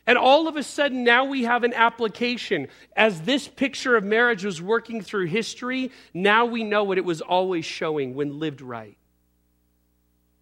And 0.07 0.17
all 0.17 0.47
of 0.47 0.57
a 0.57 0.62
sudden, 0.62 1.03
now 1.03 1.25
we 1.25 1.45
have 1.45 1.65
an 1.65 1.75
application. 1.75 2.69
As 2.95 3.23
this 3.23 3.49
picture 3.49 3.97
of 3.97 4.05
marriage 4.05 4.45
was 4.45 4.62
working 4.62 5.01
through 5.01 5.27
history, 5.27 5.91
now 6.12 6.45
we 6.45 6.62
know 6.62 6.85
what 6.85 6.99
it 6.99 7.05
was 7.05 7.21
always 7.21 7.65
showing 7.65 8.15
when 8.15 8.39
lived 8.39 8.61
right 8.61 8.99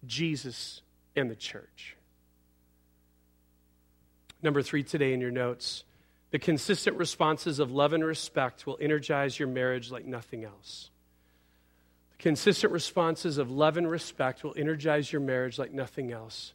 Jesus 0.05 0.81
and 1.15 1.29
the 1.29 1.35
church. 1.35 1.95
Number 4.41 4.61
three 4.61 4.83
today 4.83 5.13
in 5.13 5.21
your 5.21 5.31
notes 5.31 5.83
the 6.33 6.39
consistent 6.39 6.97
responses 6.97 7.59
of 7.59 7.71
love 7.71 7.93
and 7.93 8.03
respect 8.03 8.65
will 8.65 8.79
energize 8.81 9.37
your 9.37 9.47
marriage 9.47 9.91
like 9.91 10.03
nothing 10.03 10.43
else. 10.43 10.89
The 12.17 12.23
consistent 12.23 12.73
responses 12.73 13.37
of 13.37 13.51
love 13.51 13.77
and 13.77 13.87
respect 13.87 14.43
will 14.43 14.55
energize 14.57 15.13
your 15.13 15.21
marriage 15.21 15.59
like 15.59 15.71
nothing 15.71 16.11
else. 16.11 16.53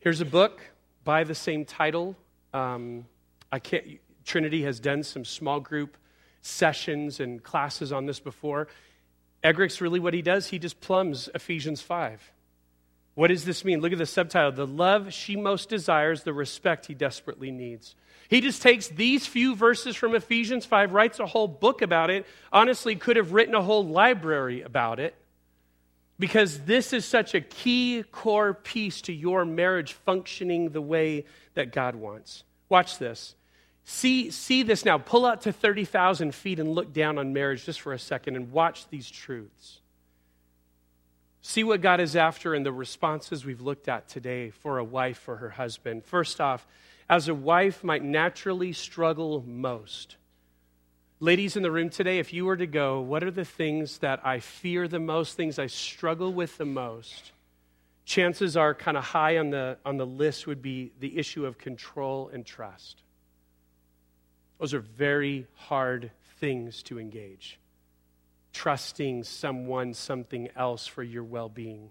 Here's 0.00 0.20
a 0.20 0.26
book 0.26 0.60
by 1.04 1.24
the 1.24 1.34
same 1.34 1.64
title. 1.64 2.16
Um, 2.52 3.06
I 3.50 3.60
can't, 3.60 3.98
Trinity 4.26 4.64
has 4.64 4.78
done 4.78 5.02
some 5.02 5.24
small 5.24 5.58
group 5.58 5.96
sessions 6.42 7.18
and 7.18 7.42
classes 7.42 7.92
on 7.92 8.04
this 8.04 8.20
before. 8.20 8.68
Eggerichs 9.42 9.80
really 9.80 10.00
what 10.00 10.12
he 10.12 10.20
does, 10.20 10.48
he 10.48 10.58
just 10.58 10.82
plumbs 10.82 11.30
Ephesians 11.34 11.80
5. 11.80 12.30
What 13.18 13.30
does 13.30 13.44
this 13.44 13.64
mean? 13.64 13.80
Look 13.80 13.90
at 13.90 13.98
the 13.98 14.06
subtitle 14.06 14.52
The 14.52 14.64
love 14.64 15.12
she 15.12 15.34
most 15.34 15.68
desires, 15.68 16.22
the 16.22 16.32
respect 16.32 16.86
he 16.86 16.94
desperately 16.94 17.50
needs. 17.50 17.96
He 18.28 18.40
just 18.40 18.62
takes 18.62 18.86
these 18.86 19.26
few 19.26 19.56
verses 19.56 19.96
from 19.96 20.14
Ephesians 20.14 20.64
5, 20.64 20.92
writes 20.92 21.18
a 21.18 21.26
whole 21.26 21.48
book 21.48 21.82
about 21.82 22.10
it. 22.10 22.26
Honestly, 22.52 22.94
could 22.94 23.16
have 23.16 23.32
written 23.32 23.56
a 23.56 23.60
whole 23.60 23.84
library 23.84 24.62
about 24.62 25.00
it 25.00 25.16
because 26.20 26.60
this 26.60 26.92
is 26.92 27.04
such 27.04 27.34
a 27.34 27.40
key 27.40 28.04
core 28.12 28.54
piece 28.54 29.00
to 29.02 29.12
your 29.12 29.44
marriage 29.44 29.94
functioning 29.94 30.68
the 30.68 30.80
way 30.80 31.24
that 31.54 31.72
God 31.72 31.96
wants. 31.96 32.44
Watch 32.68 32.98
this. 32.98 33.34
See, 33.82 34.30
see 34.30 34.62
this 34.62 34.84
now. 34.84 34.96
Pull 34.96 35.26
out 35.26 35.40
to 35.40 35.52
30,000 35.52 36.36
feet 36.36 36.60
and 36.60 36.68
look 36.68 36.92
down 36.92 37.18
on 37.18 37.32
marriage 37.32 37.64
just 37.64 37.80
for 37.80 37.92
a 37.92 37.98
second 37.98 38.36
and 38.36 38.52
watch 38.52 38.88
these 38.90 39.10
truths. 39.10 39.80
See 41.40 41.64
what 41.64 41.80
God 41.80 42.00
is 42.00 42.16
after 42.16 42.54
in 42.54 42.62
the 42.62 42.72
responses 42.72 43.44
we've 43.44 43.60
looked 43.60 43.88
at 43.88 44.08
today 44.08 44.50
for 44.50 44.78
a 44.78 44.84
wife 44.84 45.18
for 45.18 45.36
her 45.36 45.50
husband. 45.50 46.04
First 46.04 46.40
off, 46.40 46.66
as 47.08 47.28
a 47.28 47.34
wife 47.34 47.84
might 47.84 48.02
naturally 48.02 48.72
struggle 48.72 49.42
most. 49.46 50.16
Ladies 51.20 51.56
in 51.56 51.62
the 51.62 51.70
room 51.70 51.90
today, 51.90 52.18
if 52.18 52.32
you 52.32 52.44
were 52.44 52.56
to 52.56 52.66
go, 52.66 53.00
what 53.00 53.24
are 53.24 53.30
the 53.30 53.44
things 53.44 53.98
that 53.98 54.20
I 54.24 54.40
fear 54.40 54.86
the 54.86 55.00
most, 55.00 55.36
things 55.36 55.58
I 55.58 55.66
struggle 55.66 56.32
with 56.32 56.58
the 56.58 56.66
most? 56.66 57.32
Chances 58.04 58.56
are 58.56 58.74
kind 58.74 58.96
of 58.96 59.04
high 59.04 59.38
on 59.38 59.50
the, 59.50 59.78
on 59.84 59.96
the 59.96 60.06
list 60.06 60.46
would 60.46 60.62
be 60.62 60.92
the 61.00 61.18
issue 61.18 61.44
of 61.44 61.58
control 61.58 62.30
and 62.32 62.44
trust. 62.44 63.02
Those 64.58 64.74
are 64.74 64.80
very 64.80 65.46
hard 65.54 66.10
things 66.40 66.82
to 66.84 66.98
engage 66.98 67.58
trusting 68.52 69.24
someone, 69.24 69.94
something 69.94 70.48
else 70.56 70.86
for 70.86 71.02
your 71.02 71.24
well 71.24 71.48
being. 71.48 71.90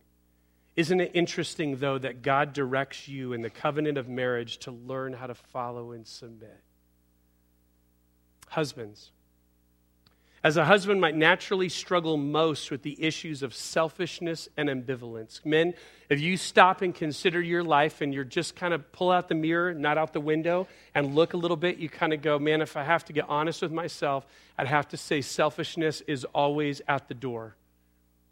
Isn't 0.76 1.01
it 1.01 1.12
interesting, 1.16 1.78
though, 1.78 1.97
that 1.97 2.22
God 2.22 2.53
directs 2.53 3.08
you 3.08 3.34
in 3.34 3.41
the 3.41 3.49
covenant 3.49 3.97
of 3.97 4.08
marriage 4.08 4.60
to 4.60 4.72
learn 4.72 5.14
how 5.14 5.28
to 5.28 5.34
follow 5.34 5.91
and 5.91 6.05
submit? 6.05 6.62
Husbands, 8.49 9.12
as 10.43 10.55
a 10.55 10.65
husband 10.65 11.01
might 11.01 11.15
naturally 11.15 11.67
struggle 11.67 12.15
most 12.15 12.69
with 12.69 12.83
the 12.83 13.01
issues 13.03 13.41
of 13.41 13.55
selfishness 13.55 14.47
and 14.55 14.69
ambivalence. 14.69 15.43
Men, 15.45 15.73
if 16.09 16.19
you 16.19 16.38
stop 16.38 16.81
and 16.81 16.93
consider 16.93 17.41
your 17.41 17.63
life 17.63 18.01
and 18.01 18.13
you're 18.13 18.23
just 18.23 18.55
kind 18.55 18.73
of 18.73 18.91
pull 18.91 19.11
out 19.11 19.27
the 19.29 19.35
mirror, 19.35 19.73
not 19.73 19.97
out 19.97 20.13
the 20.13 20.21
window, 20.21 20.67
and 20.93 21.15
look 21.15 21.33
a 21.33 21.38
little 21.38 21.57
bit, 21.57 21.77
you 21.77 21.89
kind 21.89 22.13
of 22.13 22.21
go, 22.21 22.38
man, 22.38 22.61
if 22.61 22.77
I 22.77 22.83
have 22.83 23.03
to 23.05 23.13
get 23.13 23.25
honest 23.27 23.61
with 23.61 23.71
myself, 23.71 24.25
I'd 24.57 24.67
have 24.67 24.88
to 24.89 24.97
say 24.97 25.21
selfishness 25.21 26.01
is 26.01 26.23
always 26.25 26.81
at 26.88 27.07
the 27.07 27.13
door. 27.13 27.55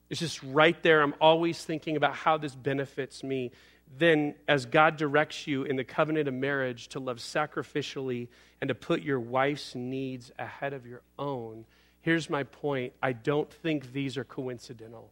It's 0.10 0.20
just 0.20 0.42
right 0.44 0.82
there. 0.84 1.02
I'm 1.02 1.16
always 1.20 1.64
thinking 1.64 1.98
about 1.98 2.14
how 2.14 2.38
this 2.38 2.54
benefits 2.54 3.24
me. 3.24 3.52
Then, 3.98 4.36
as 4.48 4.66
God 4.66 4.98
directs 4.98 5.48
you 5.48 5.64
in 5.64 5.76
the 5.76 5.84
covenant 5.84 6.28
of 6.28 6.34
marriage 6.34 6.90
to 6.90 7.00
love 7.00 7.18
sacrificially 7.18 8.28
and 8.62 8.68
to 8.68 8.76
put 8.76 9.02
your 9.02 9.20
wife's 9.20 9.76
needs 9.76 10.32
ahead 10.38 10.74
of 10.74 10.86
your 10.86 11.02
own, 11.18 11.66
Here's 12.06 12.30
my 12.30 12.44
point 12.44 12.94
I 13.02 13.14
don't 13.14 13.52
think 13.52 13.92
these 13.92 14.16
are 14.16 14.24
coincidental. 14.24 15.12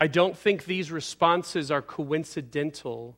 I 0.00 0.08
don't 0.08 0.36
think 0.36 0.64
these 0.64 0.90
responses 0.90 1.70
are 1.70 1.80
coincidental 1.80 3.16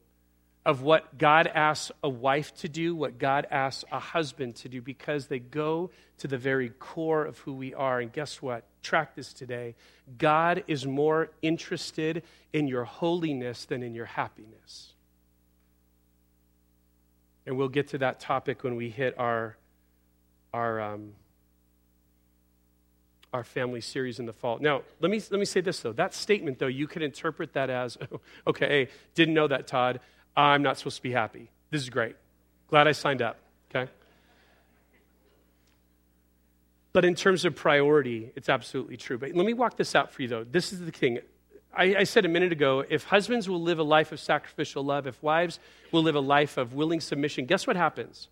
of 0.66 0.82
what 0.82 1.16
God 1.16 1.46
asks 1.46 1.90
a 2.02 2.10
wife 2.10 2.54
to 2.56 2.68
do, 2.68 2.94
what 2.94 3.16
God 3.16 3.46
asks 3.50 3.86
a 3.90 3.98
husband 3.98 4.56
to 4.56 4.68
do, 4.68 4.82
because 4.82 5.28
they 5.28 5.38
go 5.38 5.90
to 6.18 6.28
the 6.28 6.36
very 6.36 6.68
core 6.68 7.24
of 7.24 7.38
who 7.38 7.54
we 7.54 7.72
are. 7.72 8.00
And 8.00 8.12
guess 8.12 8.42
what? 8.42 8.64
Track 8.82 9.14
this 9.14 9.32
today. 9.32 9.74
God 10.18 10.62
is 10.66 10.86
more 10.86 11.30
interested 11.40 12.22
in 12.52 12.68
your 12.68 12.84
holiness 12.84 13.64
than 13.64 13.82
in 13.82 13.94
your 13.94 14.04
happiness. 14.04 14.92
And 17.46 17.56
we'll 17.56 17.70
get 17.70 17.88
to 17.88 17.98
that 17.98 18.20
topic 18.20 18.62
when 18.62 18.76
we 18.76 18.90
hit 18.90 19.18
our, 19.18 19.56
our 20.52 20.82
um, 20.82 21.14
our 23.34 23.42
family 23.42 23.80
series 23.80 24.20
in 24.20 24.26
the 24.26 24.32
fall. 24.32 24.58
Now, 24.60 24.82
let 25.00 25.10
me, 25.10 25.20
let 25.30 25.40
me 25.40 25.44
say 25.44 25.60
this, 25.60 25.80
though. 25.80 25.92
That 25.92 26.14
statement, 26.14 26.60
though, 26.60 26.68
you 26.68 26.86
could 26.86 27.02
interpret 27.02 27.52
that 27.54 27.68
as 27.68 27.98
okay, 28.46 28.68
hey, 28.68 28.88
didn't 29.14 29.34
know 29.34 29.48
that, 29.48 29.66
Todd. 29.66 30.00
I'm 30.36 30.62
not 30.62 30.78
supposed 30.78 30.96
to 30.96 31.02
be 31.02 31.10
happy. 31.10 31.50
This 31.70 31.82
is 31.82 31.90
great. 31.90 32.14
Glad 32.68 32.86
I 32.86 32.92
signed 32.92 33.22
up, 33.22 33.38
okay? 33.74 33.90
But 36.92 37.04
in 37.04 37.16
terms 37.16 37.44
of 37.44 37.56
priority, 37.56 38.30
it's 38.36 38.48
absolutely 38.48 38.96
true. 38.96 39.18
But 39.18 39.34
let 39.34 39.44
me 39.44 39.52
walk 39.52 39.76
this 39.76 39.96
out 39.96 40.12
for 40.12 40.22
you, 40.22 40.28
though. 40.28 40.44
This 40.44 40.72
is 40.72 40.80
the 40.80 40.92
thing. 40.92 41.18
I, 41.76 41.96
I, 41.96 42.04
said 42.04 42.24
a 42.24 42.28
minute 42.28 42.52
ago 42.52 42.84
if 42.88 43.02
husbands 43.02 43.48
will 43.48 43.60
live 43.60 43.80
a 43.80 43.82
life 43.82 44.12
of 44.12 44.20
sacrificial 44.20 44.84
love, 44.84 45.08
if 45.08 45.20
wives 45.24 45.58
will 45.90 46.04
live 46.04 46.14
a 46.14 46.20
life 46.20 46.56
of 46.56 46.72
willing 46.72 47.00
submission, 47.00 47.46
guess 47.46 47.66
what 47.66 47.74
happens? 47.74 48.28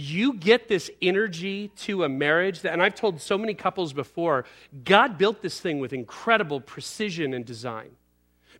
You 0.00 0.34
get 0.34 0.68
this 0.68 0.90
energy 1.02 1.68
to 1.78 2.04
a 2.04 2.08
marriage 2.08 2.60
that, 2.62 2.72
and 2.72 2.82
I've 2.82 2.94
told 2.94 3.20
so 3.20 3.36
many 3.36 3.54
couples 3.54 3.92
before, 3.92 4.44
God 4.84 5.18
built 5.18 5.42
this 5.42 5.60
thing 5.60 5.78
with 5.78 5.92
incredible 5.92 6.60
precision 6.60 7.34
and 7.34 7.44
design. 7.44 7.90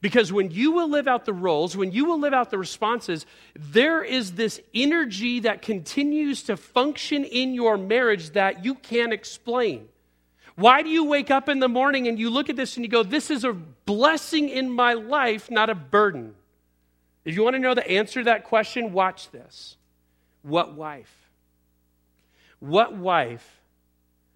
Because 0.01 0.33
when 0.33 0.51
you 0.51 0.73
will 0.73 0.89
live 0.89 1.07
out 1.07 1.27
the 1.27 1.33
roles, 1.33 1.77
when 1.77 1.93
you 1.93 2.07
will 2.07 2.19
live 2.19 2.33
out 2.33 2.51
the 2.51 2.59
responses, 2.59 3.27
there 3.55 4.03
is 4.03 4.33
this 4.33 4.61
energy 4.75 5.41
that 5.41 5.61
continues 5.61 6.45
to 6.45 6.57
function 6.57 7.25
in 7.25 7.53
your 7.55 7.77
marriage 7.77 8.31
that 8.31 8.65
you 8.65 8.75
can't 8.75 9.13
explain. 9.13 9.89
Why 10.57 10.83
do 10.83 10.89
you 10.89 11.05
wake 11.05 11.31
up 11.31 11.49
in 11.49 11.59
the 11.59 11.69
morning 11.69 12.09
and 12.09 12.19
you 12.19 12.31
look 12.31 12.49
at 12.49 12.57
this 12.57 12.77
and 12.77 12.85
you 12.85 12.91
go, 12.91 13.03
This 13.03 13.31
is 13.31 13.45
a 13.45 13.53
blessing 13.53 14.49
in 14.49 14.71
my 14.71 14.95
life, 14.95 15.51
not 15.51 15.71
a 15.71 15.75
burden? 15.75 16.35
If 17.25 17.35
you 17.35 17.45
want 17.45 17.55
to 17.55 17.61
know 17.61 17.75
the 17.75 17.89
answer 17.89 18.21
to 18.21 18.25
that 18.25 18.45
question, 18.45 18.93
watch 18.93 19.31
this. 19.31 19.77
What 20.43 20.75
wife? 20.75 21.20
What 22.61 22.97
wife 22.97 23.61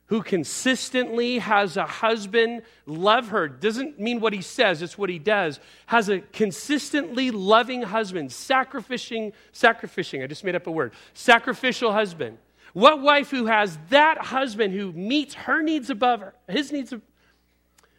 who 0.06 0.22
consistently 0.22 1.38
has 1.38 1.76
a 1.76 1.86
husband 1.86 2.62
love 2.86 3.28
her 3.28 3.48
doesn't 3.48 3.98
mean 3.98 4.20
what 4.20 4.32
he 4.32 4.42
says, 4.42 4.82
it's 4.82 4.98
what 4.98 5.08
he 5.08 5.18
does. 5.18 5.60
Has 5.86 6.08
a 6.08 6.20
consistently 6.20 7.30
loving 7.30 7.82
husband, 7.82 8.30
sacrificing, 8.30 9.32
sacrificing, 9.52 10.22
I 10.22 10.26
just 10.26 10.44
made 10.44 10.54
up 10.54 10.66
a 10.66 10.70
word, 10.70 10.92
sacrificial 11.14 11.92
husband. 11.92 12.38
What 12.74 13.00
wife 13.00 13.30
who 13.30 13.46
has 13.46 13.78
that 13.90 14.18
husband 14.18 14.74
who 14.74 14.92
meets 14.92 15.34
her 15.34 15.62
needs 15.62 15.90
above 15.90 16.20
her, 16.20 16.34
his 16.48 16.70
needs, 16.70 16.92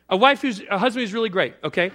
a 0.10 0.18
wife 0.18 0.42
who's, 0.42 0.62
a 0.70 0.78
husband 0.78 1.04
who's 1.04 1.14
really 1.14 1.30
great, 1.30 1.56
okay? 1.64 1.92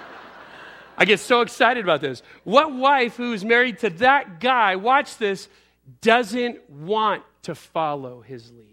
I 0.98 1.04
get 1.04 1.20
so 1.20 1.40
excited 1.40 1.82
about 1.82 2.00
this. 2.00 2.22
What 2.44 2.74
wife 2.74 3.16
who's 3.16 3.44
married 3.44 3.78
to 3.80 3.90
that 3.90 4.40
guy, 4.40 4.76
watch 4.76 5.16
this, 5.16 5.48
doesn't 6.00 6.68
want 6.68 7.22
to 7.42 7.54
follow 7.54 8.20
his 8.20 8.50
lead. 8.50 8.66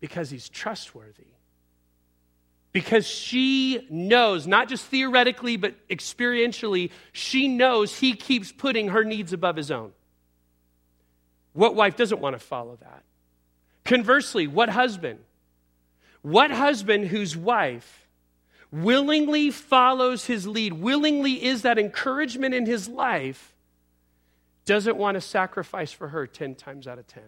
Because 0.00 0.30
he's 0.30 0.48
trustworthy. 0.48 1.26
Because 2.72 3.06
she 3.06 3.86
knows, 3.90 4.46
not 4.46 4.68
just 4.68 4.86
theoretically, 4.86 5.56
but 5.56 5.74
experientially, 5.88 6.90
she 7.12 7.46
knows 7.46 7.98
he 7.98 8.14
keeps 8.14 8.50
putting 8.50 8.88
her 8.88 9.04
needs 9.04 9.32
above 9.32 9.56
his 9.56 9.70
own. 9.70 9.92
What 11.52 11.74
wife 11.74 11.96
doesn't 11.96 12.20
want 12.20 12.34
to 12.34 12.38
follow 12.38 12.76
that? 12.80 13.02
Conversely, 13.84 14.46
what 14.46 14.70
husband? 14.70 15.18
What 16.22 16.50
husband 16.50 17.08
whose 17.08 17.36
wife 17.36 18.08
willingly 18.70 19.50
follows 19.50 20.24
his 20.24 20.46
lead, 20.46 20.72
willingly 20.72 21.44
is 21.44 21.62
that 21.62 21.78
encouragement 21.78 22.54
in 22.54 22.64
his 22.64 22.88
life, 22.88 23.51
doesn't 24.64 24.96
want 24.96 25.16
to 25.16 25.20
sacrifice 25.20 25.92
for 25.92 26.08
her 26.08 26.26
10 26.26 26.54
times 26.54 26.86
out 26.86 26.98
of 26.98 27.06
10? 27.06 27.22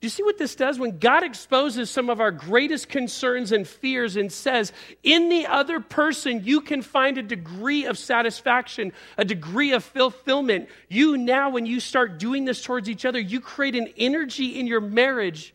Do 0.00 0.06
you 0.06 0.10
see 0.10 0.22
what 0.22 0.38
this 0.38 0.54
does? 0.54 0.78
When 0.78 1.00
God 1.00 1.24
exposes 1.24 1.90
some 1.90 2.08
of 2.08 2.20
our 2.20 2.30
greatest 2.30 2.88
concerns 2.88 3.50
and 3.50 3.66
fears 3.66 4.16
and 4.16 4.30
says, 4.30 4.72
in 5.02 5.28
the 5.28 5.46
other 5.46 5.80
person, 5.80 6.42
you 6.44 6.60
can 6.60 6.82
find 6.82 7.18
a 7.18 7.22
degree 7.22 7.84
of 7.84 7.98
satisfaction, 7.98 8.92
a 9.16 9.24
degree 9.24 9.72
of 9.72 9.82
fulfillment. 9.82 10.68
You 10.88 11.16
now, 11.16 11.50
when 11.50 11.66
you 11.66 11.80
start 11.80 12.20
doing 12.20 12.44
this 12.44 12.62
towards 12.62 12.88
each 12.88 13.04
other, 13.04 13.18
you 13.18 13.40
create 13.40 13.74
an 13.74 13.88
energy 13.96 14.60
in 14.60 14.68
your 14.68 14.80
marriage 14.80 15.52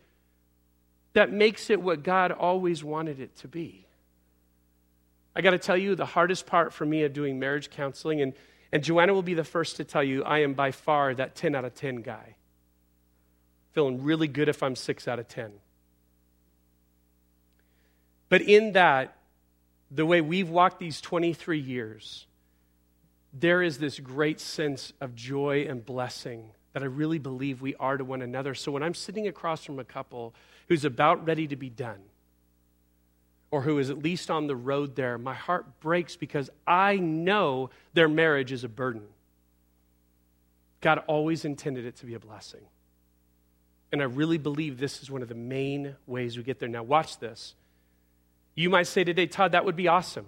that 1.14 1.32
makes 1.32 1.70
it 1.70 1.80
what 1.80 2.02
God 2.02 2.30
always 2.30 2.84
wanted 2.84 3.20
it 3.20 3.34
to 3.36 3.48
be. 3.48 3.86
I 5.34 5.40
got 5.40 5.50
to 5.50 5.58
tell 5.58 5.76
you, 5.76 5.94
the 5.94 6.04
hardest 6.04 6.44
part 6.44 6.74
for 6.74 6.84
me 6.84 7.04
of 7.04 7.14
doing 7.14 7.38
marriage 7.38 7.70
counseling, 7.70 8.20
and, 8.20 8.34
and 8.74 8.82
Joanna 8.82 9.14
will 9.14 9.22
be 9.22 9.34
the 9.34 9.44
first 9.44 9.76
to 9.76 9.84
tell 9.84 10.02
you, 10.02 10.24
I 10.24 10.40
am 10.40 10.54
by 10.54 10.72
far 10.72 11.14
that 11.14 11.36
10 11.36 11.54
out 11.54 11.64
of 11.64 11.76
10 11.76 12.02
guy 12.02 12.34
feeling 13.70 14.02
really 14.02 14.26
good 14.26 14.48
if 14.48 14.64
I'm 14.64 14.74
six 14.74 15.06
out 15.06 15.20
of 15.20 15.28
10. 15.28 15.52
But 18.28 18.42
in 18.42 18.72
that, 18.72 19.16
the 19.92 20.04
way 20.04 20.20
we've 20.20 20.48
walked 20.48 20.80
these 20.80 21.00
23 21.00 21.58
years, 21.58 22.26
there 23.32 23.62
is 23.62 23.78
this 23.78 24.00
great 24.00 24.40
sense 24.40 24.92
of 25.00 25.14
joy 25.14 25.66
and 25.68 25.86
blessing 25.86 26.50
that 26.72 26.82
I 26.82 26.86
really 26.86 27.20
believe 27.20 27.62
we 27.62 27.76
are 27.76 27.96
to 27.96 28.04
one 28.04 28.22
another. 28.22 28.56
So 28.56 28.72
when 28.72 28.82
I'm 28.82 28.94
sitting 28.94 29.28
across 29.28 29.64
from 29.64 29.78
a 29.78 29.84
couple 29.84 30.34
who's 30.68 30.84
about 30.84 31.24
ready 31.24 31.46
to 31.46 31.56
be 31.56 31.70
done, 31.70 32.00
or 33.54 33.62
who 33.62 33.78
is 33.78 33.88
at 33.88 34.02
least 34.02 34.32
on 34.32 34.48
the 34.48 34.56
road 34.56 34.96
there, 34.96 35.16
my 35.16 35.32
heart 35.32 35.78
breaks 35.78 36.16
because 36.16 36.50
I 36.66 36.96
know 36.96 37.70
their 37.92 38.08
marriage 38.08 38.50
is 38.50 38.64
a 38.64 38.68
burden. 38.68 39.04
God 40.80 41.04
always 41.06 41.44
intended 41.44 41.84
it 41.84 41.94
to 41.98 42.06
be 42.06 42.14
a 42.14 42.18
blessing. 42.18 42.62
And 43.92 44.02
I 44.02 44.06
really 44.06 44.38
believe 44.38 44.80
this 44.80 45.04
is 45.04 45.08
one 45.08 45.22
of 45.22 45.28
the 45.28 45.36
main 45.36 45.94
ways 46.04 46.36
we 46.36 46.42
get 46.42 46.58
there. 46.58 46.68
Now, 46.68 46.82
watch 46.82 47.20
this. 47.20 47.54
You 48.56 48.70
might 48.70 48.88
say 48.88 49.04
today, 49.04 49.28
Todd, 49.28 49.52
that 49.52 49.64
would 49.64 49.76
be 49.76 49.86
awesome. 49.86 50.26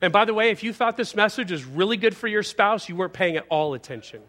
And 0.00 0.10
by 0.10 0.24
the 0.24 0.32
way, 0.32 0.48
if 0.48 0.62
you 0.62 0.72
thought 0.72 0.96
this 0.96 1.14
message 1.14 1.52
was 1.52 1.66
really 1.66 1.98
good 1.98 2.16
for 2.16 2.26
your 2.26 2.42
spouse, 2.42 2.88
you 2.88 2.96
weren't 2.96 3.12
paying 3.12 3.34
it 3.34 3.44
all 3.50 3.74
attention. 3.74 4.22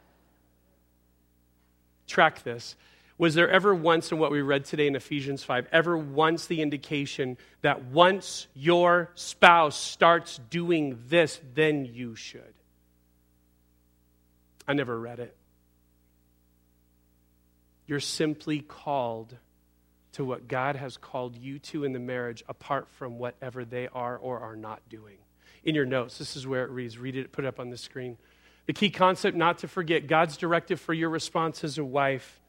Track 2.06 2.42
this. 2.42 2.74
Was 3.18 3.34
there 3.34 3.50
ever 3.50 3.74
once 3.74 4.12
in 4.12 4.18
what 4.18 4.30
we 4.30 4.42
read 4.42 4.64
today 4.64 4.86
in 4.86 4.94
Ephesians 4.94 5.42
5, 5.42 5.66
ever 5.72 5.98
once 5.98 6.46
the 6.46 6.62
indication 6.62 7.36
that 7.62 7.84
once 7.86 8.46
your 8.54 9.10
spouse 9.16 9.76
starts 9.76 10.38
doing 10.50 10.98
this, 11.08 11.40
then 11.54 11.84
you 11.84 12.14
should? 12.14 12.54
I 14.68 14.74
never 14.74 14.98
read 14.98 15.18
it. 15.18 15.36
You're 17.88 17.98
simply 17.98 18.60
called 18.60 19.34
to 20.12 20.24
what 20.24 20.46
God 20.46 20.76
has 20.76 20.96
called 20.96 21.36
you 21.36 21.58
to 21.58 21.84
in 21.84 21.92
the 21.92 21.98
marriage 21.98 22.44
apart 22.48 22.88
from 22.88 23.18
whatever 23.18 23.64
they 23.64 23.88
are 23.88 24.16
or 24.16 24.38
are 24.38 24.56
not 24.56 24.80
doing. 24.88 25.16
In 25.64 25.74
your 25.74 25.86
notes, 25.86 26.18
this 26.18 26.36
is 26.36 26.46
where 26.46 26.64
it 26.64 26.70
reads. 26.70 26.98
Read 26.98 27.16
it, 27.16 27.32
put 27.32 27.44
it 27.44 27.48
up 27.48 27.58
on 27.58 27.70
the 27.70 27.76
screen. 27.76 28.16
The 28.66 28.72
key 28.72 28.90
concept 28.90 29.36
not 29.36 29.58
to 29.58 29.68
forget 29.68 30.06
God's 30.06 30.36
directive 30.36 30.80
for 30.80 30.94
your 30.94 31.08
response 31.08 31.64
as 31.64 31.78
a 31.78 31.84
wife 31.84 32.40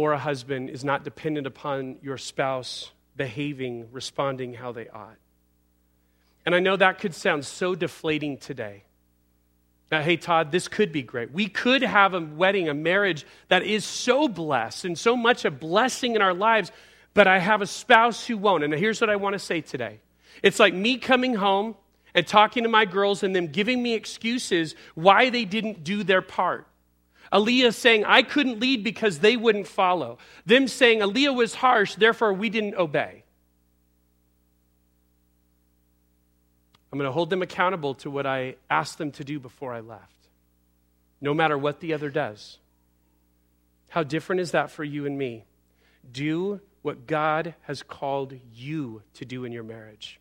or 0.00 0.12
a 0.12 0.18
husband 0.18 0.70
is 0.70 0.82
not 0.82 1.04
dependent 1.04 1.46
upon 1.46 1.96
your 2.02 2.16
spouse 2.16 2.90
behaving, 3.16 3.88
responding 3.92 4.54
how 4.54 4.72
they 4.72 4.88
ought. 4.88 5.18
And 6.46 6.54
I 6.54 6.60
know 6.60 6.74
that 6.76 6.98
could 6.98 7.14
sound 7.14 7.44
so 7.44 7.74
deflating 7.74 8.38
today. 8.38 8.84
Now, 9.92 10.00
hey, 10.00 10.16
Todd, 10.16 10.52
this 10.52 10.68
could 10.68 10.90
be 10.90 11.02
great. 11.02 11.32
We 11.32 11.48
could 11.48 11.82
have 11.82 12.14
a 12.14 12.20
wedding, 12.20 12.68
a 12.68 12.74
marriage 12.74 13.26
that 13.48 13.62
is 13.62 13.84
so 13.84 14.26
blessed 14.26 14.86
and 14.86 14.98
so 14.98 15.16
much 15.16 15.44
a 15.44 15.50
blessing 15.50 16.14
in 16.14 16.22
our 16.22 16.32
lives, 16.32 16.72
but 17.12 17.26
I 17.26 17.38
have 17.38 17.60
a 17.60 17.66
spouse 17.66 18.26
who 18.26 18.38
won't. 18.38 18.64
And 18.64 18.72
here's 18.72 19.00
what 19.02 19.10
I 19.10 19.16
want 19.16 19.34
to 19.34 19.38
say 19.38 19.60
today 19.60 20.00
it's 20.42 20.58
like 20.58 20.72
me 20.72 20.96
coming 20.96 21.34
home 21.34 21.74
and 22.14 22.26
talking 22.26 22.62
to 22.62 22.70
my 22.70 22.86
girls 22.86 23.22
and 23.22 23.36
them 23.36 23.48
giving 23.48 23.82
me 23.82 23.94
excuses 23.94 24.74
why 24.94 25.28
they 25.28 25.44
didn't 25.44 25.84
do 25.84 26.04
their 26.04 26.22
part. 26.22 26.66
Aaliyah 27.32 27.74
saying, 27.74 28.04
I 28.04 28.22
couldn't 28.22 28.58
lead 28.58 28.82
because 28.82 29.20
they 29.20 29.36
wouldn't 29.36 29.68
follow. 29.68 30.18
Them 30.46 30.66
saying, 30.66 31.00
Aaliyah 31.00 31.34
was 31.34 31.54
harsh, 31.54 31.94
therefore 31.94 32.32
we 32.32 32.50
didn't 32.50 32.74
obey. 32.74 33.22
I'm 36.92 36.98
going 36.98 37.08
to 37.08 37.12
hold 37.12 37.30
them 37.30 37.42
accountable 37.42 37.94
to 37.96 38.10
what 38.10 38.26
I 38.26 38.56
asked 38.68 38.98
them 38.98 39.12
to 39.12 39.24
do 39.24 39.38
before 39.38 39.72
I 39.72 39.80
left, 39.80 40.28
no 41.20 41.32
matter 41.32 41.56
what 41.56 41.78
the 41.78 41.94
other 41.94 42.10
does. 42.10 42.58
How 43.90 44.02
different 44.02 44.40
is 44.40 44.50
that 44.50 44.70
for 44.70 44.82
you 44.82 45.06
and 45.06 45.16
me? 45.16 45.44
Do 46.10 46.60
what 46.82 47.06
God 47.06 47.54
has 47.62 47.82
called 47.82 48.34
you 48.52 49.02
to 49.14 49.24
do 49.24 49.44
in 49.44 49.52
your 49.52 49.62
marriage. 49.62 50.18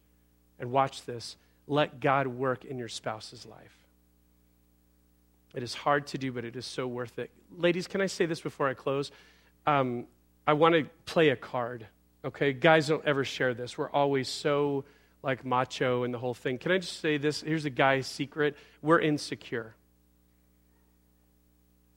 And 0.60 0.72
watch 0.72 1.06
this 1.06 1.38
let 1.68 2.00
God 2.00 2.28
work 2.28 2.66
in 2.66 2.78
your 2.78 2.88
spouse's 2.88 3.46
life. 3.46 3.79
It 5.54 5.64
is 5.64 5.74
hard 5.74 6.08
to 6.08 6.18
do, 6.18 6.32
but 6.32 6.46
it 6.46 6.56
is 6.56 6.66
so 6.66 6.88
worth 6.88 7.18
it. 7.18 7.32
Ladies, 7.58 7.88
can 7.88 8.02
I 8.02 8.06
say 8.06 8.26
this 8.26 8.42
before 8.42 8.70
I 8.70 8.74
close? 8.74 9.12
Um, 9.66 10.06
I 10.46 10.54
want 10.54 10.76
to 10.76 10.86
play 11.06 11.30
a 11.30 11.36
card, 11.36 11.88
okay? 12.24 12.54
Guys 12.54 12.88
don't 12.88 13.06
ever 13.06 13.24
share 13.24 13.54
this. 13.54 13.78
We're 13.78 13.90
always 13.90 14.28
so 14.28 14.86
like 15.22 15.44
macho 15.44 16.04
and 16.04 16.14
the 16.14 16.18
whole 16.18 16.34
thing. 16.34 16.58
Can 16.58 16.72
I 16.72 16.78
just 16.78 17.00
say 17.02 17.18
this? 17.18 17.42
Here's 17.42 17.66
a 17.66 17.70
guy's 17.70 18.08
secret 18.08 18.56
we're 18.82 19.02
insecure. 19.02 19.76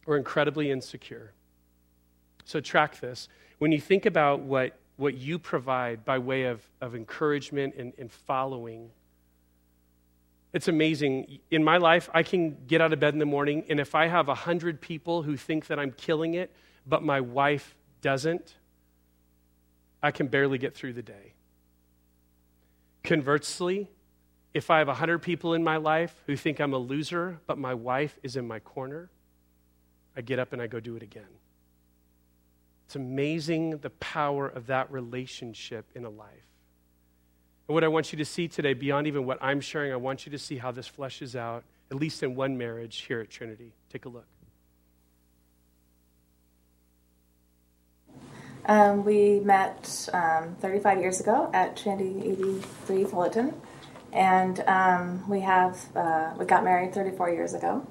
We're 0.07 0.17
incredibly 0.17 0.71
insecure. 0.71 1.33
So, 2.45 2.61
track 2.61 2.99
this. 2.99 3.29
When 3.59 3.71
you 3.71 3.81
think 3.81 4.05
about 4.05 4.41
what, 4.41 4.77
what 4.97 5.15
you 5.15 5.39
provide 5.39 6.05
by 6.05 6.19
way 6.19 6.45
of, 6.45 6.61
of 6.81 6.97
encouragement 6.97 7.75
and, 7.77 7.93
and 7.99 8.11
following, 8.11 8.91
it's 10.53 10.69
amazing. 10.69 11.39
In 11.51 11.65
my 11.65 11.79
life, 11.79 12.11
I 12.13 12.23
can 12.23 12.57
get 12.67 12.81
out 12.81 12.93
of 12.93 13.01
bed 13.01 13.15
in 13.15 13.19
the 13.19 13.27
morning, 13.27 13.65
and 13.69 13.81
if 13.81 13.95
I 13.95 14.07
have 14.07 14.29
100 14.29 14.81
people 14.81 15.23
who 15.23 15.37
think 15.37 15.67
that 15.69 15.79
I'm 15.79 15.93
killing 15.93 16.35
it, 16.35 16.55
but 16.87 17.03
my 17.03 17.21
wife 17.21 17.75
doesn't, 18.01 18.57
I 20.03 20.11
can 20.11 20.27
barely 20.27 20.59
get 20.59 20.75
through 20.75 20.93
the 20.95 21.03
day. 21.03 21.35
Conversely, 23.05 23.89
if 24.53 24.71
I 24.71 24.79
have 24.79 24.89
100 24.89 25.21
people 25.21 25.55
in 25.55 25.65
my 25.65 25.77
life 25.79 26.15
who 26.27 26.37
think 26.37 26.61
I'm 26.61 26.75
a 26.75 26.79
loser, 26.79 27.41
but 27.47 27.57
my 27.57 27.75
wife 27.75 28.19
is 28.23 28.37
in 28.37 28.47
my 28.47 28.59
corner, 28.59 29.11
I 30.17 30.21
get 30.21 30.39
up 30.39 30.53
and 30.53 30.61
I 30.61 30.67
go 30.67 30.81
do 30.81 30.97
it 30.97 31.03
again. 31.03 31.25
It's 32.87 32.97
amazing 32.97 33.79
the 33.79 33.91
power 33.91 34.47
of 34.47 34.67
that 34.67 34.93
relationship 34.93 35.87
in 35.95 36.05
a 36.05 36.11
life. 36.11 36.52
And 37.69 37.75
what 37.75 37.85
I 37.85 37.89
want 37.89 38.13
you 38.13 38.19
to 38.19 38.25
see 38.25 38.49
today, 38.49 38.75
beyond 38.75 39.07
even 39.07 39.25
what 39.25 39.39
I'm 39.41 39.61
sharing, 39.61 39.93
I 39.93 39.97
want 39.97 40.27
you 40.27 40.33
to 40.33 40.39
see 40.39 40.57
how 40.57 40.73
this 40.73 40.91
fleshes 40.91 41.37
out, 41.37 41.65
at 41.91 41.97
least 41.97 42.23
in 42.23 42.35
one 42.35 42.59
marriage 42.59 43.05
here 43.07 43.21
at 43.21 43.31
Trinity. 43.31 43.73
Take 43.91 44.05
a 44.05 44.09
look. 44.09 44.27
Um, 48.67 49.05
we 49.05 49.41
met 49.41 50.09
um, 50.13 50.55
35 50.61 51.01
years 51.01 51.21
ago 51.21 51.51
at 51.53 51.77
Trinity 51.77 52.21
83 52.25 53.05
Fullerton, 53.05 53.55
and 54.13 54.61
um, 54.69 55.29
we 55.29 55.41
have 55.41 55.81
uh, 55.97 56.33
we 56.39 56.45
got 56.45 56.63
married 56.63 56.95
34 56.95 57.31
years 57.31 57.55
ago, 57.55 57.85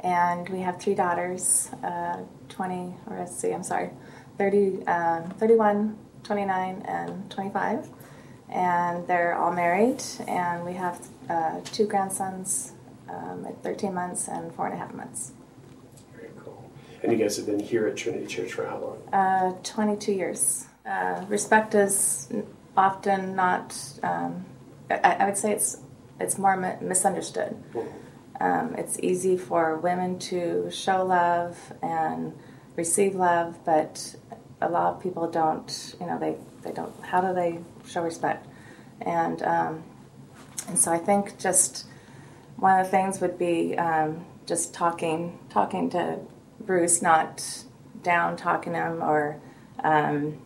and 0.00 0.46
we 0.50 0.60
have 0.60 0.78
three 0.78 0.94
daughters, 0.94 1.70
uh, 1.82 2.18
20 2.50 2.94
or 3.06 3.18
let's 3.18 3.38
see, 3.38 3.50
I'm 3.50 3.62
sorry, 3.62 3.90
30, 4.36 4.86
um, 4.86 5.30
31, 5.38 5.96
29, 6.24 6.82
and 6.86 7.30
25, 7.30 7.88
and 8.50 9.06
they're 9.06 9.34
all 9.34 9.52
married, 9.52 10.02
and 10.26 10.64
we 10.64 10.72
have 10.74 11.06
uh, 11.28 11.60
two 11.64 11.86
grandsons 11.86 12.72
um, 13.08 13.46
at 13.46 13.62
13 13.62 13.92
months 13.92 14.28
and 14.28 14.54
four 14.54 14.66
and 14.66 14.74
a 14.74 14.78
half 14.78 14.94
months. 14.94 15.32
Very 16.14 16.30
cool. 16.44 16.70
And 17.02 17.12
you 17.12 17.18
guys 17.18 17.36
have 17.36 17.46
been 17.46 17.60
here 17.60 17.86
at 17.86 17.96
Trinity 17.96 18.26
Church 18.26 18.52
for 18.52 18.66
how 18.66 18.78
long? 18.78 18.98
Uh, 19.12 19.52
22 19.62 20.12
years. 20.12 20.66
Uh, 20.86 21.24
respect 21.28 21.74
is 21.74 22.32
often 22.76 23.36
not, 23.36 23.76
um, 24.02 24.44
I, 24.90 25.16
I, 25.20 25.24
would 25.26 25.36
say 25.36 25.52
it's, 25.52 25.78
it's 26.18 26.38
more 26.38 26.56
misunderstood. 26.80 27.56
Mm-hmm. 27.74 28.42
Um, 28.42 28.74
it's 28.76 28.98
easy 29.00 29.36
for 29.36 29.76
women 29.78 30.18
to 30.20 30.70
show 30.70 31.04
love 31.04 31.58
and 31.82 32.32
receive 32.76 33.14
love, 33.14 33.58
but 33.64 34.14
a 34.60 34.68
lot 34.68 34.94
of 34.94 35.02
people 35.02 35.28
don't. 35.30 35.96
You 36.00 36.06
know, 36.06 36.18
they 36.18 36.36
they 36.62 36.72
don't. 36.72 36.92
How 37.02 37.20
do 37.20 37.34
they 37.34 37.58
show 37.88 38.02
respect? 38.02 38.46
And 39.00 39.42
um, 39.42 39.82
and 40.68 40.78
so 40.78 40.92
I 40.92 40.98
think 40.98 41.38
just 41.38 41.86
one 42.56 42.78
of 42.78 42.86
the 42.86 42.90
things 42.90 43.20
would 43.20 43.38
be 43.38 43.76
um, 43.78 44.24
just 44.46 44.74
talking 44.74 45.38
talking 45.50 45.90
to 45.90 46.18
Bruce, 46.60 47.00
not 47.02 47.64
down 48.02 48.36
talking 48.36 48.74
him 48.74 49.02
or 49.02 49.40
um, 49.82 50.38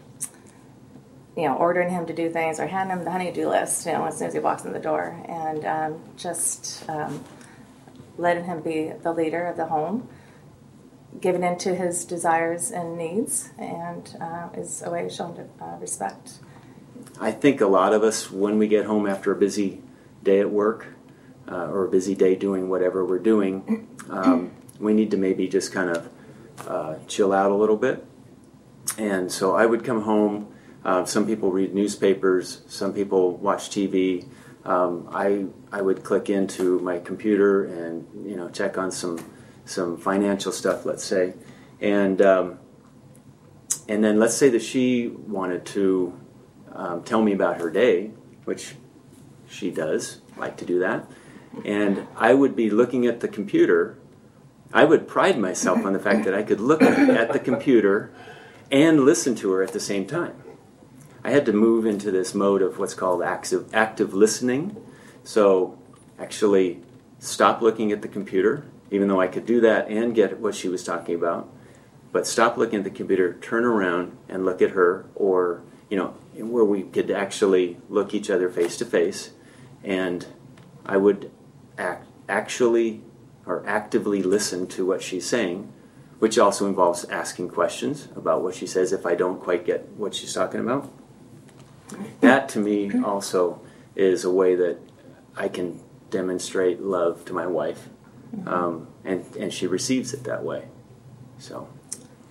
you 1.36 1.44
know 1.44 1.56
ordering 1.56 1.88
him 1.88 2.06
to 2.06 2.12
do 2.12 2.30
things 2.30 2.60
or 2.60 2.66
handing 2.66 2.98
him 2.98 3.04
the 3.04 3.10
honeydew 3.10 3.48
list. 3.48 3.86
You 3.86 3.92
know, 3.92 4.04
as 4.04 4.18
soon 4.18 4.28
as 4.28 4.34
he 4.34 4.40
walks 4.40 4.64
in 4.64 4.72
the 4.72 4.78
door, 4.78 5.20
and 5.26 5.64
um, 5.64 6.00
just 6.16 6.88
um, 6.88 7.24
letting 8.18 8.44
him 8.44 8.60
be 8.60 8.92
the 9.02 9.12
leader 9.12 9.46
of 9.46 9.56
the 9.56 9.66
home, 9.66 10.08
giving 11.20 11.42
in 11.42 11.58
to 11.58 11.74
his 11.74 12.04
desires 12.04 12.70
and 12.70 12.98
needs, 12.98 13.50
and 13.58 14.16
uh, 14.20 14.48
is 14.54 14.82
a 14.82 14.90
way 14.90 15.06
of 15.06 15.12
showing 15.12 15.48
uh, 15.60 15.76
respect. 15.80 16.38
I 17.20 17.30
think 17.30 17.60
a 17.60 17.66
lot 17.66 17.92
of 17.92 18.02
us, 18.02 18.30
when 18.30 18.58
we 18.58 18.68
get 18.68 18.86
home 18.86 19.06
after 19.06 19.32
a 19.32 19.36
busy 19.36 19.82
day 20.22 20.40
at 20.40 20.50
work 20.50 20.86
uh, 21.50 21.66
or 21.66 21.84
a 21.84 21.88
busy 21.88 22.14
day 22.14 22.34
doing 22.34 22.68
whatever 22.68 23.04
we're 23.04 23.18
doing, 23.18 23.88
um, 24.10 24.52
we 24.78 24.94
need 24.94 25.10
to 25.10 25.16
maybe 25.16 25.48
just 25.48 25.72
kind 25.72 25.90
of 25.90 26.08
uh, 26.66 26.94
chill 27.06 27.32
out 27.32 27.50
a 27.50 27.54
little 27.54 27.76
bit. 27.76 28.04
And 28.98 29.30
so 29.30 29.54
I 29.54 29.66
would 29.66 29.84
come 29.84 30.02
home. 30.02 30.52
Uh, 30.84 31.04
some 31.04 31.26
people 31.26 31.52
read 31.52 31.74
newspapers, 31.74 32.62
some 32.66 32.92
people 32.92 33.36
watch 33.36 33.70
TV. 33.70 34.26
Um, 34.64 35.08
I 35.12 35.46
I 35.72 35.82
would 35.82 36.04
click 36.04 36.30
into 36.30 36.78
my 36.80 36.98
computer 36.98 37.64
and 37.64 38.06
you 38.28 38.36
know 38.36 38.48
check 38.48 38.78
on 38.78 38.90
some 38.90 39.18
some 39.64 39.96
financial 39.96 40.52
stuff, 40.52 40.84
let's 40.84 41.04
say, 41.04 41.34
and 41.80 42.20
um, 42.20 42.58
and 43.88 44.02
then 44.02 44.18
let's 44.18 44.34
say 44.34 44.48
that 44.50 44.62
she 44.62 45.08
wanted 45.08 45.64
to 45.66 46.18
um, 46.74 47.02
tell 47.02 47.22
me 47.22 47.32
about 47.32 47.58
her 47.58 47.70
day, 47.70 48.10
which 48.44 48.74
she 49.48 49.70
does 49.70 50.20
like 50.36 50.56
to 50.58 50.64
do 50.64 50.78
that, 50.80 51.06
and 51.64 52.06
I 52.16 52.34
would 52.34 52.56
be 52.56 52.70
looking 52.70 53.06
at 53.06 53.20
the 53.20 53.28
computer. 53.28 53.98
I 54.72 54.84
would 54.84 55.06
pride 55.06 55.38
myself 55.38 55.84
on 55.84 55.92
the 55.92 55.98
fact 55.98 56.24
that 56.24 56.34
I 56.34 56.42
could 56.42 56.60
look 56.60 56.82
at 56.82 57.32
the 57.32 57.38
computer 57.38 58.12
and 58.70 59.04
listen 59.04 59.34
to 59.36 59.50
her 59.52 59.62
at 59.62 59.72
the 59.72 59.80
same 59.80 60.06
time. 60.06 60.34
I 61.22 61.30
had 61.30 61.46
to 61.46 61.52
move 61.52 61.86
into 61.86 62.10
this 62.10 62.34
mode 62.34 62.62
of 62.62 62.78
what's 62.78 62.94
called 62.94 63.22
active, 63.22 63.72
active 63.72 64.14
listening. 64.14 64.76
So, 65.22 65.78
actually, 66.18 66.80
stop 67.18 67.62
looking 67.62 67.92
at 67.92 68.02
the 68.02 68.08
computer, 68.08 68.64
even 68.90 69.08
though 69.08 69.20
I 69.20 69.28
could 69.28 69.46
do 69.46 69.60
that 69.60 69.88
and 69.88 70.14
get 70.14 70.40
what 70.40 70.54
she 70.54 70.68
was 70.68 70.82
talking 70.82 71.14
about. 71.14 71.48
But 72.10 72.26
stop 72.26 72.56
looking 72.56 72.78
at 72.78 72.84
the 72.84 72.90
computer, 72.90 73.34
turn 73.34 73.64
around 73.64 74.16
and 74.28 74.44
look 74.44 74.60
at 74.60 74.70
her, 74.70 75.06
or, 75.14 75.62
you 75.92 75.98
know, 75.98 76.14
where 76.46 76.64
we 76.64 76.84
could 76.84 77.10
actually 77.10 77.76
look 77.90 78.14
each 78.14 78.30
other 78.30 78.48
face 78.48 78.78
to 78.78 78.86
face. 78.86 79.32
And 79.84 80.26
I 80.86 80.96
would 80.96 81.30
act, 81.76 82.06
actually 82.28 83.02
or 83.44 83.62
actively 83.66 84.22
listen 84.22 84.66
to 84.68 84.86
what 84.86 85.02
she's 85.02 85.26
saying 85.26 85.70
which 86.22 86.38
also 86.38 86.68
involves 86.68 87.04
asking 87.06 87.48
questions 87.48 88.06
about 88.14 88.44
what 88.44 88.54
she 88.54 88.64
says 88.64 88.92
if 88.92 89.04
I 89.04 89.16
don't 89.16 89.40
quite 89.40 89.66
get 89.66 89.88
what 89.96 90.14
she's 90.14 90.32
talking 90.32 90.60
about. 90.60 90.88
That 92.20 92.48
to 92.50 92.60
me 92.60 92.92
also 93.02 93.60
is 93.96 94.24
a 94.24 94.30
way 94.30 94.54
that 94.54 94.78
I 95.36 95.48
can 95.48 95.80
demonstrate 96.10 96.80
love 96.80 97.24
to 97.24 97.32
my 97.32 97.48
wife, 97.48 97.88
um, 98.46 98.86
and 99.04 99.26
and 99.34 99.52
she 99.52 99.66
receives 99.66 100.14
it 100.14 100.22
that 100.22 100.44
way. 100.44 100.68
So, 101.38 101.66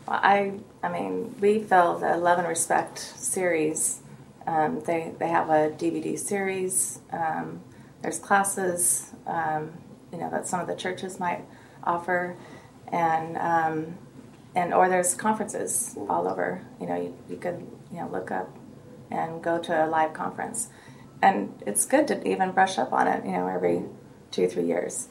I 0.08 0.62
I 0.84 0.90
mean 0.90 1.36
we 1.40 1.60
feel 1.60 2.00
the 2.00 2.18
Love 2.18 2.40
and 2.40 2.48
Respect 2.48 3.00
series. 3.00 4.02
Um, 4.48 4.82
they 4.82 5.14
they 5.20 5.30
have 5.30 5.50
a 5.50 5.70
DVD 5.70 6.18
series. 6.18 7.00
Um, 7.12 7.62
there's 8.02 8.18
classes, 8.18 9.14
um, 9.28 9.72
you 10.12 10.18
know, 10.18 10.30
that 10.32 10.48
some 10.48 10.60
of 10.60 10.68
the 10.68 10.76
churches 10.76 11.20
might 11.20 11.46
offer 11.84 12.36
and 12.92 13.38
um, 13.38 13.98
and 14.56 14.74
or 14.74 14.90
there's 14.90 15.14
conferences 15.14 15.98
all 16.10 16.28
over. 16.28 16.62
You 16.80 16.88
know, 16.88 16.96
you, 16.96 17.16
you 17.30 17.38
could 17.38 17.66
you 17.92 18.00
know 18.00 18.10
look 18.10 18.32
up 18.32 18.56
and 19.10 19.42
go 19.42 19.60
to 19.60 19.86
a 19.86 19.88
live 19.88 20.14
conference, 20.14 20.70
and 21.22 21.62
it's 21.66 21.86
good 21.86 22.08
to 22.10 22.28
even 22.28 22.52
brush 22.52 22.78
up 22.78 22.92
on 22.94 23.08
it. 23.08 23.26
You 23.26 23.32
know, 23.32 23.48
every 23.48 23.84
two 24.32 24.48
three 24.48 24.66
years. 24.66 25.10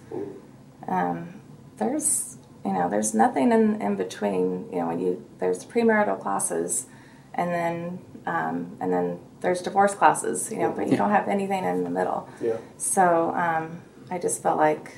Um, 0.88 1.40
there's 1.76 2.29
you 2.64 2.72
know 2.72 2.88
there's 2.88 3.14
nothing 3.14 3.52
in, 3.52 3.80
in 3.80 3.96
between. 3.96 4.68
You 4.72 4.80
know, 4.80 4.88
when 4.88 5.00
you 5.00 5.24
there's 5.38 5.64
premarital 5.64 6.20
classes, 6.20 6.86
and 7.34 7.50
then 7.50 7.98
um, 8.26 8.76
and 8.80 8.92
then 8.92 9.20
there's 9.40 9.62
divorce 9.62 9.94
classes. 9.94 10.50
You 10.50 10.58
know, 10.58 10.72
but 10.72 10.88
you 10.88 10.96
don't 10.96 11.10
have 11.10 11.28
anything 11.28 11.64
in 11.64 11.84
the 11.84 11.90
middle. 11.90 12.28
Yeah. 12.40 12.56
So 12.76 13.30
um, 13.34 13.80
I 14.10 14.18
just 14.18 14.42
felt 14.42 14.58
like 14.58 14.92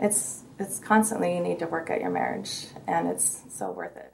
it's 0.00 0.42
it's 0.58 0.78
constantly 0.78 1.34
you 1.34 1.40
need 1.40 1.58
to 1.60 1.66
work 1.66 1.90
at 1.90 2.00
your 2.00 2.10
marriage, 2.10 2.66
and 2.86 3.08
it's 3.08 3.42
so 3.50 3.70
worth 3.70 3.96
it. 3.96 4.12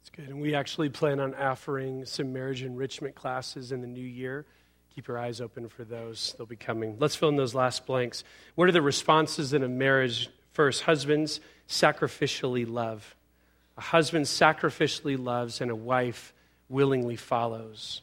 It's 0.00 0.10
good. 0.10 0.28
And 0.28 0.40
we 0.40 0.54
actually 0.54 0.90
plan 0.90 1.20
on 1.20 1.34
offering 1.34 2.04
some 2.04 2.32
marriage 2.32 2.62
enrichment 2.62 3.14
classes 3.14 3.72
in 3.72 3.80
the 3.80 3.86
new 3.86 4.04
year. 4.04 4.46
Keep 4.94 5.08
your 5.08 5.18
eyes 5.18 5.40
open 5.40 5.68
for 5.68 5.84
those. 5.84 6.34
They'll 6.36 6.46
be 6.46 6.56
coming. 6.56 6.96
Let's 6.98 7.16
fill 7.16 7.30
in 7.30 7.36
those 7.36 7.54
last 7.54 7.86
blanks. 7.86 8.24
What 8.54 8.68
are 8.68 8.72
the 8.72 8.82
responses 8.82 9.54
in 9.54 9.62
a 9.62 9.68
marriage? 9.68 10.28
First, 10.52 10.82
husbands 10.82 11.40
sacrificially 11.68 12.68
love. 12.68 13.16
A 13.76 13.80
husband 13.80 14.26
sacrificially 14.26 15.22
loves, 15.22 15.60
and 15.60 15.70
a 15.70 15.76
wife 15.76 16.32
willingly 16.68 17.16
follows. 17.16 18.02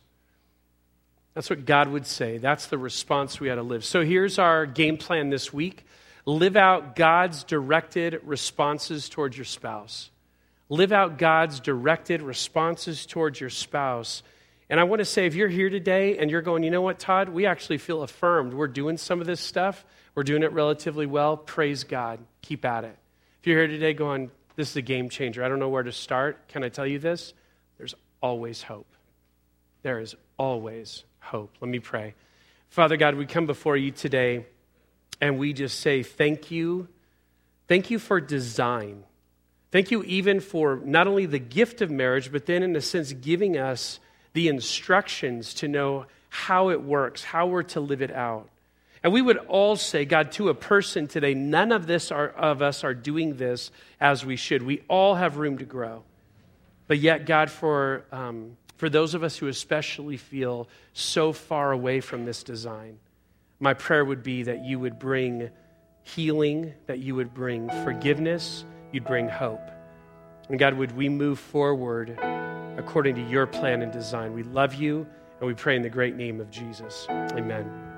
That's 1.33 1.49
what 1.49 1.65
God 1.65 1.89
would 1.89 2.05
say. 2.05 2.37
That's 2.37 2.67
the 2.67 2.77
response 2.77 3.39
we 3.39 3.47
had 3.47 3.55
to 3.55 3.63
live. 3.63 3.85
So 3.85 4.03
here's 4.03 4.39
our 4.39 4.65
game 4.65 4.97
plan 4.97 5.29
this 5.29 5.53
week. 5.53 5.85
Live 6.25 6.57
out 6.57 6.95
God's 6.95 7.43
directed 7.43 8.19
responses 8.23 9.09
towards 9.09 9.37
your 9.37 9.45
spouse. 9.45 10.09
Live 10.69 10.91
out 10.91 11.17
God's 11.17 11.59
directed 11.59 12.21
responses 12.21 13.05
towards 13.05 13.39
your 13.39 13.49
spouse. 13.49 14.21
And 14.69 14.79
I 14.79 14.83
want 14.83 14.99
to 14.99 15.05
say, 15.05 15.25
if 15.25 15.33
you're 15.33 15.47
here 15.47 15.69
today 15.69 16.17
and 16.17 16.29
you're 16.29 16.43
going, 16.43 16.63
you 16.63 16.69
know 16.69 16.81
what, 16.81 16.99
Todd, 16.99 17.29
we 17.29 17.45
actually 17.47 17.79
feel 17.79 18.03
affirmed. 18.03 18.53
We're 18.53 18.67
doing 18.67 18.97
some 18.97 19.21
of 19.21 19.25
this 19.25 19.41
stuff, 19.41 19.83
we're 20.19 20.23
doing 20.23 20.43
it 20.43 20.51
relatively 20.51 21.05
well. 21.05 21.37
Praise 21.37 21.85
God. 21.85 22.19
Keep 22.41 22.65
at 22.65 22.83
it. 22.83 22.97
If 23.39 23.47
you're 23.47 23.57
here 23.57 23.67
today 23.67 23.93
going, 23.93 24.31
this 24.57 24.69
is 24.71 24.75
a 24.75 24.81
game 24.81 25.07
changer, 25.07 25.45
I 25.45 25.47
don't 25.47 25.59
know 25.59 25.69
where 25.69 25.81
to 25.81 25.93
start, 25.93 26.49
can 26.49 26.61
I 26.61 26.67
tell 26.67 26.85
you 26.85 26.99
this? 26.99 27.33
There's 27.77 27.95
always 28.21 28.61
hope. 28.61 28.91
There 29.81 30.01
is 30.01 30.17
always 30.37 31.05
hope. 31.19 31.55
Let 31.61 31.69
me 31.69 31.79
pray. 31.79 32.15
Father 32.67 32.97
God, 32.97 33.15
we 33.15 33.27
come 33.27 33.45
before 33.45 33.77
you 33.77 33.91
today. 33.91 34.45
And 35.21 35.39
we 35.39 35.53
just 35.53 35.79
say, 35.79 36.03
Thank 36.03 36.51
you. 36.51 36.89
Thank 37.69 37.89
you 37.89 37.97
for 37.97 38.19
design. 38.19 39.05
Thank 39.71 39.89
you 39.89 40.03
even 40.03 40.41
for 40.41 40.81
not 40.83 41.07
only 41.07 41.27
the 41.27 41.39
gift 41.39 41.79
of 41.79 41.89
marriage, 41.89 42.29
but 42.29 42.45
then, 42.45 42.61
in 42.61 42.75
a 42.75 42.81
sense, 42.81 43.13
giving 43.13 43.57
us 43.57 44.01
the 44.33 44.49
instructions 44.49 45.53
to 45.53 45.69
know 45.69 46.07
how 46.27 46.71
it 46.71 46.83
works, 46.83 47.23
how 47.23 47.47
we're 47.47 47.63
to 47.63 47.79
live 47.79 48.01
it 48.01 48.11
out. 48.11 48.49
And 49.03 49.13
we 49.13 49.21
would 49.21 49.37
all 49.37 49.75
say, 49.75 50.05
God, 50.05 50.31
to 50.33 50.49
a 50.49 50.53
person 50.53 51.07
today, 51.07 51.33
none 51.33 51.71
of 51.71 51.87
this 51.87 52.11
are, 52.11 52.29
of 52.29 52.61
us 52.61 52.83
are 52.83 52.93
doing 52.93 53.37
this 53.37 53.71
as 53.99 54.25
we 54.25 54.35
should. 54.35 54.61
We 54.61 54.83
all 54.87 55.15
have 55.15 55.37
room 55.37 55.57
to 55.59 55.65
grow. 55.65 56.03
But 56.87 56.99
yet, 56.99 57.25
God, 57.25 57.49
for, 57.49 58.03
um, 58.11 58.57
for 58.77 58.89
those 58.89 59.13
of 59.13 59.23
us 59.23 59.37
who 59.37 59.47
especially 59.47 60.17
feel 60.17 60.67
so 60.93 61.31
far 61.31 61.71
away 61.71 62.01
from 62.01 62.25
this 62.25 62.43
design, 62.43 62.99
my 63.59 63.73
prayer 63.73 64.03
would 64.03 64.23
be 64.23 64.43
that 64.43 64.65
you 64.65 64.79
would 64.79 64.99
bring 64.99 65.49
healing, 66.03 66.73
that 66.87 66.99
you 66.99 67.15
would 67.15 67.33
bring 67.33 67.69
forgiveness, 67.83 68.65
you'd 68.91 69.05
bring 69.05 69.29
hope. 69.29 69.61
And 70.49 70.57
God, 70.57 70.73
would 70.73 70.95
we 70.97 71.09
move 71.09 71.39
forward 71.39 72.17
according 72.77 73.15
to 73.15 73.21
your 73.29 73.45
plan 73.45 73.81
and 73.81 73.91
design? 73.91 74.33
We 74.33 74.43
love 74.43 74.73
you, 74.73 75.05
and 75.39 75.47
we 75.47 75.53
pray 75.53 75.75
in 75.75 75.83
the 75.83 75.89
great 75.89 76.15
name 76.15 76.41
of 76.41 76.49
Jesus. 76.49 77.05
Amen. 77.09 77.88